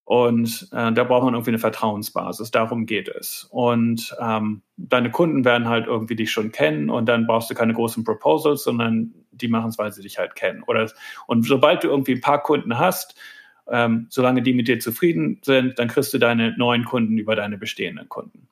[0.06, 2.52] Und äh, da braucht man irgendwie eine Vertrauensbasis.
[2.52, 3.48] Darum geht es.
[3.50, 7.74] Und ähm, deine Kunden werden halt irgendwie dich schon kennen und dann brauchst du keine
[7.74, 10.64] großen Proposals, sondern die machen es, weil sie dich halt kennen.
[10.68, 10.92] Oder
[11.26, 13.20] und sobald du irgendwie ein paar Kunden hast,
[13.68, 17.58] ähm, solange die mit dir zufrieden sind, dann kriegst du deine neuen Kunden über deine
[17.58, 18.48] bestehenden Kunden.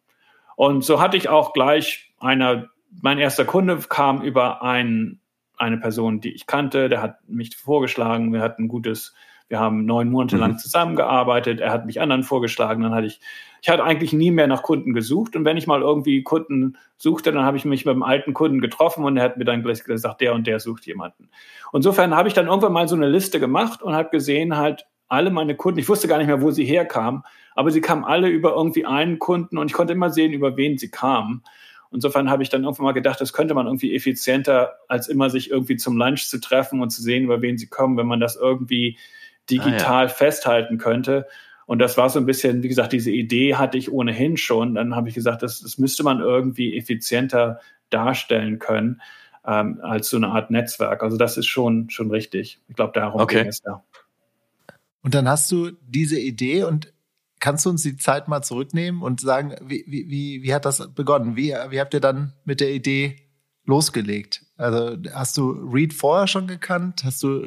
[0.55, 2.69] Und so hatte ich auch gleich einer,
[3.01, 5.19] mein erster Kunde kam über ein,
[5.57, 9.13] eine Person, die ich kannte, der hat mich vorgeschlagen, wir hatten ein gutes
[9.53, 10.57] wir haben neun Monate lang mhm.
[10.57, 11.59] zusammengearbeitet.
[11.59, 12.81] Er hat mich anderen vorgeschlagen.
[12.81, 13.19] Dann hatte ich,
[13.61, 15.35] ich hatte eigentlich nie mehr nach Kunden gesucht.
[15.35, 18.61] Und wenn ich mal irgendwie Kunden suchte, dann habe ich mich mit einem alten Kunden
[18.61, 21.29] getroffen und er hat mir dann gleich gesagt, der und der sucht jemanden.
[21.71, 25.29] insofern habe ich dann irgendwann mal so eine Liste gemacht und habe gesehen halt, alle
[25.29, 27.21] meine Kunden, ich wusste gar nicht mehr, wo sie herkamen,
[27.53, 30.79] aber sie kamen alle über irgendwie einen Kunden und ich konnte immer sehen, über wen
[30.79, 31.43] sie kamen.
[31.91, 35.51] Insofern habe ich dann irgendwann mal gedacht, das könnte man irgendwie effizienter, als immer sich
[35.51, 38.35] irgendwie zum Lunch zu treffen und zu sehen, über wen sie kommen, wenn man das
[38.35, 38.97] irgendwie
[39.49, 40.07] digital ah, ja.
[40.07, 41.27] festhalten könnte.
[41.65, 44.75] Und das war so ein bisschen, wie gesagt, diese Idee hatte ich ohnehin schon.
[44.75, 49.01] Dann habe ich gesagt, das, das müsste man irgendwie effizienter darstellen können
[49.45, 51.03] ähm, als so eine Art Netzwerk.
[51.03, 52.59] Also das ist schon, schon richtig.
[52.67, 53.39] Ich glaube, darum okay.
[53.39, 53.83] ging es da.
[55.01, 56.93] Und dann hast du diese Idee und
[57.39, 60.93] kannst du uns die Zeit mal zurücknehmen und sagen, wie, wie, wie, wie hat das
[60.93, 61.35] begonnen?
[61.35, 63.17] Wie, wie habt ihr dann mit der Idee
[63.65, 64.45] losgelegt?
[64.55, 67.03] Also hast du Reed vorher schon gekannt?
[67.03, 67.43] Hast du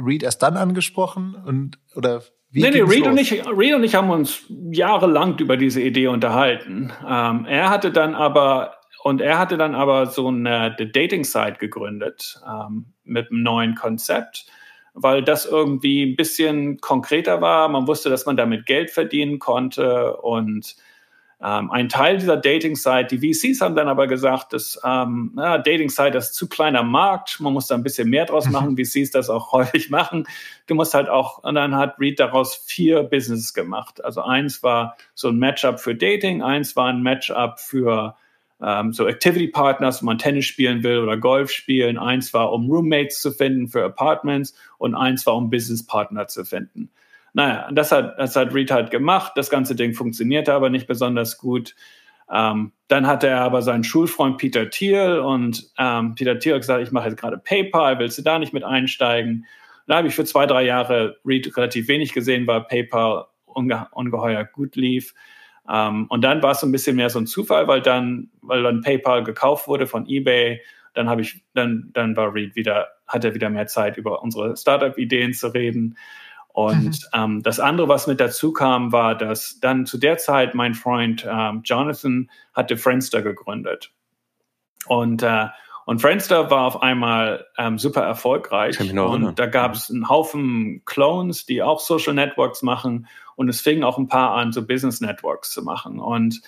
[0.00, 3.94] Reed erst dann angesprochen und oder wie nee, nee, Reed und, ich, Reed und ich
[3.94, 6.92] haben uns jahrelang über diese Idee unterhalten.
[7.06, 12.94] Ähm, er hatte dann aber und er hatte dann aber so eine Dating-Site gegründet ähm,
[13.04, 14.46] mit einem neuen Konzept,
[14.94, 17.68] weil das irgendwie ein bisschen konkreter war.
[17.68, 20.74] Man wusste, dass man damit Geld verdienen konnte und
[21.40, 26.18] ähm, ein Teil dieser Dating-Site, die VCs haben dann aber gesagt, dass ähm, na, Dating-Site
[26.18, 29.52] ist zu kleiner Markt, man muss da ein bisschen mehr draus machen, VCs das auch
[29.52, 30.26] häufig machen.
[30.66, 34.04] Du musst halt auch, und dann hat Reed daraus vier Businesses gemacht.
[34.04, 38.16] Also eins war so ein Matchup für Dating, eins war ein Matchup für
[38.60, 41.98] ähm, so Activity Partners, wo man Tennis spielen will oder Golf spielen.
[41.98, 46.44] Eins war, um Roommates zu finden für Apartments und eins war, um Business Partner zu
[46.44, 46.90] finden.
[47.34, 49.32] Naja, das hat, das hat Reed halt gemacht.
[49.36, 51.74] Das ganze Ding funktionierte aber nicht besonders gut.
[52.30, 56.82] Ähm, dann hatte er aber seinen Schulfreund Peter Thiel und ähm, Peter Thiel hat gesagt,
[56.82, 59.46] ich mache jetzt gerade PayPal, willst du da nicht mit einsteigen?
[59.86, 64.44] Da habe ich für zwei, drei Jahre Reed relativ wenig gesehen, weil PayPal unge ungeheuer
[64.44, 65.14] gut lief.
[65.68, 68.62] Ähm, und dann war es so ein bisschen mehr so ein Zufall, weil dann, weil
[68.62, 70.60] dann PayPal gekauft wurde von eBay,
[70.94, 74.56] dann habe ich, dann, dann war Reed wieder, hat er wieder mehr Zeit über unsere
[74.56, 75.96] Startup-Ideen zu reden.
[76.58, 76.92] Und mhm.
[77.14, 81.24] ähm, das andere, was mit dazu kam, war, dass dann zu der Zeit mein Freund
[81.24, 83.92] ähm, Jonathan hatte Friendster gegründet.
[84.88, 85.46] Und, äh,
[85.86, 88.76] und Friendster war auf einmal ähm, super erfolgreich.
[89.28, 93.06] Und da gab es einen Haufen Clones, die auch Social Networks machen.
[93.36, 96.00] Und es fingen auch ein paar an, so Business Networks zu machen.
[96.00, 96.40] Und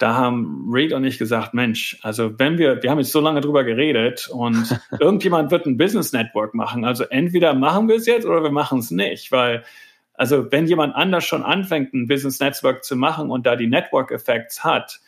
[0.00, 3.42] da haben Reed und ich gesagt, Mensch, also wenn wir, wir haben jetzt so lange
[3.42, 6.86] drüber geredet und irgendjemand wird ein Business Network machen.
[6.86, 9.62] Also entweder machen wir es jetzt oder wir machen es nicht, weil
[10.14, 14.10] also wenn jemand anders schon anfängt, ein Business Network zu machen und da die Network
[14.10, 15.00] Effects hat,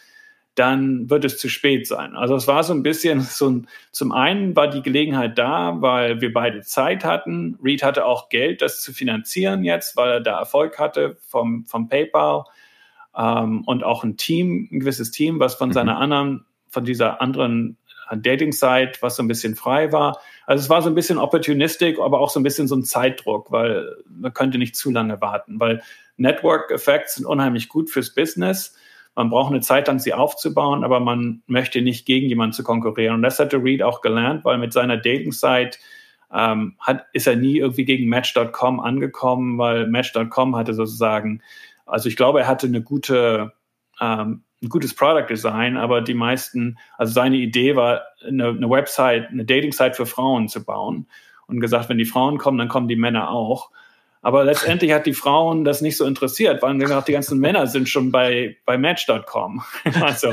[0.56, 2.14] dann wird es zu spät sein.
[2.14, 6.20] Also es war so ein bisschen so ein, zum einen war die Gelegenheit da, weil
[6.20, 7.58] wir beide Zeit hatten.
[7.64, 11.88] Reed hatte auch Geld, das zu finanzieren jetzt, weil er da Erfolg hatte vom, vom
[11.88, 12.44] PayPal
[13.16, 15.74] ähm, und auch ein Team, ein gewisses Team, was von mhm.
[15.74, 17.76] seiner anderen, von dieser anderen
[18.10, 20.18] Dating-Site, was so ein bisschen frei war.
[20.46, 23.50] Also es war so ein bisschen opportunistic, aber auch so ein bisschen so ein Zeitdruck,
[23.50, 25.82] weil man könnte nicht zu lange warten, weil
[26.16, 28.76] Network Effects sind unheimlich gut fürs Business.
[29.14, 33.16] Man braucht eine Zeit lang, sie aufzubauen, aber man möchte nicht gegen jemanden zu konkurrieren.
[33.16, 35.78] Und das hatte Reed auch gelernt, weil mit seiner Dating-Site
[36.32, 41.42] ähm, hat, ist er nie irgendwie gegen Match.com angekommen, weil Match.com hatte sozusagen
[41.86, 43.52] also ich glaube, er hatte eine gute,
[44.00, 49.28] ähm, ein gutes Product Design, aber die meisten, also seine Idee war, eine, eine Website,
[49.30, 51.08] eine Dating-Site für Frauen zu bauen
[51.46, 53.70] und gesagt, wenn die Frauen kommen, dann kommen die Männer auch.
[54.22, 57.88] Aber letztendlich hat die Frauen das nicht so interessiert, weil gesagt, die ganzen Männer sind
[57.88, 59.62] schon bei, bei Match.com.
[60.00, 60.32] also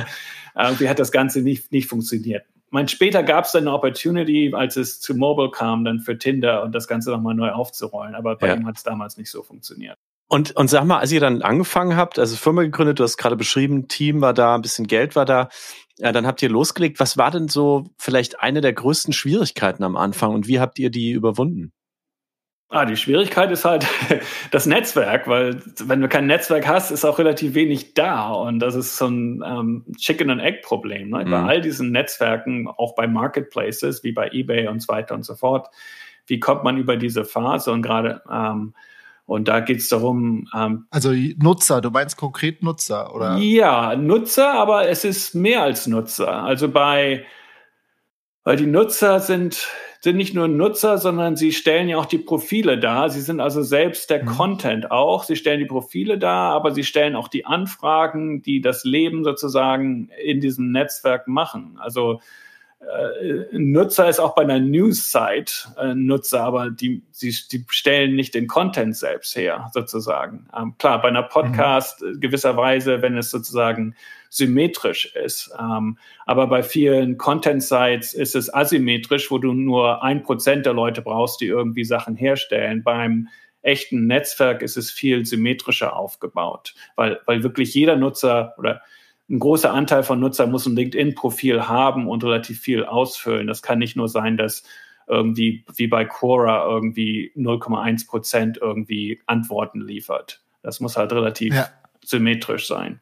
[0.56, 2.46] irgendwie hat das Ganze nicht, nicht funktioniert.
[2.70, 6.64] mein, später gab es dann eine Opportunity, als es zu Mobile kam, dann für Tinder
[6.64, 8.14] und das Ganze nochmal neu aufzurollen.
[8.14, 8.56] Aber bei ja.
[8.56, 9.98] ihm hat es damals nicht so funktioniert.
[10.32, 13.36] Und, und sag mal, als ihr dann angefangen habt, also Firma gegründet, du hast gerade
[13.36, 15.50] beschrieben, Team war da, ein bisschen Geld war da,
[15.98, 17.00] ja, dann habt ihr losgelegt.
[17.00, 20.92] Was war denn so vielleicht eine der größten Schwierigkeiten am Anfang und wie habt ihr
[20.92, 21.74] die überwunden?
[22.72, 23.88] Ah, die Schwierigkeit ist halt
[24.52, 28.76] das Netzwerk, weil wenn du kein Netzwerk hast, ist auch relativ wenig da und das
[28.76, 31.10] ist so ein ähm, Chicken and Egg Problem.
[31.10, 31.26] Ne?
[31.26, 31.32] Mhm.
[31.32, 35.34] Bei all diesen Netzwerken, auch bei Marketplaces wie bei eBay und so weiter und so
[35.34, 35.70] fort,
[36.28, 38.76] wie kommt man über diese Phase und gerade ähm,
[39.30, 40.48] und da geht es darum.
[40.56, 43.38] Ähm, also Nutzer, du meinst konkret Nutzer, oder?
[43.38, 46.44] Ja, Nutzer, aber es ist mehr als Nutzer.
[46.44, 47.26] Also bei
[48.44, 49.68] weil die Nutzer sind
[50.02, 53.10] sind nicht nur Nutzer, sondern sie stellen ja auch die Profile dar.
[53.10, 54.28] Sie sind also selbst der mhm.
[54.28, 55.26] Content auch.
[55.26, 60.10] Sie stellen die Profile dar, aber sie stellen auch die Anfragen, die das Leben sozusagen
[60.24, 61.78] in diesem Netzwerk machen.
[61.80, 62.22] Also
[63.52, 68.48] Nutzer ist auch bei einer News-Site äh, Nutzer, aber die, die, die stellen nicht den
[68.48, 70.48] Content selbst her, sozusagen.
[70.58, 72.22] Ähm, klar, bei einer Podcast mhm.
[72.22, 73.96] gewisserweise, wenn es sozusagen
[74.30, 75.52] symmetrisch ist.
[75.60, 81.02] Ähm, aber bei vielen Content-Sites ist es asymmetrisch, wo du nur ein Prozent der Leute
[81.02, 82.84] brauchst, die irgendwie Sachen herstellen.
[82.84, 83.28] Beim
[83.62, 88.82] echten Netzwerk ist es viel symmetrischer aufgebaut, weil, weil wirklich jeder Nutzer oder
[89.30, 93.48] ein großer Anteil von Nutzern muss ein LinkedIn-Profil haben und relativ viel ausfüllen.
[93.48, 94.64] Das kann nicht nur sein, dass
[95.08, 100.42] irgendwie wie bei Quora irgendwie 0,1 Prozent irgendwie Antworten liefert.
[100.62, 101.68] Das muss halt relativ ja.
[102.04, 103.02] symmetrisch sein.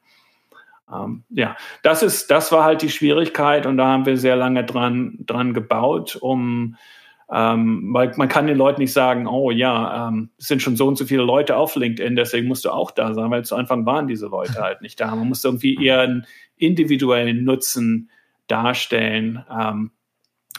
[0.91, 4.63] Ähm, ja, das ist, das war halt die Schwierigkeit und da haben wir sehr lange
[4.63, 6.77] dran, dran gebaut, um
[7.31, 10.87] ähm, weil man kann den Leuten nicht sagen, oh ja, ähm, es sind schon so
[10.87, 13.85] und so viele Leute auf LinkedIn, deswegen musst du auch da sein, weil zu Anfang
[13.85, 15.13] waren diese Leute halt nicht da.
[15.13, 16.25] Man muss irgendwie eher einen
[16.55, 18.09] individuellen Nutzen
[18.47, 19.91] darstellen ähm,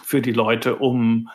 [0.02, 1.28] für die Leute, um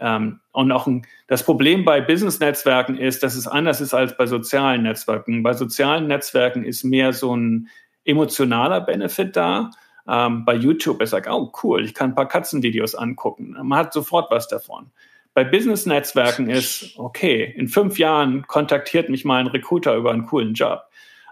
[0.00, 4.26] ähm, und auch ein, das Problem bei Business-Netzwerken ist, dass es anders ist als bei
[4.26, 5.42] sozialen Netzwerken.
[5.42, 7.68] Bei sozialen Netzwerken ist mehr so ein
[8.04, 9.70] emotionaler Benefit da
[10.08, 13.56] ähm, bei YouTube ist like, oh cool, ich kann ein paar Katzenvideos angucken.
[13.62, 14.90] Man hat sofort was davon.
[15.32, 20.54] Bei Business-Netzwerken ist, okay, in fünf Jahren kontaktiert mich mal ein Recruiter über einen coolen
[20.54, 20.82] Job.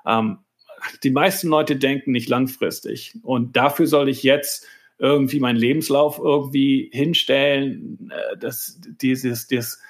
[0.07, 0.39] Ähm,
[1.03, 3.14] die meisten Leute denken nicht langfristig.
[3.23, 4.66] Und dafür soll ich jetzt
[4.99, 8.11] irgendwie meinen Lebenslauf irgendwie hinstellen.
[8.11, 9.81] Äh, das, dieses, dieses,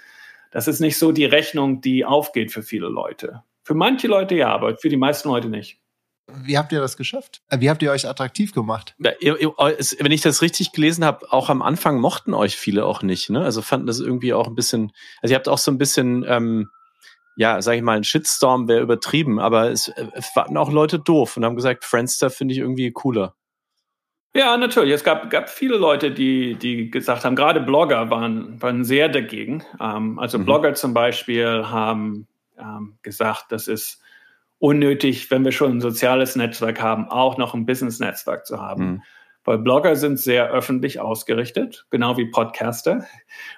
[0.51, 3.43] das ist nicht so die Rechnung, die aufgeht für viele Leute.
[3.63, 5.82] Für manche Leute ja, aber für die meisten Leute nicht.
[6.29, 7.43] Wie habt ihr das geschafft?
[7.49, 8.95] Äh, wie habt ihr euch attraktiv gemacht?
[8.99, 12.87] Ja, ihr, ihr, wenn ich das richtig gelesen habe, auch am Anfang mochten euch viele
[12.87, 13.31] auch nicht.
[13.31, 13.43] Ne?
[13.43, 14.93] Also fanden das irgendwie auch ein bisschen.
[15.21, 16.69] Also ihr habt auch so ein bisschen, ähm,
[17.37, 20.99] ja, sag ich mal, ein Shitstorm wäre übertrieben, aber es, äh, es waren auch Leute
[20.99, 23.35] doof und haben gesagt, Friendster finde ich irgendwie cooler.
[24.35, 24.95] Ja, natürlich.
[24.95, 29.63] Es gab, gab viele Leute, die, die gesagt haben, gerade Blogger waren, waren sehr dagegen.
[29.79, 30.47] Ähm, also mhm.
[30.47, 32.27] Blogger zum Beispiel haben
[32.59, 34.02] ähm, gesagt, das ist
[34.63, 38.85] unnötig, wenn wir schon ein soziales Netzwerk haben, auch noch ein Business-Netzwerk zu haben.
[38.85, 39.03] Mhm.
[39.43, 43.05] Weil Blogger sind sehr öffentlich ausgerichtet, genau wie Podcaster.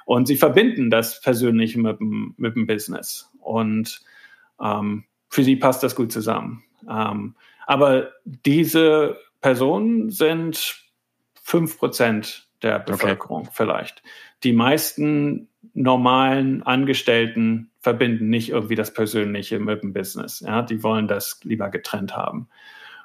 [0.07, 3.31] Und sie verbinden das persönlich mit dem, mit dem Business.
[3.39, 4.01] Und
[4.59, 6.65] ähm, für sie passt das gut zusammen.
[6.89, 7.35] Ähm,
[7.67, 10.87] aber diese Personen sind
[11.35, 13.51] fünf Prozent der Bevölkerung okay.
[13.53, 14.03] vielleicht.
[14.43, 20.41] Die meisten normalen Angestellten verbinden nicht irgendwie das Persönliche mit dem Business.
[20.41, 22.49] Ja, die wollen das lieber getrennt haben.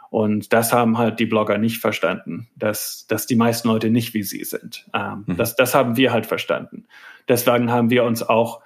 [0.10, 4.24] Und das haben halt die Blogger nicht verstanden, dass, dass die meisten Leute nicht wie
[4.24, 4.88] sie sind.
[4.94, 5.38] Ähm, mhm.
[5.38, 6.88] das, das haben wir halt verstanden.
[7.28, 8.62] Deswegen haben wir uns auch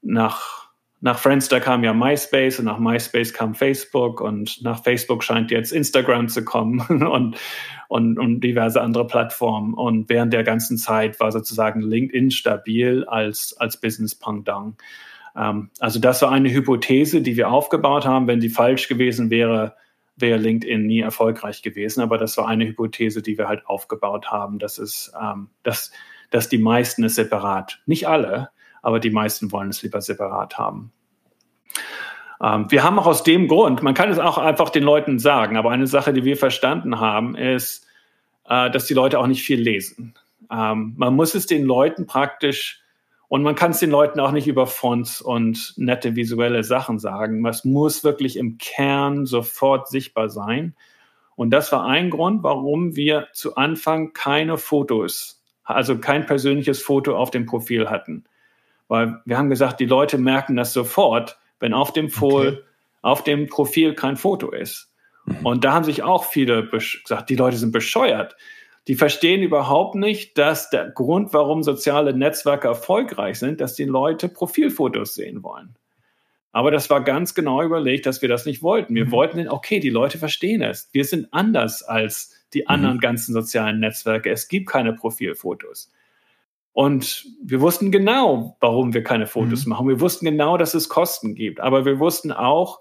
[0.00, 0.59] nach,
[1.02, 5.72] nach Friendster kam ja MySpace und nach MySpace kam Facebook und nach Facebook scheint jetzt
[5.72, 7.36] Instagram zu kommen und,
[7.88, 9.72] und, und diverse andere Plattformen.
[9.72, 14.76] Und während der ganzen Zeit war sozusagen LinkedIn stabil als, als Business Pendant.
[15.34, 18.26] Ähm, also das war eine Hypothese, die wir aufgebaut haben.
[18.26, 19.76] Wenn die falsch gewesen wäre,
[20.16, 22.02] wäre LinkedIn nie erfolgreich gewesen.
[22.02, 25.92] Aber das war eine Hypothese, die wir halt aufgebaut haben, dass es, ähm, dass,
[26.30, 28.50] dass die meisten es separat, nicht alle,
[28.82, 30.92] aber die meisten wollen es lieber separat haben.
[32.42, 35.56] Ähm, wir haben auch aus dem Grund, man kann es auch einfach den Leuten sagen,
[35.56, 37.86] aber eine Sache, die wir verstanden haben, ist,
[38.48, 40.14] äh, dass die Leute auch nicht viel lesen.
[40.50, 42.82] Ähm, man muss es den Leuten praktisch
[43.28, 47.46] und man kann es den Leuten auch nicht über Fonts und nette visuelle Sachen sagen.
[47.46, 50.74] Es muss wirklich im Kern sofort sichtbar sein.
[51.36, 57.16] Und das war ein Grund, warum wir zu Anfang keine Fotos, also kein persönliches Foto
[57.16, 58.24] auf dem Profil hatten.
[58.90, 62.58] Weil wir haben gesagt, die Leute merken das sofort, wenn auf dem, Fol okay.
[63.02, 64.92] auf dem Profil kein Foto ist.
[65.26, 65.46] Mhm.
[65.46, 68.34] Und da haben sich auch viele gesagt, die Leute sind bescheuert
[68.88, 74.28] Die verstehen überhaupt nicht, dass der Grund, warum soziale Netzwerke erfolgreich sind, dass die Leute
[74.28, 75.76] Profilfotos sehen wollen.
[76.50, 78.96] Aber das war ganz genau überlegt, dass wir das nicht wollten.
[78.96, 79.12] Wir mhm.
[79.12, 80.88] wollten, okay, die Leute verstehen es.
[80.90, 82.66] Wir sind anders als die mhm.
[82.66, 83.02] anderen mhm.
[83.02, 84.30] ganzen sozialen Netzwerke.
[84.30, 85.92] Es gibt keine Profilfotos.
[86.72, 89.70] Und wir wussten genau, warum wir keine Fotos mhm.
[89.70, 89.88] machen.
[89.88, 91.60] Wir wussten genau, dass es Kosten gibt.
[91.60, 92.80] Aber wir wussten auch,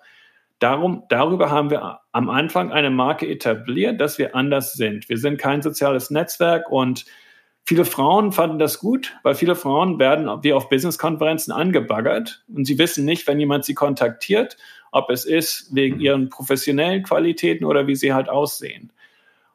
[0.60, 5.10] darum, darüber haben wir am Anfang eine Marke etabliert, dass wir anders sind.
[5.10, 7.06] Wir sind kein soziales Netzwerk und
[7.66, 12.78] viele Frauen fanden das gut, weil viele Frauen werden wie auf Business-Konferenzen angebaggert und sie
[12.78, 14.58] wissen nicht, wenn jemand sie kontaktiert,
[14.92, 18.92] ob es ist wegen ihren professionellen Qualitäten oder wie sie halt aussehen.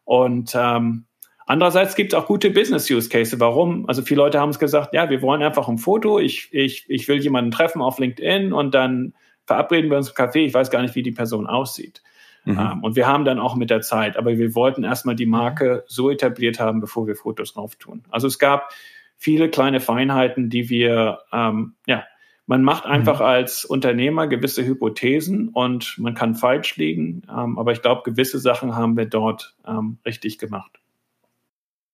[0.05, 1.05] Und ähm,
[1.47, 3.39] Andererseits gibt es auch gute Business-Use-Cases.
[3.39, 3.87] Warum?
[3.89, 7.07] Also viele Leute haben es gesagt, ja, wir wollen einfach ein Foto, ich, ich, ich
[7.09, 9.15] will jemanden treffen auf LinkedIn und dann
[9.47, 12.03] verabreden wir uns im Café, ich weiß gar nicht, wie die Person aussieht.
[12.45, 12.59] Mhm.
[12.59, 15.27] Um, ähm, und wir haben dann auch mit der Zeit, aber wir wollten erstmal die
[15.27, 18.03] Marke so etabliert haben, bevor wir Fotos drauf tun.
[18.11, 18.71] Also es gab
[19.17, 22.05] viele kleine Feinheiten, die wir, ähm, ja,
[22.47, 23.27] man macht einfach mhm.
[23.27, 28.77] als Unternehmer gewisse Hypothesen und man kann falsch liegen, ähm, aber ich glaube, gewisse Sachen
[28.77, 30.81] haben wir dort ähm, richtig gemacht.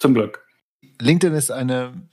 [0.01, 0.45] Zum Glück.
[1.01, 2.09] LinkedIn ist eine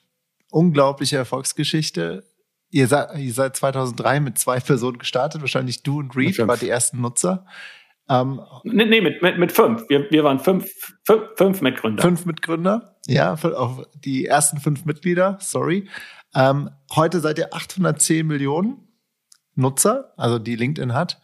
[0.52, 2.24] unglaubliche Erfolgsgeschichte.
[2.70, 6.70] Ihr seid, ihr seid 2003 mit zwei Personen gestartet, wahrscheinlich du und Reed waren die
[6.70, 7.46] ersten Nutzer.
[8.10, 9.90] Ähm, nee, nee mit, mit, mit fünf.
[9.90, 10.70] Wir, wir waren fünf,
[11.04, 12.02] fünf, fünf Mitgründer.
[12.02, 15.90] Fünf Mitgründer, ja, auch die ersten fünf Mitglieder, sorry.
[16.36, 18.88] Ähm, heute seid ihr 810 Millionen
[19.56, 21.22] Nutzer, also die LinkedIn hat.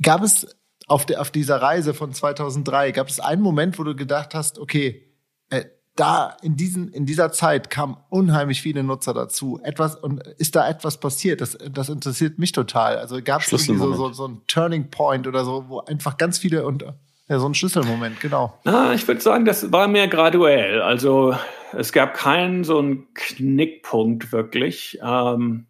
[0.00, 3.94] Gab es auf, der, auf dieser Reise von 2003, gab es einen Moment, wo du
[3.94, 5.07] gedacht hast, okay,
[5.50, 5.64] äh,
[5.96, 9.60] da in diesen in dieser Zeit kamen unheimlich viele Nutzer dazu.
[9.62, 11.40] Etwas und ist da etwas passiert?
[11.40, 12.98] Das das interessiert mich total.
[12.98, 16.38] Also gab es irgendwie so, so so ein Turning Point oder so, wo einfach ganz
[16.38, 16.84] viele und
[17.28, 18.58] ja, so ein Schlüsselmoment, genau.
[18.64, 20.80] Na, ich würde sagen, das war mehr graduell.
[20.80, 21.36] Also
[21.72, 24.98] es gab keinen so einen Knickpunkt wirklich.
[25.02, 25.66] Ähm,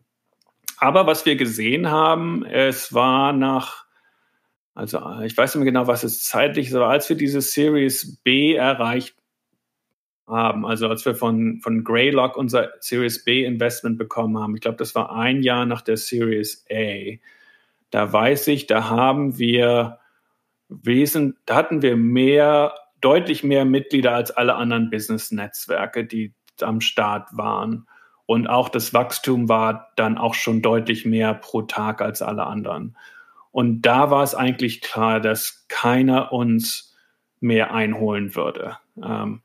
[0.76, 3.88] aber was wir gesehen haben, es war nach
[4.78, 8.54] also ich weiß nicht mehr genau, was es zeitlich war, als wir diese Series B
[8.54, 9.17] erreicht
[10.28, 10.66] haben.
[10.66, 14.94] Also als wir von, von Greylock unser Series B Investment bekommen haben, ich glaube, das
[14.94, 17.16] war ein Jahr nach der Series A.
[17.90, 19.98] Da weiß ich, da haben wir
[20.68, 27.28] wesentlich, da hatten wir mehr, deutlich mehr Mitglieder als alle anderen Business-Netzwerke, die am Start
[27.32, 27.86] waren.
[28.26, 32.96] Und auch das Wachstum war dann auch schon deutlich mehr pro Tag als alle anderen.
[33.52, 36.94] Und da war es eigentlich klar, dass keiner uns
[37.40, 38.76] mehr einholen würde.
[39.02, 39.40] Ähm,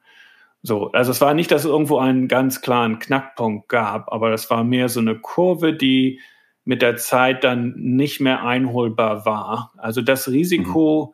[0.66, 4.50] so, also es war nicht, dass es irgendwo einen ganz klaren Knackpunkt gab, aber das
[4.50, 6.22] war mehr so eine Kurve, die
[6.64, 9.74] mit der Zeit dann nicht mehr einholbar war.
[9.78, 11.14] Also das Risiko,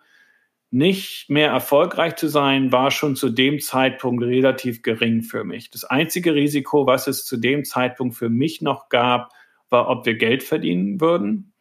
[0.69, 0.77] mhm.
[0.77, 5.71] nicht mehr erfolgreich zu sein, war schon zu dem Zeitpunkt relativ gering für mich.
[5.71, 9.31] Das einzige Risiko, was es zu dem Zeitpunkt für mich noch gab,
[9.71, 11.53] war, ob wir Geld verdienen würden.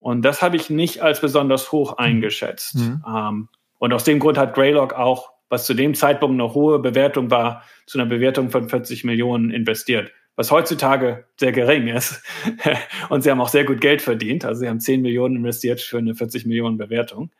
[0.00, 2.04] Und das habe ich nicht als besonders hoch mhm.
[2.04, 2.76] eingeschätzt.
[2.76, 3.04] Mhm.
[3.06, 7.30] Ähm, und aus dem Grund hat Greylock auch was zu dem Zeitpunkt eine hohe Bewertung
[7.30, 12.22] war, zu einer Bewertung von 40 Millionen investiert, was heutzutage sehr gering ist.
[13.08, 14.44] Und sie haben auch sehr gut Geld verdient.
[14.44, 17.30] Also sie haben 10 Millionen investiert für eine 40 Millionen Bewertung.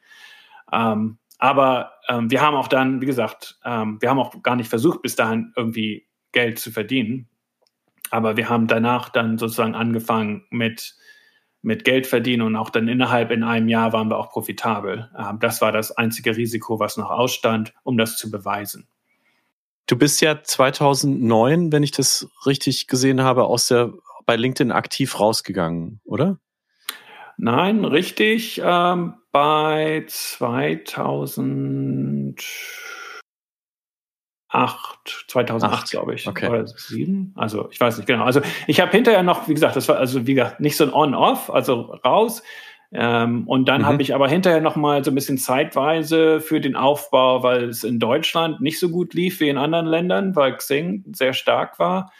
[0.72, 4.70] Ähm, aber ähm, wir haben auch dann, wie gesagt, ähm, wir haben auch gar nicht
[4.70, 7.28] versucht, bis dahin irgendwie Geld zu verdienen.
[8.10, 10.94] Aber wir haben danach dann sozusagen angefangen mit
[11.66, 15.10] mit Geld verdienen und auch dann innerhalb in einem Jahr waren wir auch profitabel.
[15.18, 18.86] Ähm, das war das einzige Risiko, was noch ausstand, um das zu beweisen.
[19.88, 23.92] Du bist ja 2009, wenn ich das richtig gesehen habe, aus der
[24.26, 26.38] bei LinkedIn aktiv rausgegangen, oder?
[27.36, 28.62] Nein, richtig.
[28.64, 32.40] Ähm, bei 2000
[34.50, 36.26] 2008, 2008 glaube ich.
[36.26, 36.48] Okay.
[36.48, 37.32] Oder 7.
[37.36, 38.24] Also ich weiß nicht genau.
[38.24, 40.92] Also ich habe hinterher noch, wie gesagt, das war also wie gesagt nicht so ein
[40.92, 42.42] On-Off, also raus.
[42.92, 43.86] Ähm, und dann mhm.
[43.86, 47.82] habe ich aber hinterher noch mal so ein bisschen zeitweise für den Aufbau, weil es
[47.82, 52.12] in Deutschland nicht so gut lief wie in anderen Ländern, weil Xing sehr stark war,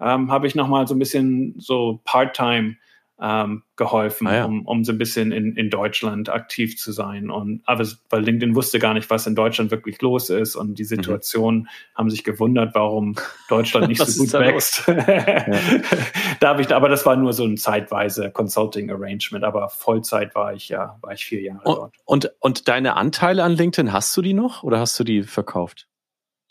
[0.00, 2.76] ähm, habe ich noch mal so ein bisschen so Part-Time
[3.20, 4.44] ähm, geholfen, ah, ja.
[4.44, 7.30] um, um so ein bisschen in, in Deutschland aktiv zu sein.
[7.30, 10.84] Und aber weil LinkedIn wusste gar nicht, was in Deutschland wirklich los ist und die
[10.84, 10.88] mhm.
[10.88, 11.68] Situation mhm.
[11.94, 13.16] haben sich gewundert, warum
[13.48, 14.84] Deutschland nicht so gut wächst.
[16.40, 20.54] da habe ich, aber das war nur so ein zeitweise Consulting Arrangement, aber Vollzeit war
[20.54, 21.94] ich ja, war ich vier Jahre und, dort.
[22.04, 25.88] Und, und deine Anteile an LinkedIn, hast du die noch oder hast du die verkauft?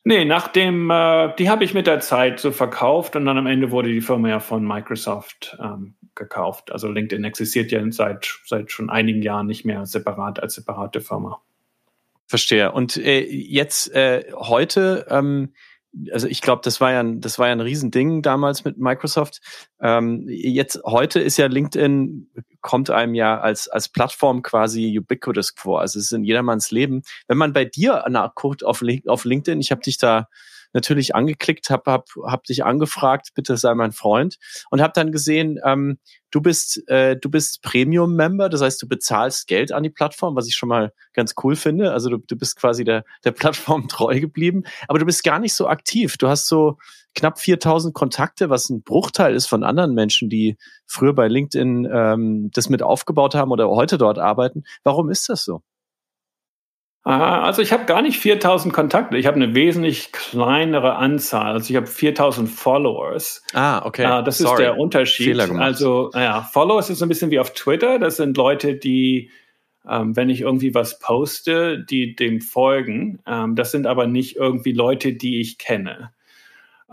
[0.07, 3.71] Nee, nachdem, äh, die habe ich mit der Zeit so verkauft und dann am Ende
[3.71, 6.71] wurde die Firma ja von Microsoft ähm, gekauft.
[6.71, 11.41] Also LinkedIn existiert ja seit, seit schon einigen Jahren nicht mehr separat als separate Firma.
[12.25, 12.71] Verstehe.
[12.71, 15.53] Und äh, jetzt äh, heute, ähm,
[16.11, 19.39] also ich glaube, das war ja ein, das war ja ein Riesending damals mit Microsoft.
[19.81, 22.29] Ähm, jetzt heute ist ja LinkedIn
[22.61, 25.81] kommt einem ja als als Plattform quasi ubiquitous vor.
[25.81, 27.03] Also es ist in jedermanns Leben.
[27.27, 30.27] Wenn man bei dir nachguckt auf, auf LinkedIn, ich habe dich da
[30.73, 34.37] natürlich angeklickt, habe hab, hab dich angefragt, bitte sei mein Freund
[34.69, 35.99] und habe dann gesehen, ähm,
[36.31, 40.47] du bist äh, du bist Premium-Member, das heißt, du bezahlst Geld an die Plattform, was
[40.47, 41.93] ich schon mal ganz cool finde.
[41.93, 45.53] Also du, du bist quasi der der Plattform treu geblieben, aber du bist gar nicht
[45.53, 46.17] so aktiv.
[46.17, 46.77] Du hast so
[47.15, 52.51] knapp 4000 Kontakte, was ein Bruchteil ist von anderen Menschen, die früher bei LinkedIn ähm,
[52.53, 54.63] das mit aufgebaut haben oder heute dort arbeiten.
[54.83, 55.61] Warum ist das so?
[57.07, 59.15] Also ich habe gar nicht 4000 Kontakte.
[59.15, 61.53] Ich habe eine wesentlich kleinere Anzahl.
[61.53, 63.43] Also ich habe 4000 Followers.
[63.53, 64.03] Ah, okay.
[64.03, 64.51] Ah, das Sorry.
[64.51, 65.39] ist der Unterschied.
[65.39, 67.97] Also ja, Followers ist so ein bisschen wie auf Twitter.
[67.97, 69.31] Das sind Leute, die,
[69.89, 73.19] ähm, wenn ich irgendwie was poste, die dem folgen.
[73.25, 76.11] Ähm, das sind aber nicht irgendwie Leute, die ich kenne.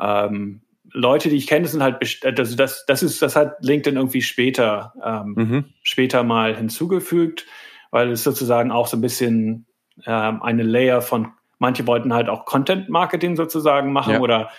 [0.00, 0.60] Ähm,
[0.92, 4.92] Leute, die ich kenne, sind halt, also das, das ist, das hat LinkedIn irgendwie später,
[5.04, 5.64] ähm, mhm.
[5.82, 7.46] später mal hinzugefügt,
[7.90, 9.66] weil es sozusagen auch so ein bisschen
[10.06, 14.20] ähm, eine Layer von, manche wollten halt auch Content Marketing sozusagen machen ja.
[14.20, 14.50] oder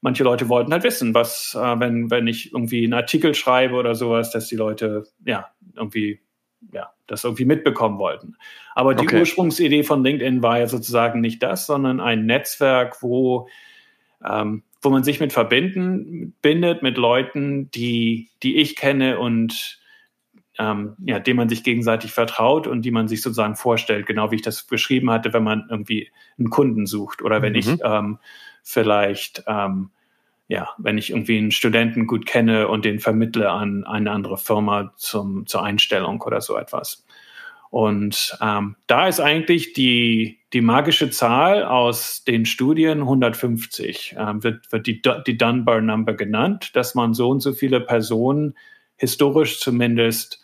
[0.00, 3.94] manche Leute wollten halt wissen, was, äh, wenn, wenn ich irgendwie einen Artikel schreibe oder
[3.94, 6.20] sowas, dass die Leute, ja, irgendwie,
[6.72, 8.36] ja, das irgendwie mitbekommen wollten.
[8.74, 9.20] Aber die okay.
[9.20, 13.48] Ursprungsidee von LinkedIn war ja sozusagen nicht das, sondern ein Netzwerk, wo,
[14.22, 19.80] ähm, wo man sich mit verbinden, bindet mit Leuten, die, die ich kenne und
[20.58, 24.36] ähm, ja, dem man sich gegenseitig vertraut und die man sich sozusagen vorstellt, genau wie
[24.36, 27.58] ich das beschrieben hatte, wenn man irgendwie einen Kunden sucht oder wenn mhm.
[27.58, 28.18] ich ähm,
[28.62, 29.90] vielleicht, ähm,
[30.46, 34.92] ja, wenn ich irgendwie einen Studenten gut kenne und den vermittle an eine andere Firma
[34.96, 37.04] zum, zur Einstellung oder so etwas.
[37.70, 44.70] Und ähm, da ist eigentlich die, die magische Zahl aus den Studien 150, ähm, wird,
[44.70, 48.54] wird die, die Dunbar Number genannt, dass man so und so viele Personen
[48.96, 50.43] historisch zumindest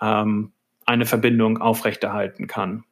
[0.00, 0.52] ähm,
[0.86, 2.84] eine Verbindung aufrechterhalten kann.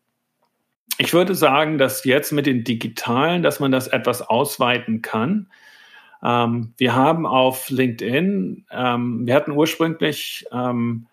[0.98, 5.48] Ich würde sagen, dass jetzt mit den digitalen, dass man das etwas ausweiten kann.
[6.22, 11.06] Ähm, wir haben auf LinkedIn, ähm, wir hatten ursprünglich ähm,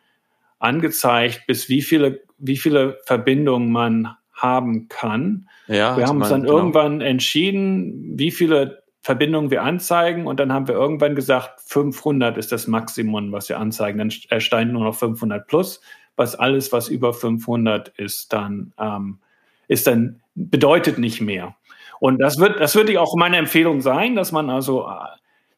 [0.60, 5.48] angezeigt, bis wie viele, wie viele Verbindungen man haben kann.
[5.68, 6.58] Ja, wir haben uns dann genau.
[6.58, 12.52] irgendwann entschieden, wie viele Verbindungen wir anzeigen und dann haben wir irgendwann gesagt, 500 ist
[12.52, 14.00] das Maximum, was wir anzeigen.
[14.00, 15.80] Dann erscheint nur noch 500 plus,
[16.16, 19.20] was alles, was über 500 ist, dann ähm,
[19.68, 21.56] ist dann bedeutet nicht mehr.
[22.00, 24.90] Und das wird, das würde auch meine Empfehlung sein, dass man also,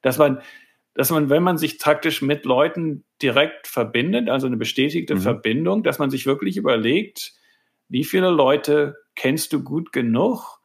[0.02, 0.42] dass man,
[0.94, 5.22] dass man, wenn man sich praktisch mit Leuten direkt verbindet, also eine bestätigte mhm.
[5.22, 7.32] Verbindung, dass man sich wirklich überlegt,
[7.88, 10.57] wie viele Leute kennst du gut genug,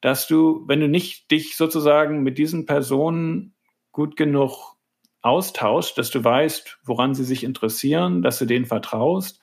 [0.00, 3.54] dass du, wenn du nicht dich sozusagen mit diesen Personen
[3.92, 4.76] gut genug
[5.22, 9.40] austauscht, dass du weißt, woran sie sich interessieren, dass du denen vertraust,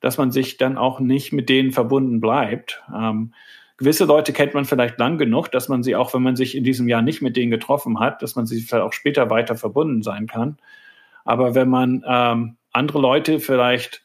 [0.00, 2.82] dass man sich dann auch nicht mit denen verbunden bleibt.
[2.94, 3.34] Ähm,
[3.76, 6.64] gewisse Leute kennt man vielleicht lang genug, dass man sie auch, wenn man sich in
[6.64, 10.02] diesem Jahr nicht mit denen getroffen hat, dass man sie vielleicht auch später weiter verbunden
[10.02, 10.58] sein kann.
[11.24, 14.02] Aber wenn man ähm, andere Leute vielleicht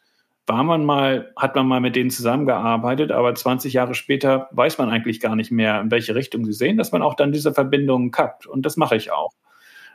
[0.47, 4.89] war man mal, hat man mal mit denen zusammengearbeitet, aber 20 Jahre später weiß man
[4.89, 8.11] eigentlich gar nicht mehr, in welche Richtung sie sehen, dass man auch dann diese Verbindungen
[8.11, 8.45] kappt.
[8.45, 9.31] Und das mache ich auch.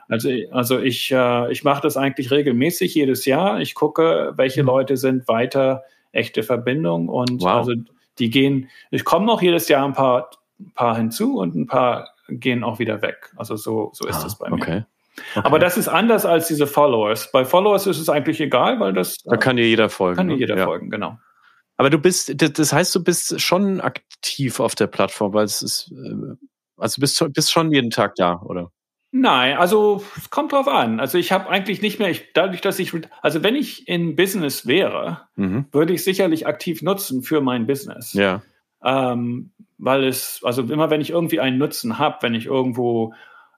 [0.09, 3.61] Also, also ich, äh, ich mache das eigentlich regelmäßig jedes Jahr.
[3.61, 4.67] Ich gucke, welche mhm.
[4.67, 7.47] Leute sind weiter echte Verbindungen und wow.
[7.47, 7.73] also
[8.19, 10.29] die gehen, ich komme noch jedes Jahr ein paar,
[10.75, 13.31] paar hinzu und ein paar gehen auch wieder weg.
[13.37, 14.55] Also so, so ist ah, es bei mir.
[14.55, 14.83] Okay.
[15.35, 15.45] Okay.
[15.45, 17.31] Aber das ist anders als diese Followers.
[17.31, 19.17] Bei Followers ist es eigentlich egal, weil das.
[19.23, 20.17] Da kann dir jeder folgen.
[20.17, 20.39] Kann dir ne?
[20.39, 20.65] jeder ja.
[20.65, 21.17] folgen, genau.
[21.77, 25.91] Aber du bist, das heißt, du bist schon aktiv auf der Plattform, weil es ist,
[25.91, 26.35] äh,
[26.77, 28.71] also du bist, bist schon jeden Tag da, oder?
[29.11, 30.99] Nein, also es kommt drauf an.
[31.01, 34.67] Also ich habe eigentlich nicht mehr, ich, dadurch, dass ich, also wenn ich in Business
[34.67, 35.65] wäre, mhm.
[35.71, 38.13] würde ich sicherlich aktiv nutzen für mein Business.
[38.13, 38.41] Ja.
[38.83, 43.13] Ähm, weil es, also immer wenn ich irgendwie einen Nutzen habe, wenn ich irgendwo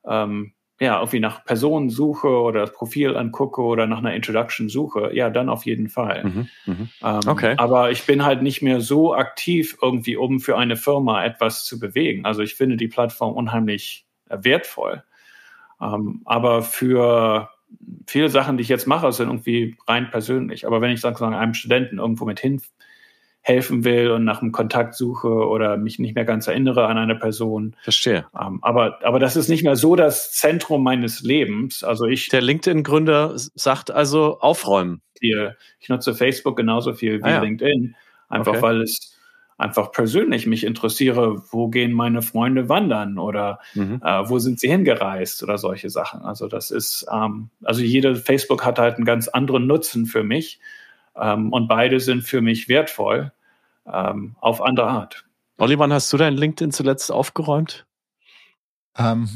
[0.08, 5.12] ähm, ja, irgendwie nach Personen suche oder das Profil angucke oder nach einer Introduction suche,
[5.14, 6.24] ja, dann auf jeden Fall.
[6.24, 6.88] Mhm, mh.
[7.04, 7.56] ähm, okay.
[7.58, 11.80] Aber ich bin halt nicht mehr so aktiv irgendwie, um für eine Firma etwas zu
[11.80, 12.26] bewegen.
[12.26, 15.04] Also ich finde die Plattform unheimlich äh, wertvoll.
[15.80, 17.50] Ähm, aber für
[18.08, 20.66] viele Sachen, die ich jetzt mache, sind irgendwie rein persönlich.
[20.66, 22.62] Aber wenn ich sozusagen einem Studenten irgendwo mit hin
[23.44, 27.16] helfen will und nach einem Kontakt suche oder mich nicht mehr ganz erinnere an eine
[27.16, 27.76] Person.
[27.84, 28.26] Verstehe.
[28.40, 31.84] Ähm, aber, aber das ist nicht mehr so das Zentrum meines Lebens.
[31.84, 32.30] Also ich.
[32.30, 35.02] Der LinkedIn-Gründer sagt also aufräumen.
[35.20, 37.42] Ich nutze Facebook genauso viel wie ah, ja.
[37.42, 37.96] LinkedIn.
[38.30, 38.62] Einfach okay.
[38.62, 39.18] weil es
[39.58, 44.02] einfach persönlich mich interessiere, wo gehen meine Freunde wandern oder mhm.
[44.04, 46.22] äh, wo sind sie hingereist oder solche Sachen.
[46.22, 50.60] Also das ist, ähm, also jede Facebook hat halt einen ganz anderen Nutzen für mich
[51.16, 53.32] ähm, und beide sind für mich wertvoll
[53.86, 55.26] ähm, auf andere Art.
[55.58, 57.86] Olli, wann hast du dein LinkedIn zuletzt aufgeräumt?
[58.98, 59.30] Ähm,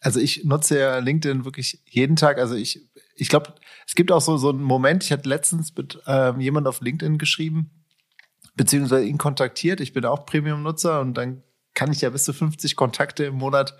[0.00, 2.38] also ich nutze ja LinkedIn wirklich jeden Tag.
[2.38, 3.54] Also ich, ich glaube,
[3.86, 7.18] es gibt auch so, so einen Moment, ich hatte letztens mit ähm, jemand auf LinkedIn
[7.18, 7.70] geschrieben,
[8.54, 9.80] beziehungsweise ihn kontaktiert.
[9.80, 11.42] Ich bin auch Premium-Nutzer und dann
[11.74, 13.76] kann ich ja bis zu 50 Kontakte im Monat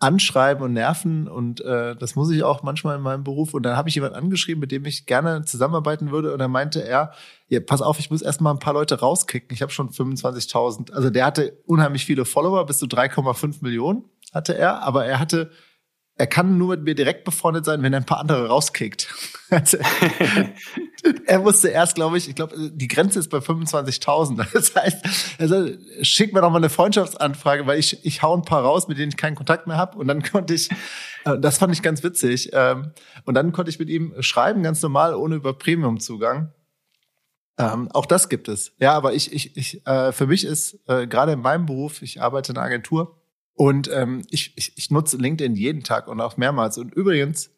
[0.00, 3.76] anschreiben und nerven und äh, das muss ich auch manchmal in meinem Beruf und dann
[3.76, 7.12] habe ich jemand angeschrieben, mit dem ich gerne zusammenarbeiten würde und dann meinte er,
[7.48, 9.52] ja, pass auf, ich muss erstmal ein paar Leute rauskicken.
[9.52, 10.92] Ich habe schon 25.000.
[10.92, 15.50] Also der hatte unheimlich viele Follower, bis zu 3,5 Millionen hatte er, aber er hatte
[16.20, 19.08] er kann nur mit mir direkt befreundet sein, wenn er ein paar andere rauskickt.
[19.52, 19.78] Also,
[21.26, 24.46] er wusste erst, glaube ich, ich glaube, die Grenze ist bei 25.000.
[24.52, 25.70] Das heißt, also
[26.02, 29.08] schick mir doch mal eine Freundschaftsanfrage, weil ich ich hau ein paar raus, mit denen
[29.08, 29.98] ich keinen Kontakt mehr habe.
[29.98, 30.70] Und dann konnte ich,
[31.24, 32.50] äh, das fand ich ganz witzig.
[32.52, 32.92] Ähm,
[33.24, 36.52] und dann konnte ich mit ihm schreiben, ganz normal, ohne über Premium-Zugang.
[37.58, 38.72] Ähm, auch das gibt es.
[38.78, 42.22] Ja, aber ich, ich, ich, äh, für mich ist äh, gerade in meinem Beruf, ich
[42.22, 43.19] arbeite in einer Agentur
[43.60, 46.78] und ähm, ich, ich, ich nutze LinkedIn jeden Tag und auch mehrmals.
[46.78, 47.50] Und übrigens,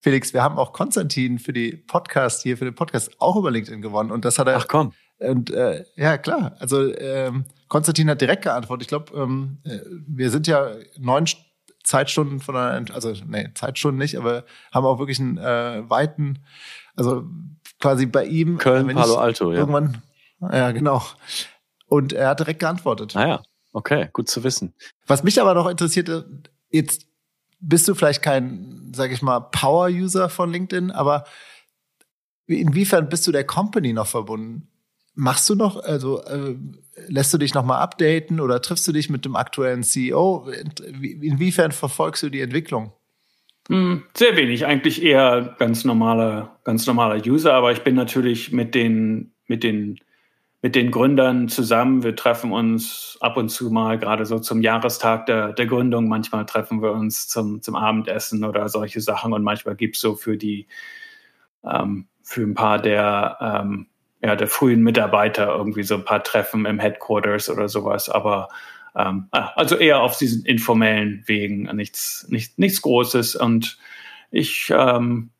[0.00, 3.82] Felix, wir haben auch Konstantin für die Podcast hier, für den Podcast auch über LinkedIn
[3.82, 4.10] gewonnen.
[4.10, 4.56] Und das hat er.
[4.56, 4.92] Ach komm.
[5.18, 6.56] Und äh, ja, klar.
[6.58, 8.82] Also ähm, Konstantin hat direkt geantwortet.
[8.82, 11.26] Ich glaube, ähm, äh, wir sind ja neun
[11.84, 16.40] Zeitstunden von einer, also nee, Zeitstunden nicht, aber haben auch wirklich einen äh, weiten,
[16.96, 17.22] also
[17.78, 18.58] quasi bei ihm.
[18.58, 19.60] Köln, Palo Alto, ja.
[19.60, 20.02] Irgendwann,
[20.40, 21.00] ja, genau.
[21.86, 23.14] Und er hat direkt geantwortet.
[23.14, 23.42] Ah ja.
[23.72, 24.74] Okay, gut zu wissen.
[25.06, 26.10] Was mich aber noch interessiert,
[26.70, 27.06] jetzt
[27.60, 31.24] bist du vielleicht kein, sag ich mal, Power-User von LinkedIn, aber
[32.46, 34.68] inwiefern bist du der Company noch verbunden?
[35.14, 36.56] Machst du noch, also äh,
[37.06, 40.50] lässt du dich noch mal updaten oder triffst du dich mit dem aktuellen CEO?
[41.02, 42.92] Inwiefern verfolgst du die Entwicklung?
[43.68, 48.74] Hm, sehr wenig, eigentlich eher ganz normaler, ganz normaler User, aber ich bin natürlich mit
[48.74, 50.00] den, mit den
[50.62, 52.04] mit den Gründern zusammen.
[52.04, 56.08] Wir treffen uns ab und zu mal, gerade so zum Jahrestag der, der Gründung.
[56.08, 59.32] Manchmal treffen wir uns zum, zum Abendessen oder solche Sachen.
[59.32, 60.68] Und manchmal gibt's so für die,
[61.68, 63.88] ähm, für ein paar der, ähm,
[64.22, 68.08] ja, der frühen Mitarbeiter irgendwie so ein paar Treffen im Headquarters oder sowas.
[68.08, 68.48] Aber
[68.94, 73.34] ähm, ah, also eher auf diesen informellen Wegen, nichts, nichts, nichts Großes.
[73.34, 73.78] Und
[74.30, 75.31] ich ähm,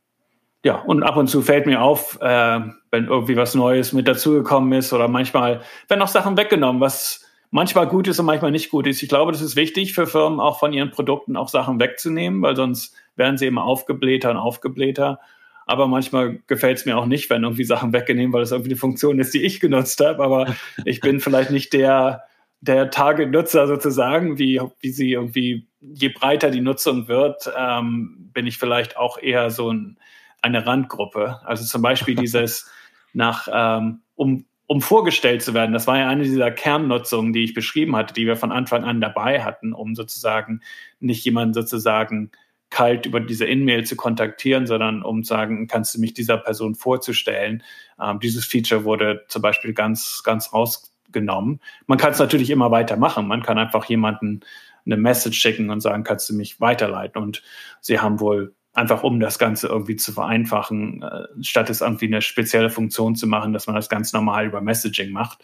[0.65, 2.61] ja, und ab und zu fällt mir auf, äh,
[2.91, 7.87] wenn irgendwie was Neues mit dazugekommen ist oder manchmal werden auch Sachen weggenommen, was manchmal
[7.89, 9.03] gut ist und manchmal nicht gut ist.
[9.03, 12.55] Ich glaube, das ist wichtig für Firmen, auch von ihren Produkten auch Sachen wegzunehmen, weil
[12.55, 15.21] sonst werden sie immer aufgeblähter und aufgeblähter.
[15.67, 18.79] Aber manchmal gefällt es mir auch nicht, wenn irgendwie Sachen weggenommen, weil es irgendwie eine
[18.79, 20.23] Funktion ist, die ich genutzt habe.
[20.23, 20.55] Aber
[20.85, 22.23] ich bin vielleicht nicht der,
[22.61, 28.59] der Target-Nutzer sozusagen, wie, wie sie irgendwie, je breiter die Nutzung wird, ähm, bin ich
[28.59, 29.99] vielleicht auch eher so ein
[30.43, 31.41] eine Randgruppe.
[31.45, 32.71] Also zum Beispiel dieses
[33.13, 35.73] nach, ähm, um, um vorgestellt zu werden.
[35.73, 39.01] Das war ja eine dieser Kernnutzungen, die ich beschrieben hatte, die wir von Anfang an
[39.01, 40.61] dabei hatten, um sozusagen
[41.01, 42.31] nicht jemanden sozusagen
[42.73, 46.75] kalt über diese In-Mail zu kontaktieren, sondern um zu sagen, kannst du mich dieser Person
[46.75, 47.63] vorzustellen.
[48.01, 51.61] Ähm, dieses Feature wurde zum Beispiel ganz, ganz rausgenommen.
[51.87, 53.29] Man kann es natürlich immer weiter machen.
[53.29, 54.41] Man kann einfach jemanden
[54.87, 57.23] eine Message schicken und sagen, kannst du mich weiterleiten?
[57.23, 57.43] Und
[57.81, 62.23] sie haben wohl einfach um das Ganze irgendwie zu vereinfachen, äh, statt es irgendwie eine
[62.23, 65.43] spezielle Funktion zu machen, dass man das ganz normal über Messaging macht.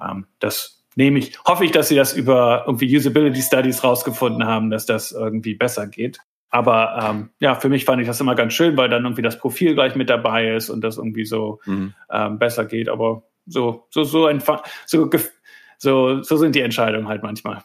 [0.00, 4.70] Ähm, das nehme ich, hoffe ich, dass sie das über irgendwie Usability Studies rausgefunden haben,
[4.70, 6.18] dass das irgendwie besser geht.
[6.50, 9.38] Aber ähm, ja, für mich fand ich das immer ganz schön, weil dann irgendwie das
[9.38, 11.94] Profil gleich mit dabei ist und das irgendwie so mhm.
[12.10, 12.88] ähm, besser geht.
[12.88, 14.30] Aber so, so, so,
[14.86, 15.10] so,
[15.78, 17.62] so, so sind die Entscheidungen halt manchmal.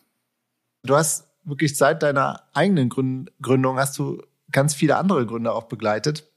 [0.86, 4.22] Du hast wirklich seit deiner eigenen Gründung hast du
[4.54, 6.32] ganz viele andere Gründer auch begleitet.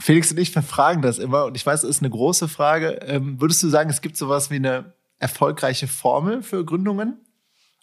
[0.00, 3.00] Felix und ich verfragen das immer und ich weiß, es ist eine große Frage.
[3.02, 7.20] Ähm, würdest du sagen, es gibt sowas wie eine erfolgreiche Formel für Gründungen?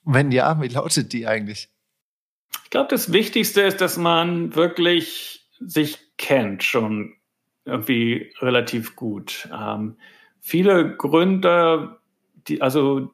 [0.04, 1.70] Und wenn ja, wie lautet die eigentlich?
[2.64, 7.16] Ich glaube, das Wichtigste ist, dass man wirklich sich kennt, schon
[7.66, 9.48] irgendwie relativ gut.
[9.54, 9.98] Ähm,
[10.40, 12.00] viele Gründer,
[12.48, 13.14] die, also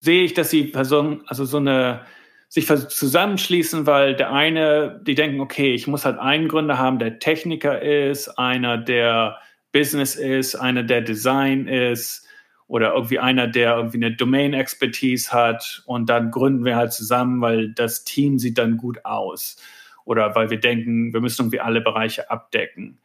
[0.00, 2.06] sehe ich, dass sie Person, also so eine
[2.50, 7.20] sich zusammenschließen, weil der eine, die denken, okay, ich muss halt einen Gründer haben, der
[7.20, 9.38] Techniker ist, einer, der
[9.70, 12.26] Business ist, einer, der Design ist
[12.66, 17.72] oder irgendwie einer, der irgendwie eine Domain-Expertise hat und dann gründen wir halt zusammen, weil
[17.72, 19.62] das Team sieht dann gut aus
[20.04, 22.98] oder weil wir denken, wir müssen irgendwie alle Bereiche abdecken.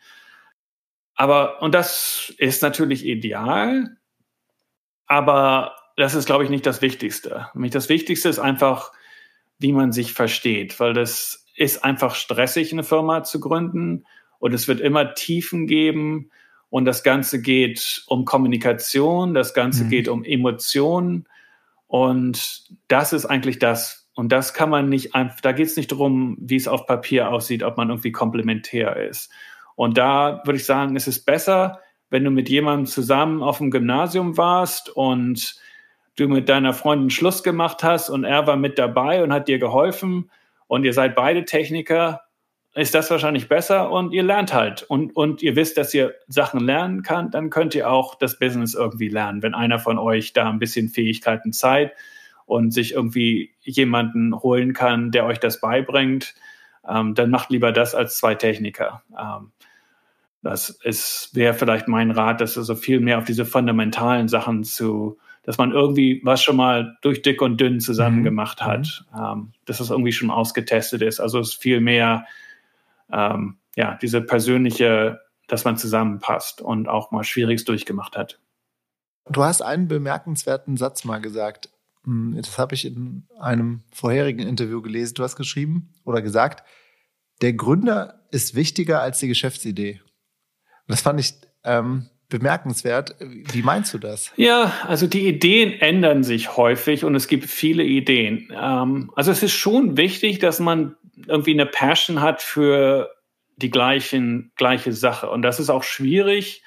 [1.14, 3.96] Aber, und das ist natürlich ideal,
[5.06, 7.50] aber das ist, glaube ich, nicht das Wichtigste.
[7.54, 8.92] Das Wichtigste ist einfach,
[9.60, 14.06] wie man sich versteht, weil das ist einfach stressig, eine Firma zu gründen
[14.40, 16.32] und es wird immer Tiefen geben
[16.70, 19.90] und das Ganze geht um Kommunikation, das Ganze mhm.
[19.90, 21.28] geht um Emotionen
[21.88, 24.10] und das ist eigentlich das.
[24.16, 27.30] Und das kann man nicht einfach, da geht es nicht darum, wie es auf Papier
[27.30, 29.30] aussieht, ob man irgendwie komplementär ist.
[29.76, 33.72] Und da würde ich sagen, es ist besser, wenn du mit jemandem zusammen auf dem
[33.72, 35.56] Gymnasium warst und
[36.16, 39.60] du mit deiner Freundin Schluss gemacht hast und er war mit dabei und hat dir
[39.60, 40.30] geholfen
[40.68, 42.22] und ihr seid beide Techniker,
[42.74, 46.60] ist das wahrscheinlich besser und ihr lernt halt und, und ihr wisst, dass ihr Sachen
[46.60, 50.50] lernen kann, dann könnt ihr auch das Business irgendwie lernen, wenn einer von euch da
[50.50, 51.98] ein bisschen Fähigkeiten zeigt
[52.46, 56.36] und sich irgendwie jemanden holen kann, der euch das beibringt,
[56.88, 59.04] ähm, dann macht lieber das als zwei Techniker.
[59.18, 59.52] Ähm,
[60.42, 65.18] das wäre vielleicht mein Rat, dass er so viel mehr auf diese fundamentalen Sachen zu,
[65.46, 68.24] dass man irgendwie was schon mal durch dick und dünn zusammen mhm.
[68.24, 69.20] gemacht hat, mhm.
[69.24, 71.20] ähm, dass es irgendwie schon ausgetestet ist.
[71.20, 72.26] Also es ist viel mehr,
[73.12, 78.40] ähm, ja, diese persönliche, dass man zusammenpasst und auch mal Schwieriges durchgemacht hat.
[79.30, 81.70] Du hast einen bemerkenswerten Satz mal gesagt.
[82.06, 85.14] Hm, das habe ich in einem vorherigen Interview gelesen.
[85.16, 86.68] Du hast geschrieben oder gesagt,
[87.42, 90.02] der Gründer ist wichtiger als die Geschäftsidee.
[90.88, 93.16] Das fand ich ähm, bemerkenswert.
[93.20, 94.32] Wie meinst du das?
[94.36, 98.52] Ja, also die Ideen ändern sich häufig und es gibt viele Ideen.
[98.56, 100.96] Ähm, also es ist schon wichtig, dass man
[101.28, 103.12] irgendwie eine Passion hat für
[103.58, 105.30] die gleichen, gleiche Sache.
[105.30, 106.64] Und das ist auch schwierig.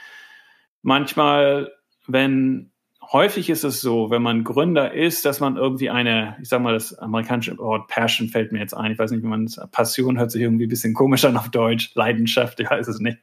[0.82, 1.72] Manchmal,
[2.06, 2.70] wenn
[3.12, 6.74] häufig ist es so, wenn man Gründer ist, dass man irgendwie eine, ich sag mal,
[6.74, 8.92] das amerikanische Wort Passion fällt mir jetzt ein.
[8.92, 11.50] Ich weiß nicht, wie man es, Passion hört sich irgendwie ein bisschen komisch an auf
[11.50, 11.90] Deutsch.
[11.94, 13.18] Leidenschaft, ich weiß es nicht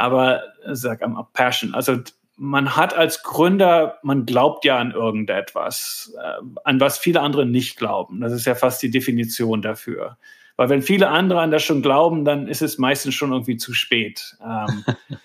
[0.00, 0.42] aber
[0.72, 1.74] sag mal Passion.
[1.74, 1.98] Also
[2.36, 7.76] man hat als Gründer, man glaubt ja an irgendetwas, äh, an was viele andere nicht
[7.76, 8.22] glauben.
[8.22, 10.16] Das ist ja fast die Definition dafür.
[10.56, 13.74] Weil wenn viele andere an das schon glauben, dann ist es meistens schon irgendwie zu
[13.74, 14.36] spät.
[14.42, 14.84] Ähm,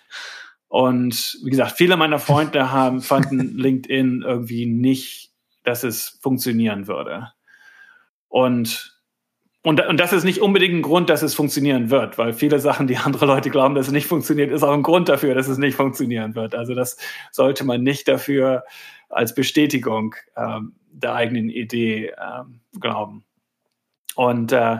[0.68, 5.32] und wie gesagt, viele meiner Freunde haben, fanden LinkedIn irgendwie nicht,
[5.64, 7.32] dass es funktionieren würde.
[8.28, 8.95] Und
[9.66, 12.86] und, und das ist nicht unbedingt ein Grund, dass es funktionieren wird, weil viele Sachen,
[12.86, 15.58] die andere Leute glauben, dass es nicht funktioniert, ist auch ein Grund dafür, dass es
[15.58, 16.54] nicht funktionieren wird.
[16.54, 16.98] Also das
[17.32, 18.64] sollte man nicht dafür
[19.10, 23.26] als Bestätigung ähm, der eigenen Idee ähm, glauben.
[24.14, 24.78] Und äh,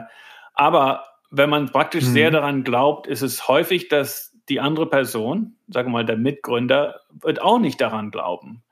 [0.54, 2.12] aber wenn man praktisch mhm.
[2.12, 7.00] sehr daran glaubt, ist es häufig, dass die andere Person, sagen wir mal der Mitgründer,
[7.10, 8.62] wird auch nicht daran glauben.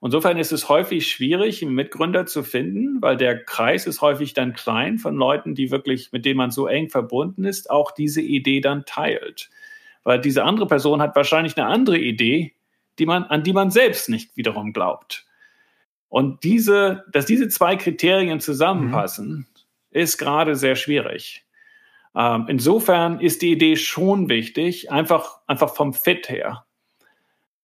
[0.00, 4.54] Insofern ist es häufig schwierig, einen Mitgründer zu finden, weil der Kreis ist häufig dann
[4.54, 8.60] klein von Leuten, die wirklich, mit denen man so eng verbunden ist, auch diese Idee
[8.60, 9.50] dann teilt.
[10.04, 12.54] Weil diese andere Person hat wahrscheinlich eine andere Idee,
[12.98, 15.26] die man, an die man selbst nicht wiederum glaubt.
[16.08, 19.46] Und diese, dass diese zwei Kriterien zusammenpassen, mhm.
[19.90, 21.44] ist gerade sehr schwierig.
[22.14, 26.64] Ähm, insofern ist die Idee schon wichtig, einfach, einfach vom Fit her.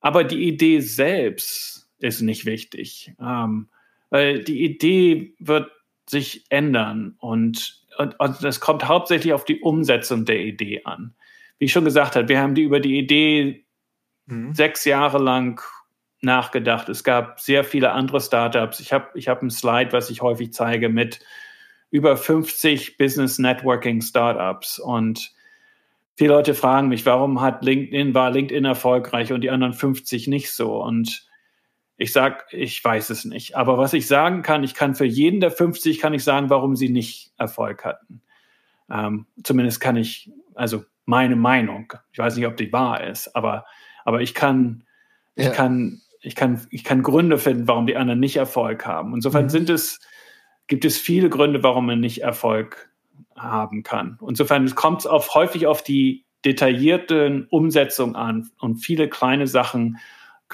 [0.00, 3.14] Aber die Idee selbst ist nicht wichtig.
[3.20, 3.68] Ähm,
[4.10, 5.70] weil die Idee wird
[6.06, 11.14] sich ändern und, und, und es kommt hauptsächlich auf die Umsetzung der Idee an.
[11.58, 13.64] Wie ich schon gesagt habe, wir haben die über die Idee
[14.26, 14.54] mhm.
[14.54, 15.62] sechs Jahre lang
[16.20, 16.88] nachgedacht.
[16.88, 18.80] Es gab sehr viele andere Startups.
[18.80, 21.20] Ich habe ich hab ein Slide, was ich häufig zeige, mit
[21.90, 24.78] über 50 Business Networking Startups.
[24.78, 25.32] Und
[26.16, 30.52] viele Leute fragen mich, warum hat LinkedIn, war LinkedIn erfolgreich und die anderen 50 nicht
[30.52, 30.82] so?
[30.82, 31.26] Und
[31.96, 33.56] ich sag, ich weiß es nicht.
[33.56, 36.76] Aber was ich sagen kann, ich kann für jeden der 50 kann ich sagen, warum
[36.76, 38.20] sie nicht Erfolg hatten.
[38.90, 41.92] Ähm, zumindest kann ich, also meine Meinung.
[42.12, 43.64] Ich weiß nicht, ob die wahr ist, aber,
[44.04, 44.84] aber ich kann,
[45.36, 45.50] ja.
[45.50, 49.14] ich kann, ich kann, ich kann Gründe finden, warum die anderen nicht Erfolg haben.
[49.14, 49.50] Insofern mhm.
[49.50, 50.00] sind es,
[50.66, 52.90] gibt es viele Gründe, warum man nicht Erfolg
[53.36, 54.18] haben kann.
[54.26, 59.98] Insofern kommt es auf, häufig auf die detaillierte Umsetzung an und viele kleine Sachen,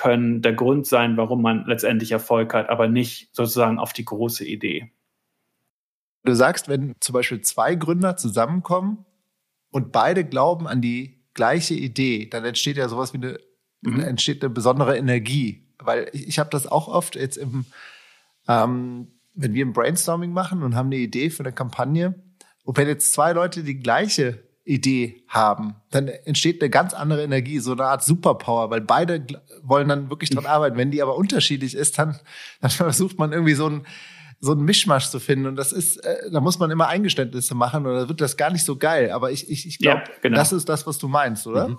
[0.00, 4.46] können der Grund sein, warum man letztendlich Erfolg hat, aber nicht sozusagen auf die große
[4.46, 4.90] Idee.
[6.24, 9.04] Du sagst, wenn zum Beispiel zwei Gründer zusammenkommen
[9.70, 13.38] und beide glauben an die gleiche Idee, dann entsteht ja sowas wie eine,
[13.82, 14.00] mhm.
[14.00, 15.68] entsteht eine besondere Energie.
[15.78, 17.66] Weil ich, ich habe das auch oft jetzt im,
[18.48, 22.14] ähm, wenn wir ein Brainstorming machen und haben eine Idee für eine Kampagne,
[22.64, 27.58] und wenn jetzt zwei Leute die gleiche Idee haben, dann entsteht eine ganz andere Energie,
[27.58, 29.26] so eine Art Superpower, weil beide
[29.62, 30.76] wollen dann wirklich dran arbeiten.
[30.76, 32.18] Wenn die aber unterschiedlich ist, dann,
[32.60, 33.86] dann versucht man irgendwie so ein
[34.42, 37.86] so ein Mischmasch zu finden und das ist, äh, da muss man immer Eingeständnisse machen
[37.86, 39.10] oder wird das gar nicht so geil.
[39.10, 40.36] Aber ich, ich, ich glaube, ja, genau.
[40.36, 41.68] das ist das, was du meinst, oder?
[41.68, 41.78] Mhm.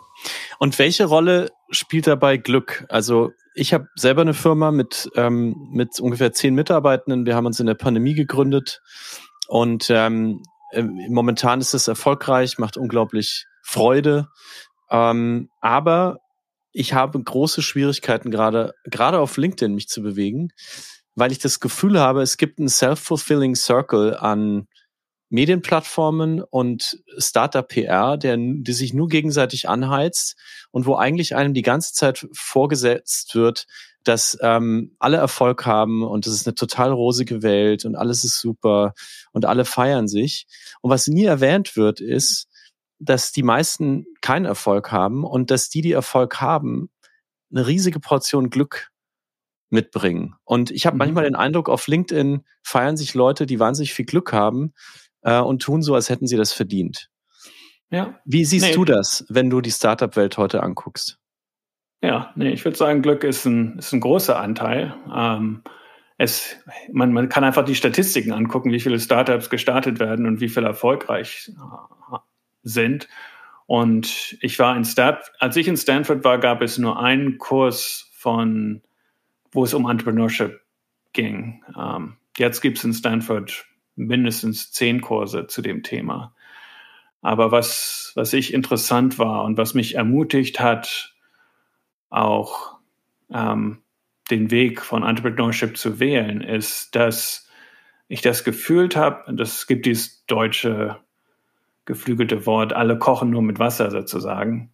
[0.59, 2.85] Und welche Rolle spielt dabei Glück?
[2.88, 7.26] Also ich habe selber eine Firma mit, ähm, mit ungefähr zehn Mitarbeitenden.
[7.26, 8.84] Wir haben uns in der Pandemie gegründet
[9.47, 14.27] und ähm, äh, momentan ist es erfolgreich, macht unglaublich Freude.
[14.89, 16.19] Ähm, aber
[16.72, 20.49] ich habe große Schwierigkeiten gerade, gerade auf LinkedIn mich zu bewegen,
[21.15, 24.68] weil ich das Gefühl habe, es gibt einen self-fulfilling Circle an
[25.30, 30.35] Medienplattformen und Startup PR, der, die sich nur gegenseitig anheizt
[30.72, 33.65] und wo eigentlich einem die ganze Zeit vorgesetzt wird,
[34.03, 38.39] dass ähm, alle Erfolg haben und es ist eine total rosige Welt und alles ist
[38.39, 38.93] super
[39.31, 40.47] und alle feiern sich.
[40.81, 42.47] Und was nie erwähnt wird, ist,
[42.99, 46.89] dass die meisten keinen Erfolg haben und dass die, die Erfolg haben,
[47.51, 48.91] eine riesige Portion Glück
[49.69, 50.35] mitbringen.
[50.43, 50.99] Und ich habe mhm.
[50.99, 54.73] manchmal den Eindruck, auf LinkedIn feiern sich Leute, die wahnsinnig viel Glück haben
[55.21, 57.09] äh, und tun so, als hätten sie das verdient.
[57.89, 58.19] Ja.
[58.25, 58.73] Wie siehst nee.
[58.73, 61.17] du das, wenn du die Startup-Welt heute anguckst?
[62.01, 64.95] Ja, nee, ich würde sagen, Glück ist ein, ist ein großer Anteil.
[65.15, 65.61] Ähm,
[66.17, 66.57] es,
[66.91, 70.67] man, man kann einfach die Statistiken angucken, wie viele Startups gestartet werden und wie viele
[70.67, 71.51] erfolgreich
[72.11, 72.17] äh,
[72.63, 73.07] sind.
[73.67, 78.09] Und ich war in Stanford, als ich in Stanford war, gab es nur einen Kurs
[78.13, 78.81] von,
[79.51, 80.59] wo es um Entrepreneurship
[81.13, 81.63] ging.
[81.77, 83.65] Ähm, jetzt gibt es in Stanford
[83.95, 86.33] mindestens zehn Kurse zu dem Thema.
[87.21, 91.10] Aber was, was ich interessant war und was mich ermutigt hat,
[92.11, 92.77] auch
[93.33, 93.81] ähm,
[94.29, 97.49] den Weg von Entrepreneurship zu wählen, ist, dass
[98.07, 100.97] ich das gefühlt habe, das gibt dieses deutsche
[101.85, 104.71] geflügelte Wort, alle kochen nur mit Wasser sozusagen,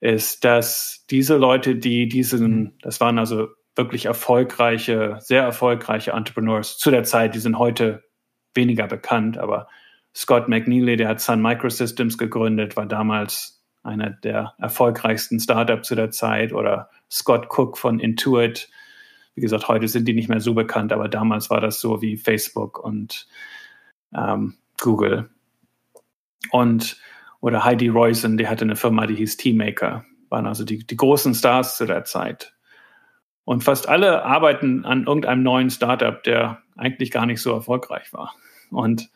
[0.00, 6.90] ist, dass diese Leute, die diesen, das waren also wirklich erfolgreiche, sehr erfolgreiche Entrepreneurs zu
[6.90, 8.04] der Zeit, die sind heute
[8.54, 9.68] weniger bekannt, aber
[10.14, 16.10] Scott McNeely, der hat Sun Microsystems gegründet, war damals einer der erfolgreichsten Startups zu der
[16.10, 18.68] Zeit oder Scott Cook von Intuit.
[19.34, 22.16] Wie gesagt, heute sind die nicht mehr so bekannt, aber damals war das so wie
[22.16, 23.26] Facebook und
[24.14, 25.30] ähm, Google.
[26.50, 27.00] Und
[27.40, 31.34] oder Heidi Royson, die hatte eine Firma, die hieß Teammaker, waren also die, die großen
[31.34, 32.54] Stars zu der Zeit.
[33.44, 38.34] Und fast alle arbeiten an irgendeinem neuen Startup, der eigentlich gar nicht so erfolgreich war.
[38.70, 39.10] Und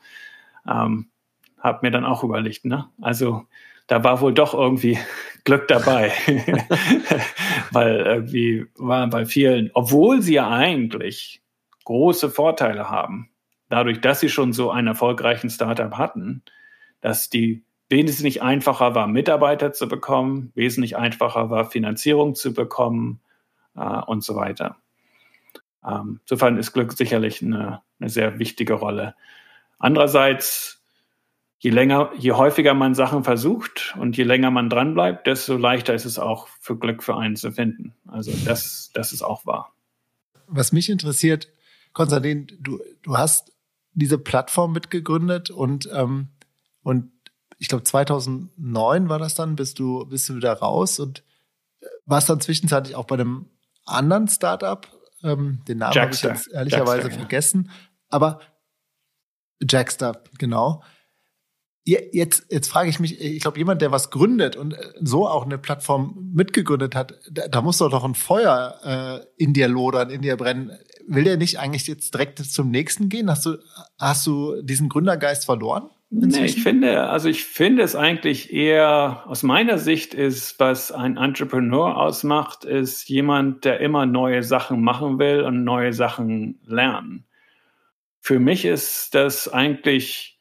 [0.66, 1.11] ähm,
[1.59, 2.89] habe mir dann auch überlegt, ne?
[3.01, 3.47] Also
[3.86, 4.98] da war wohl doch irgendwie
[5.44, 6.12] Glück dabei,
[7.70, 11.43] weil irgendwie waren bei vielen, obwohl sie ja eigentlich
[11.85, 13.31] große Vorteile haben,
[13.69, 16.43] dadurch, dass sie schon so einen erfolgreichen Startup hatten,
[17.01, 23.20] dass die wesentlich einfacher war, Mitarbeiter zu bekommen, wesentlich einfacher war, Finanzierung zu bekommen
[23.77, 24.77] äh, und so weiter.
[25.86, 29.15] Ähm, insofern ist Glück sicherlich eine, eine sehr wichtige Rolle.
[29.78, 30.82] Andererseits,
[31.65, 36.05] je länger, je häufiger man Sachen versucht und je länger man dranbleibt, desto leichter ist
[36.05, 37.95] es auch für Glück für einen zu finden.
[38.07, 39.73] Also das, das ist auch wahr.
[40.47, 41.49] Was mich interessiert,
[41.95, 43.51] Konstantin, du, du hast
[43.95, 46.28] diese Plattform mitgegründet und, ähm,
[46.82, 47.11] und
[47.57, 51.24] ich glaube 2009 war das dann, bist du, bist du wieder raus und
[52.05, 53.47] warst dann zwischenzeitlich auch bei einem
[53.86, 54.86] anderen Startup,
[55.23, 57.65] ähm, den Namen habe ich jetzt ehrlicherweise Jackster, vergessen.
[57.65, 57.73] Ja.
[58.11, 58.41] Aber
[59.62, 60.82] Jackster, genau.
[61.86, 65.44] Jetzt, jetzt frage ich mich, ich glaube, jemand, der was gründet und äh, so auch
[65.44, 70.09] eine Plattform mitgegründet hat, da, da muss doch doch ein Feuer äh, in dir lodern,
[70.09, 70.70] in dir brennen.
[71.06, 73.31] Will der nicht eigentlich jetzt direkt zum nächsten gehen?
[73.31, 73.59] Hast du,
[73.98, 75.90] hast du diesen Gründergeist verloren?
[76.16, 81.16] Nee, ich finde, also ich finde es eigentlich eher, aus meiner Sicht ist, was ein
[81.16, 87.27] Entrepreneur ausmacht, ist jemand, der immer neue Sachen machen will und neue Sachen lernen.
[88.20, 90.34] Für mich ist das eigentlich,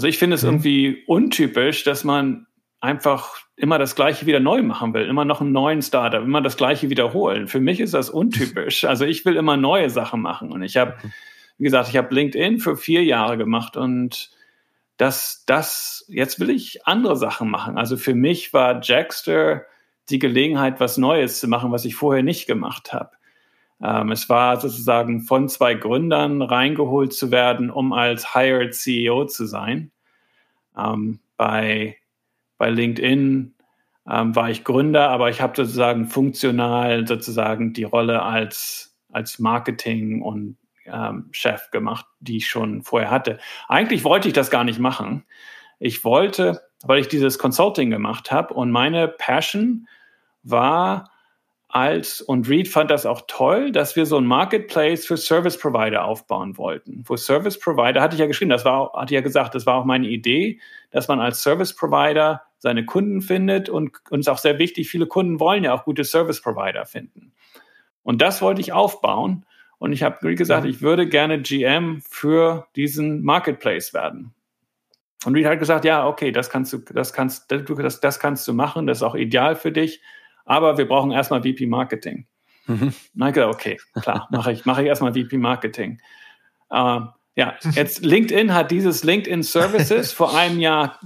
[0.00, 0.48] also ich finde es mhm.
[0.48, 2.46] irgendwie untypisch, dass man
[2.80, 6.56] einfach immer das Gleiche wieder neu machen will, immer noch einen neuen Startup, immer das
[6.56, 7.48] Gleiche wiederholen.
[7.48, 8.84] Für mich ist das untypisch.
[8.88, 11.12] Also ich will immer neue Sachen machen und ich habe, mhm.
[11.58, 14.30] wie gesagt, ich habe LinkedIn für vier Jahre gemacht und
[14.96, 17.76] dass das, jetzt will ich andere Sachen machen.
[17.76, 19.66] Also für mich war Jackster
[20.08, 23.10] die Gelegenheit, was Neues zu machen, was ich vorher nicht gemacht habe.
[23.82, 29.46] Ähm, es war sozusagen von zwei Gründern reingeholt zu werden, um als Hired CEO zu
[29.46, 29.90] sein.
[30.76, 31.96] Ähm, bei,
[32.58, 33.54] bei LinkedIn
[34.08, 40.22] ähm, war ich Gründer, aber ich habe sozusagen funktional sozusagen die Rolle als, als Marketing
[40.22, 40.56] und
[41.30, 43.38] Chef gemacht, die ich schon vorher hatte.
[43.68, 45.24] Eigentlich wollte ich das gar nicht machen.
[45.78, 49.86] Ich wollte, weil ich dieses Consulting gemacht habe und meine Passion
[50.42, 51.09] war
[51.72, 56.04] als, und Reed fand das auch toll, dass wir so ein Marketplace für Service Provider
[56.04, 57.04] aufbauen wollten.
[57.06, 59.76] Wo Service Provider, hatte ich ja geschrieben, das war, hatte ich ja gesagt, das war
[59.76, 60.58] auch meine Idee,
[60.90, 65.38] dass man als Service Provider seine Kunden findet und uns auch sehr wichtig, viele Kunden
[65.38, 67.32] wollen ja auch gute Service Provider finden.
[68.02, 69.46] Und das wollte ich aufbauen.
[69.78, 74.34] Und ich habe gesagt, ich würde gerne GM für diesen Marketplace werden.
[75.24, 78.54] Und Reed hat gesagt, ja, okay, das kannst du, das kannst, das, das kannst du
[78.54, 80.00] machen, das ist auch ideal für dich,
[80.50, 82.26] aber wir brauchen erstmal VP Marketing.
[82.66, 82.92] Mhm.
[83.14, 86.00] Gesagt, okay, klar, mache ich, mache ich erstmal VP Marketing.
[86.72, 87.02] Uh,
[87.36, 90.98] ja, jetzt LinkedIn hat dieses LinkedIn Services vor einem Jahr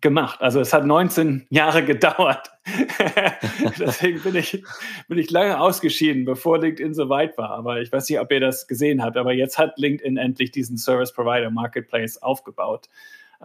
[0.00, 0.42] gemacht.
[0.42, 2.50] Also es hat 19 Jahre gedauert.
[3.78, 4.64] Deswegen bin ich,
[5.08, 7.50] bin ich lange ausgeschieden, bevor LinkedIn so weit war.
[7.50, 9.16] Aber ich weiß nicht, ob ihr das gesehen habt.
[9.16, 12.88] Aber jetzt hat LinkedIn endlich diesen Service Provider Marketplace aufgebaut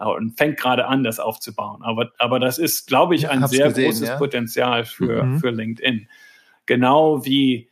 [0.08, 1.82] und fängt gerade an, das aufzubauen.
[1.82, 4.16] Aber, aber das ist, glaube ich, ein sehr gesehen, großes ja?
[4.16, 5.38] Potenzial für, mhm.
[5.38, 6.08] für LinkedIn.
[6.66, 7.70] Genau wie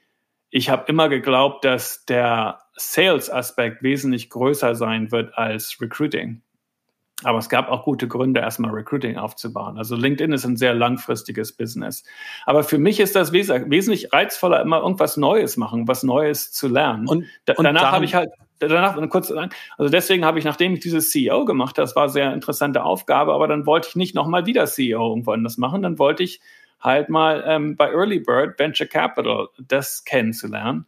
[0.51, 6.43] ich habe immer geglaubt, dass der Sales-Aspekt wesentlich größer sein wird als Recruiting.
[7.25, 9.77] Aber es gab auch gute Gründe, erstmal Recruiting aufzubauen.
[9.77, 12.05] Also LinkedIn ist ein sehr langfristiges Business.
[12.47, 16.69] Aber für mich ist das wes wesentlich reizvoller, immer irgendwas Neues machen, was Neues zu
[16.69, 17.09] lernen.
[17.09, 20.81] Und, da, und danach habe ich halt, danach, kurz, also deswegen habe ich, nachdem ich
[20.81, 24.15] dieses CEO gemacht habe, das war eine sehr interessante Aufgabe, aber dann wollte ich nicht
[24.15, 25.83] nochmal wieder CEO irgendwo anders machen.
[25.83, 26.41] Dann wollte ich
[26.81, 30.87] halt mal ähm, bei Early Bird Venture Capital das kennenzulernen.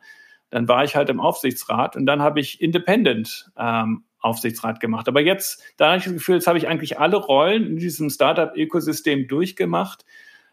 [0.51, 5.09] Dann war ich halt im Aufsichtsrat und dann habe ich Independent ähm, Aufsichtsrat gemacht.
[5.09, 8.11] Aber jetzt, da habe ich das Gefühl, jetzt habe ich eigentlich alle Rollen in diesem
[8.11, 10.05] Startup-Ökosystem durchgemacht.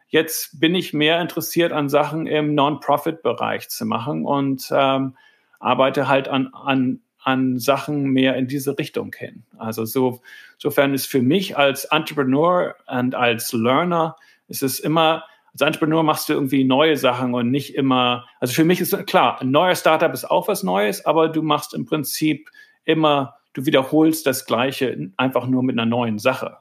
[0.07, 5.17] Jetzt bin ich mehr interessiert an Sachen im Non-Profit-Bereich zu machen und ähm,
[5.59, 9.43] arbeite halt an, an, an Sachen mehr in diese Richtung hin.
[9.57, 10.21] Also so,
[10.55, 14.15] insofern ist für mich als Entrepreneur und als Learner
[14.47, 18.63] ist es immer, als Entrepreneur machst du irgendwie neue Sachen und nicht immer, also für
[18.63, 22.49] mich ist klar, ein neuer Startup ist auch was Neues, aber du machst im Prinzip
[22.85, 26.57] immer du wiederholst das Gleiche einfach nur mit einer neuen Sache.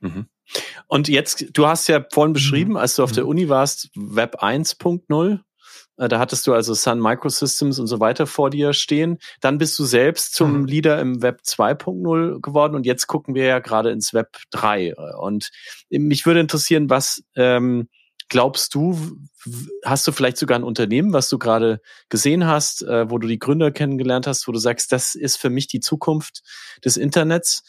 [0.00, 0.26] Mhm.
[0.86, 2.76] Und jetzt, du hast ja vorhin beschrieben, mhm.
[2.76, 3.30] als du auf der mhm.
[3.30, 5.40] Uni warst, Web 1.0.
[5.98, 9.18] Äh, da hattest du also Sun Microsystems und so weiter vor dir stehen.
[9.40, 10.66] Dann bist du selbst zum mhm.
[10.66, 14.94] Leader im Web 2.0 geworden und jetzt gucken wir ja gerade ins Web 3.
[15.18, 15.50] Und
[15.90, 17.88] mich würde interessieren, was ähm,
[18.28, 18.98] glaubst du,
[19.84, 23.38] hast du vielleicht sogar ein Unternehmen, was du gerade gesehen hast, äh, wo du die
[23.38, 26.42] Gründer kennengelernt hast, wo du sagst, das ist für mich die Zukunft
[26.84, 27.64] des Internets?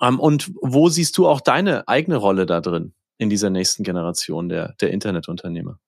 [0.00, 4.48] Ähm, und wo siehst du auch deine eigene Rolle da drin in dieser nächsten Generation
[4.48, 5.78] der, der Internetunternehmer?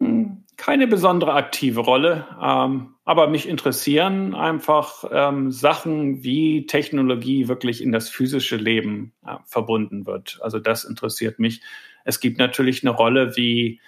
[0.00, 7.82] Hm, keine besondere aktive Rolle, ähm, aber mich interessieren einfach ähm, Sachen, wie Technologie wirklich
[7.82, 10.38] in das physische Leben äh, verbunden wird.
[10.42, 11.62] Also das interessiert mich.
[12.04, 13.80] Es gibt natürlich eine Rolle, wie,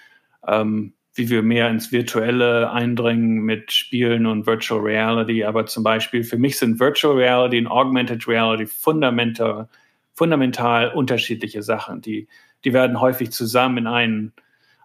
[0.46, 5.44] ähm, wie wir mehr ins Virtuelle eindringen mit Spielen und Virtual Reality.
[5.44, 9.68] Aber zum Beispiel für mich sind Virtual Reality und Augmented Reality fundamental,
[10.14, 12.00] fundamental unterschiedliche Sachen.
[12.02, 12.28] Die,
[12.64, 14.32] die werden häufig zusammen in einen,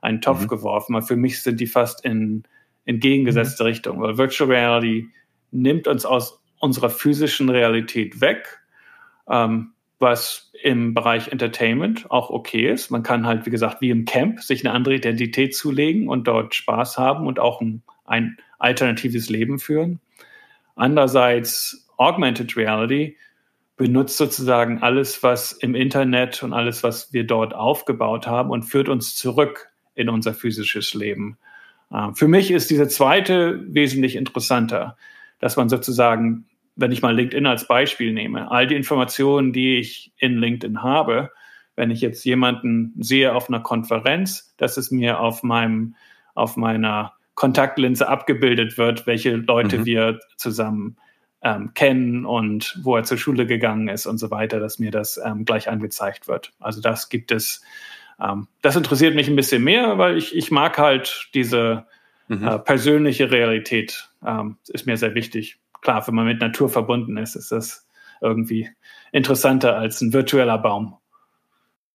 [0.04, 0.48] einen Topf mhm.
[0.48, 0.96] geworfen.
[0.96, 2.44] Aber für mich sind die fast in
[2.86, 3.68] entgegengesetzte mhm.
[3.68, 5.10] Richtung, weil Virtual Reality
[5.52, 8.60] nimmt uns aus unserer physischen Realität weg.
[9.30, 9.74] Ähm,
[10.04, 12.92] was im Bereich Entertainment auch okay ist.
[12.92, 16.54] Man kann halt, wie gesagt, wie im Camp sich eine andere Identität zulegen und dort
[16.54, 20.00] Spaß haben und auch ein, ein alternatives Leben führen.
[20.76, 23.18] Andererseits Augmented Reality
[23.78, 28.90] benutzt sozusagen alles, was im Internet und alles, was wir dort aufgebaut haben und führt
[28.90, 31.38] uns zurück in unser physisches Leben.
[31.92, 34.98] Äh, für mich ist diese zweite wesentlich interessanter,
[35.40, 36.46] dass man sozusagen
[36.76, 41.32] wenn ich mal LinkedIn als Beispiel nehme, all die Informationen, die ich in LinkedIn habe,
[41.76, 45.96] wenn ich jetzt jemanden sehe auf einer Konferenz, dass es mir auf meinem,
[46.36, 49.86] auf meiner Kontaktlinse abgebildet wird, welche Leute mhm.
[49.86, 50.98] wir zusammen
[51.42, 55.20] ähm, kennen und wo er zur Schule gegangen ist und so weiter, dass mir das
[55.24, 56.54] ähm, gleich angezeigt wird.
[56.60, 57.64] Also das gibt es.
[58.22, 61.86] Ähm, das interessiert mich ein bisschen mehr, weil ich, ich mag halt diese
[62.28, 62.48] mhm.
[62.48, 64.10] äh, persönliche Realität.
[64.26, 67.86] Ähm, ist mir sehr wichtig klar, wenn man mit Natur verbunden ist, ist das
[68.22, 68.70] irgendwie
[69.12, 70.98] interessanter als ein virtueller Baum.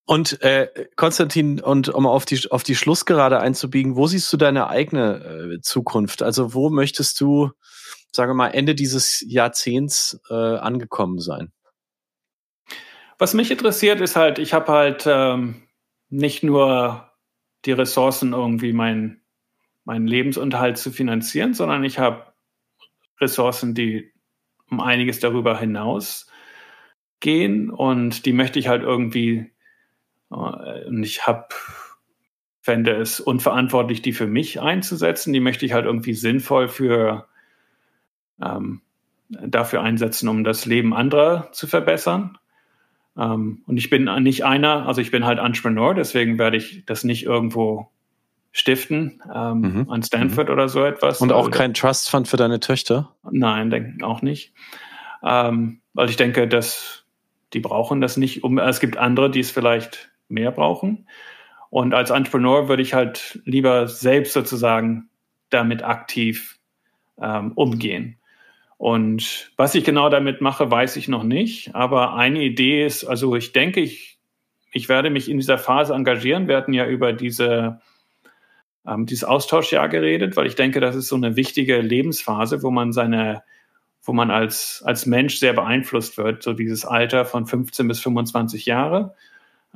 [0.04, 4.68] Und äh, Konstantin, und um auf die auf die Schlussgerade einzubiegen, wo siehst du deine
[4.68, 6.22] eigene äh, Zukunft?
[6.22, 7.50] Also wo möchtest du,
[8.10, 11.52] sagen wir mal, Ende dieses Jahrzehnts äh, angekommen sein?
[13.18, 15.62] Was mich interessiert, ist halt, ich habe halt ähm,
[16.10, 17.10] nicht nur
[17.64, 19.20] die Ressourcen, irgendwie meinen
[19.88, 22.26] meinen Lebensunterhalt zu finanzieren, sondern ich habe
[23.22, 24.12] Ressourcen, die
[24.70, 26.30] um einiges darüber hinaus
[27.20, 29.50] gehen und die möchte ich halt irgendwie,
[30.30, 31.48] äh, und ich habe,
[32.60, 37.26] fände es unverantwortlich, die für mich einzusetzen, die möchte ich halt irgendwie sinnvoll für
[38.42, 38.82] ähm,
[39.30, 42.36] dafür einsetzen, um das Leben anderer zu verbessern.
[43.18, 47.04] Ähm, und ich bin nicht einer, also ich bin halt Entrepreneur, deswegen werde ich das
[47.04, 47.90] nicht irgendwo
[48.52, 49.90] stiften ähm, mhm.
[49.90, 50.52] an Stanford mhm.
[50.52, 51.20] oder so etwas.
[51.20, 53.14] Und auch kein Trust Fund für deine Töchter?
[53.30, 54.52] Nein, denke auch nicht.
[55.22, 57.04] Ähm, weil ich denke, dass
[57.52, 58.44] die brauchen das nicht.
[58.44, 61.08] Um, es gibt andere, die es vielleicht mehr brauchen.
[61.70, 65.08] Und als Entrepreneur würde ich halt lieber selbst sozusagen
[65.50, 66.58] damit aktiv
[67.56, 68.16] umgehen.
[68.78, 71.74] Und was ich genau damit mache, weiß ich noch nicht.
[71.74, 74.18] Aber eine Idee ist, also ich denke, ich,
[74.72, 76.46] ich werde mich in dieser Phase engagieren.
[76.46, 77.80] Wir hatten ja über diese,
[78.86, 82.92] ähm, dieses Austauschjahr geredet, weil ich denke, das ist so eine wichtige Lebensphase, wo man
[82.92, 83.42] seine,
[84.04, 86.44] wo man als, als Mensch sehr beeinflusst wird.
[86.44, 89.16] So dieses Alter von 15 bis 25 Jahre.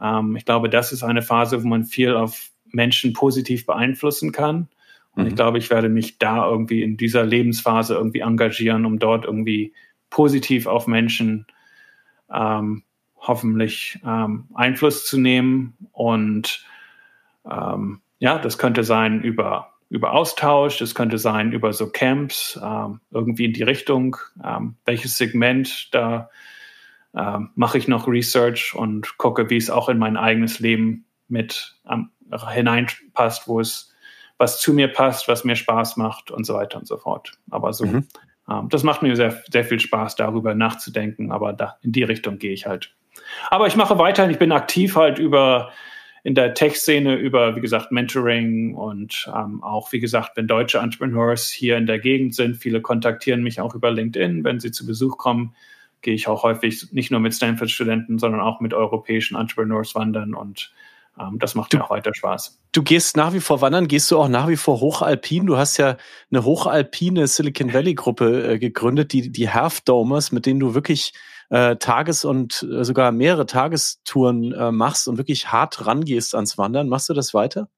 [0.01, 4.69] Ähm, ich glaube, das ist eine Phase, wo man viel auf Menschen positiv beeinflussen kann.
[5.15, 5.29] Und mhm.
[5.29, 9.73] ich glaube, ich werde mich da irgendwie in dieser Lebensphase irgendwie engagieren, um dort irgendwie
[10.11, 11.47] positiv auf Menschen
[12.33, 12.83] ähm,
[13.17, 15.77] hoffentlich ähm, Einfluss zu nehmen.
[15.93, 16.65] Und
[17.49, 23.01] ähm, ja, das könnte sein über, über Austausch, das könnte sein über so Camps, ähm,
[23.11, 26.31] irgendwie in die Richtung, ähm, welches Segment da
[27.15, 31.77] äh, mache ich noch Research und gucke, wie es auch in mein eigenes Leben mit
[31.91, 33.92] ähm, hineinpasst, wo es
[34.43, 37.31] was zu mir passt, was mir Spaß macht und so weiter und so fort.
[37.49, 38.09] Aber so, mhm.
[38.51, 42.39] ähm, das macht mir sehr, sehr viel Spaß, darüber nachzudenken, aber da, in die Richtung
[42.39, 42.93] gehe ich halt.
[43.51, 45.71] Aber ich mache weiterhin, ich bin aktiv halt über
[46.25, 51.49] in der Tech-Szene über, wie gesagt, Mentoring und ähm, auch, wie gesagt, wenn deutsche Entrepreneurs
[51.49, 55.19] hier in der Gegend sind, viele kontaktieren mich auch über LinkedIn, wenn sie zu Besuch
[55.19, 55.55] kommen
[56.03, 60.73] gehe ich auch häufig nicht nur mit Stanford-Studenten, sondern auch mit europäischen Entrepreneurs wandern und
[61.39, 62.59] das macht du, mir auch weiter Spaß.
[62.73, 65.47] Du gehst nach wie vor wandern, gehst du auch nach wie vor hochalpin?
[65.47, 65.97] Du hast ja
[66.31, 71.13] eine hochalpine Silicon Valley-Gruppe äh, gegründet, die, die Half Domers, mit denen du wirklich
[71.51, 76.89] äh, Tages- und äh, sogar mehrere Tagestouren äh, machst und wirklich hart rangehst ans Wandern.
[76.89, 77.69] Machst du das weiter?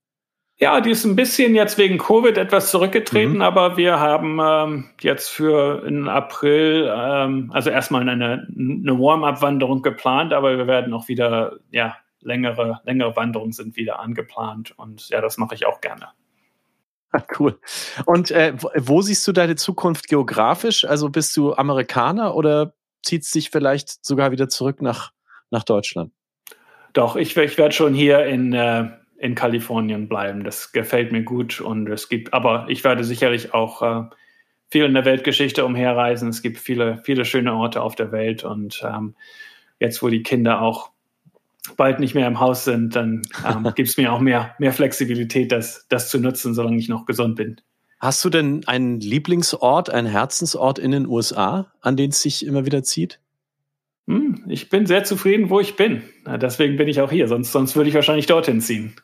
[0.56, 3.42] Ja, die ist ein bisschen jetzt wegen Covid etwas zurückgetreten, mhm.
[3.42, 10.32] aber wir haben ähm, jetzt für in April, ähm, also erstmal eine, eine Warm-up-Wanderung geplant,
[10.32, 15.38] aber wir werden auch wieder, ja, längere, längere Wanderungen sind wieder angeplant und ja, das
[15.38, 16.08] mache ich auch gerne.
[17.38, 17.60] Cool.
[18.06, 20.84] Und äh, wo siehst du deine Zukunft geografisch?
[20.84, 22.74] Also bist du Amerikaner oder
[23.04, 25.12] zieht es dich vielleicht sogar wieder zurück nach,
[25.52, 26.10] nach Deutschland?
[26.92, 28.88] Doch, ich, ich werde schon hier in äh,
[29.24, 30.44] in Kalifornien bleiben.
[30.44, 34.02] Das gefällt mir gut und es gibt, aber ich werde sicherlich auch äh,
[34.70, 36.28] viel in der Weltgeschichte umherreisen.
[36.28, 39.14] Es gibt viele, viele schöne Orte auf der Welt und ähm,
[39.78, 40.90] jetzt, wo die Kinder auch
[41.76, 45.52] bald nicht mehr im Haus sind, dann ähm, gibt es mir auch mehr, mehr Flexibilität,
[45.52, 47.60] das, das zu nutzen, solange ich noch gesund bin.
[48.00, 52.66] Hast du denn einen Lieblingsort, einen Herzensort in den USA, an den es sich immer
[52.66, 53.20] wieder zieht?
[54.06, 56.02] Hm, ich bin sehr zufrieden, wo ich bin.
[56.26, 58.94] Deswegen bin ich auch hier, sonst, sonst würde ich wahrscheinlich dorthin ziehen.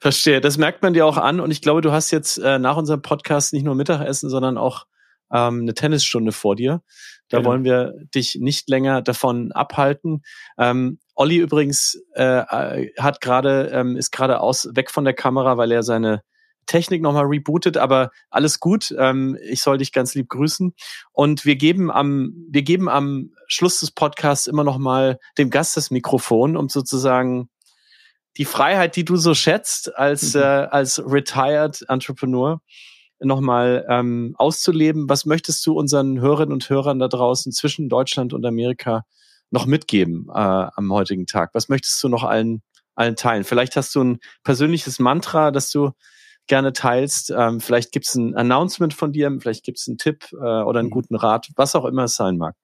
[0.00, 2.76] Verstehe, das merkt man dir auch an und ich glaube, du hast jetzt äh, nach
[2.76, 4.86] unserem Podcast nicht nur Mittagessen, sondern auch
[5.32, 6.82] ähm, eine Tennisstunde vor dir.
[7.28, 7.50] Da genau.
[7.50, 10.22] wollen wir dich nicht länger davon abhalten.
[10.56, 15.56] Ähm, Olli übrigens äh, äh hat gerade ähm, ist gerade aus weg von der Kamera,
[15.56, 16.22] weil er seine
[16.66, 18.94] Technik nochmal rebootet, aber alles gut.
[18.96, 20.74] Ähm, ich soll dich ganz lieb grüßen.
[21.12, 25.90] Und wir geben am, wir geben am Schluss des Podcasts immer nochmal dem Gast das
[25.90, 27.48] Mikrofon, um sozusagen
[28.36, 30.42] die Freiheit, die du so schätzt als, mhm.
[30.42, 32.60] äh, als retired Entrepreneur,
[33.18, 35.08] nochmal ähm, auszuleben.
[35.08, 39.04] Was möchtest du unseren Hörerinnen und Hörern da draußen zwischen Deutschland und Amerika
[39.50, 41.50] noch mitgeben äh, am heutigen Tag?
[41.54, 42.62] Was möchtest du noch allen,
[42.94, 43.44] allen teilen?
[43.44, 45.92] Vielleicht hast du ein persönliches Mantra, das du
[46.46, 47.30] gerne teilst.
[47.36, 50.80] Ähm, vielleicht gibt es ein Announcement von dir, vielleicht gibt es einen Tipp äh, oder
[50.80, 50.92] einen mhm.
[50.92, 52.54] guten Rat, was auch immer es sein mag.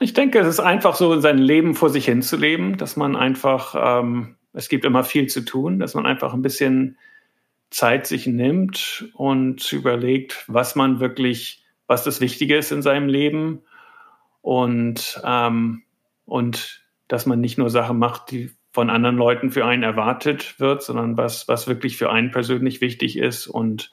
[0.00, 4.36] Ich denke, es ist einfach so, sein Leben vor sich hinzuleben, dass man einfach, ähm,
[4.52, 6.96] es gibt immer viel zu tun, dass man einfach ein bisschen
[7.70, 13.62] Zeit sich nimmt und überlegt, was man wirklich, was das Wichtige ist in seinem Leben
[14.42, 15.82] und, ähm,
[16.26, 20.82] und dass man nicht nur Sachen macht, die von anderen Leuten für einen erwartet wird,
[20.82, 23.90] sondern was, was wirklich für einen persönlich wichtig ist und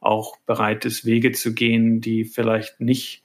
[0.00, 3.24] auch bereit ist, Wege zu gehen, die vielleicht nicht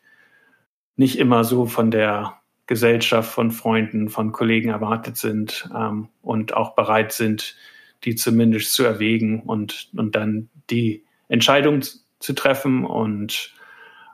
[1.00, 6.76] nicht immer so von der Gesellschaft, von Freunden, von Kollegen erwartet sind ähm, und auch
[6.76, 7.56] bereit sind,
[8.04, 11.84] die zumindest zu erwägen und, und dann die Entscheidung
[12.20, 13.54] zu treffen und,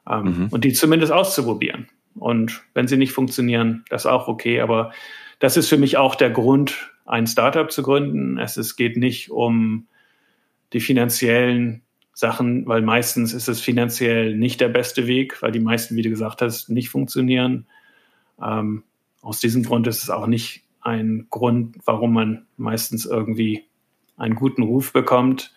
[0.07, 0.47] ähm, mhm.
[0.51, 1.87] und die zumindest auszuprobieren.
[2.15, 4.61] Und wenn sie nicht funktionieren, das ist auch okay.
[4.61, 4.91] Aber
[5.39, 8.37] das ist für mich auch der Grund, ein Startup zu gründen.
[8.37, 9.87] Es, es geht nicht um
[10.73, 11.83] die finanziellen
[12.13, 16.09] Sachen, weil meistens ist es finanziell nicht der beste Weg, weil die meisten, wie du
[16.09, 17.67] gesagt hast, nicht funktionieren.
[18.41, 18.83] Ähm,
[19.21, 23.65] aus diesem Grund ist es auch nicht ein Grund, warum man meistens irgendwie
[24.17, 25.53] einen guten Ruf bekommt.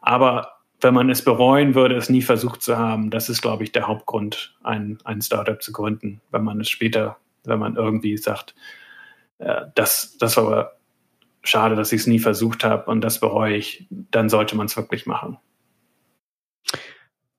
[0.00, 3.72] Aber wenn man es bereuen würde, es nie versucht zu haben, das ist, glaube ich,
[3.72, 8.54] der Hauptgrund, ein, ein Startup zu gründen, wenn man es später, wenn man irgendwie sagt,
[9.38, 10.72] äh, das, das war aber
[11.42, 14.76] schade, dass ich es nie versucht habe und das bereue ich, dann sollte man es
[14.76, 15.38] wirklich machen.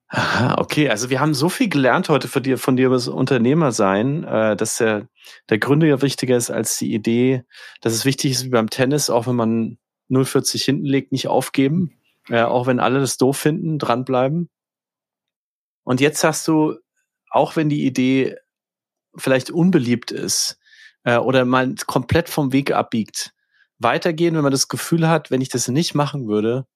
[0.08, 3.08] Aha, okay, also wir haben so viel gelernt heute von dir, von dir über das
[3.08, 5.08] Unternehmersein, äh, dass der,
[5.48, 7.44] der Gründer ja wichtiger ist als die Idee,
[7.80, 9.78] dass es wichtig ist wie beim Tennis, auch wenn man
[10.10, 14.48] 0,40 hinten legt, nicht aufgeben, äh, auch wenn alle das doof finden, dranbleiben.
[15.84, 16.76] Und jetzt hast du,
[17.30, 18.36] auch wenn die Idee
[19.16, 20.58] vielleicht unbeliebt ist
[21.04, 23.32] äh, oder mal komplett vom Weg abbiegt,
[23.78, 26.66] weitergehen, wenn man das Gefühl hat, wenn ich das nicht machen würde,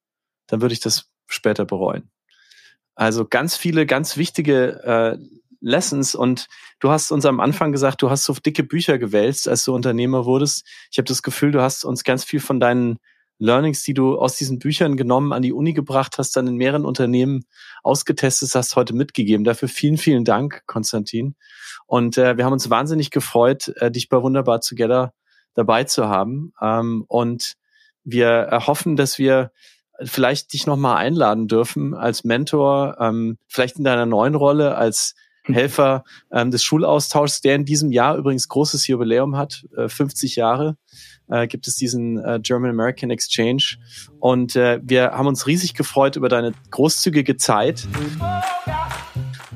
[0.49, 2.11] dann würde ich das später bereuen.
[2.95, 5.19] Also ganz viele, ganz wichtige äh,
[5.61, 6.49] Lessons und
[6.81, 10.25] du hast uns am Anfang gesagt, du hast so dicke Bücher gewälzt, als du Unternehmer
[10.25, 10.67] wurdest.
[10.91, 12.99] Ich habe das Gefühl, du hast uns ganz viel von deinen
[13.39, 16.85] Learnings, die du aus diesen Büchern genommen, an die Uni gebracht hast, dann in mehreren
[16.85, 17.45] Unternehmen
[17.83, 19.45] ausgetestet hast, heute mitgegeben.
[19.45, 21.35] Dafür vielen, vielen Dank, Konstantin.
[21.87, 25.13] Und äh, wir haben uns wahnsinnig gefreut, äh, dich bei Wunderbar Together
[25.55, 26.53] dabei zu haben.
[26.61, 27.55] Ähm, und
[28.05, 29.53] wir erhoffen, dass wir
[30.03, 35.15] vielleicht dich nochmal einladen dürfen als Mentor, ähm, vielleicht in deiner neuen Rolle als
[35.55, 40.77] Helfer ähm, des Schulaustauschs, der in diesem Jahr übrigens großes Jubiläum hat, äh, 50 Jahre
[41.29, 43.77] äh, gibt es diesen äh, German American Exchange
[44.21, 47.87] und äh, wir haben uns riesig gefreut über deine großzügige Zeit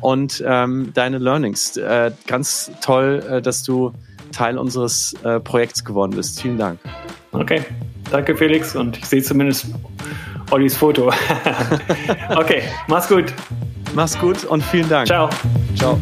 [0.01, 1.77] und ähm, deine Learnings.
[1.77, 3.93] Äh, ganz toll, äh, dass du
[4.33, 6.41] Teil unseres äh, Projekts geworden bist.
[6.41, 6.81] Vielen Dank.
[7.33, 7.65] Okay,
[8.11, 9.67] danke Felix und ich sehe zumindest
[10.51, 11.13] Ollis Foto.
[12.37, 13.33] okay, mach's gut.
[13.95, 15.07] Mach's gut und vielen Dank.
[15.07, 15.29] Ciao.
[15.77, 15.99] Ciao.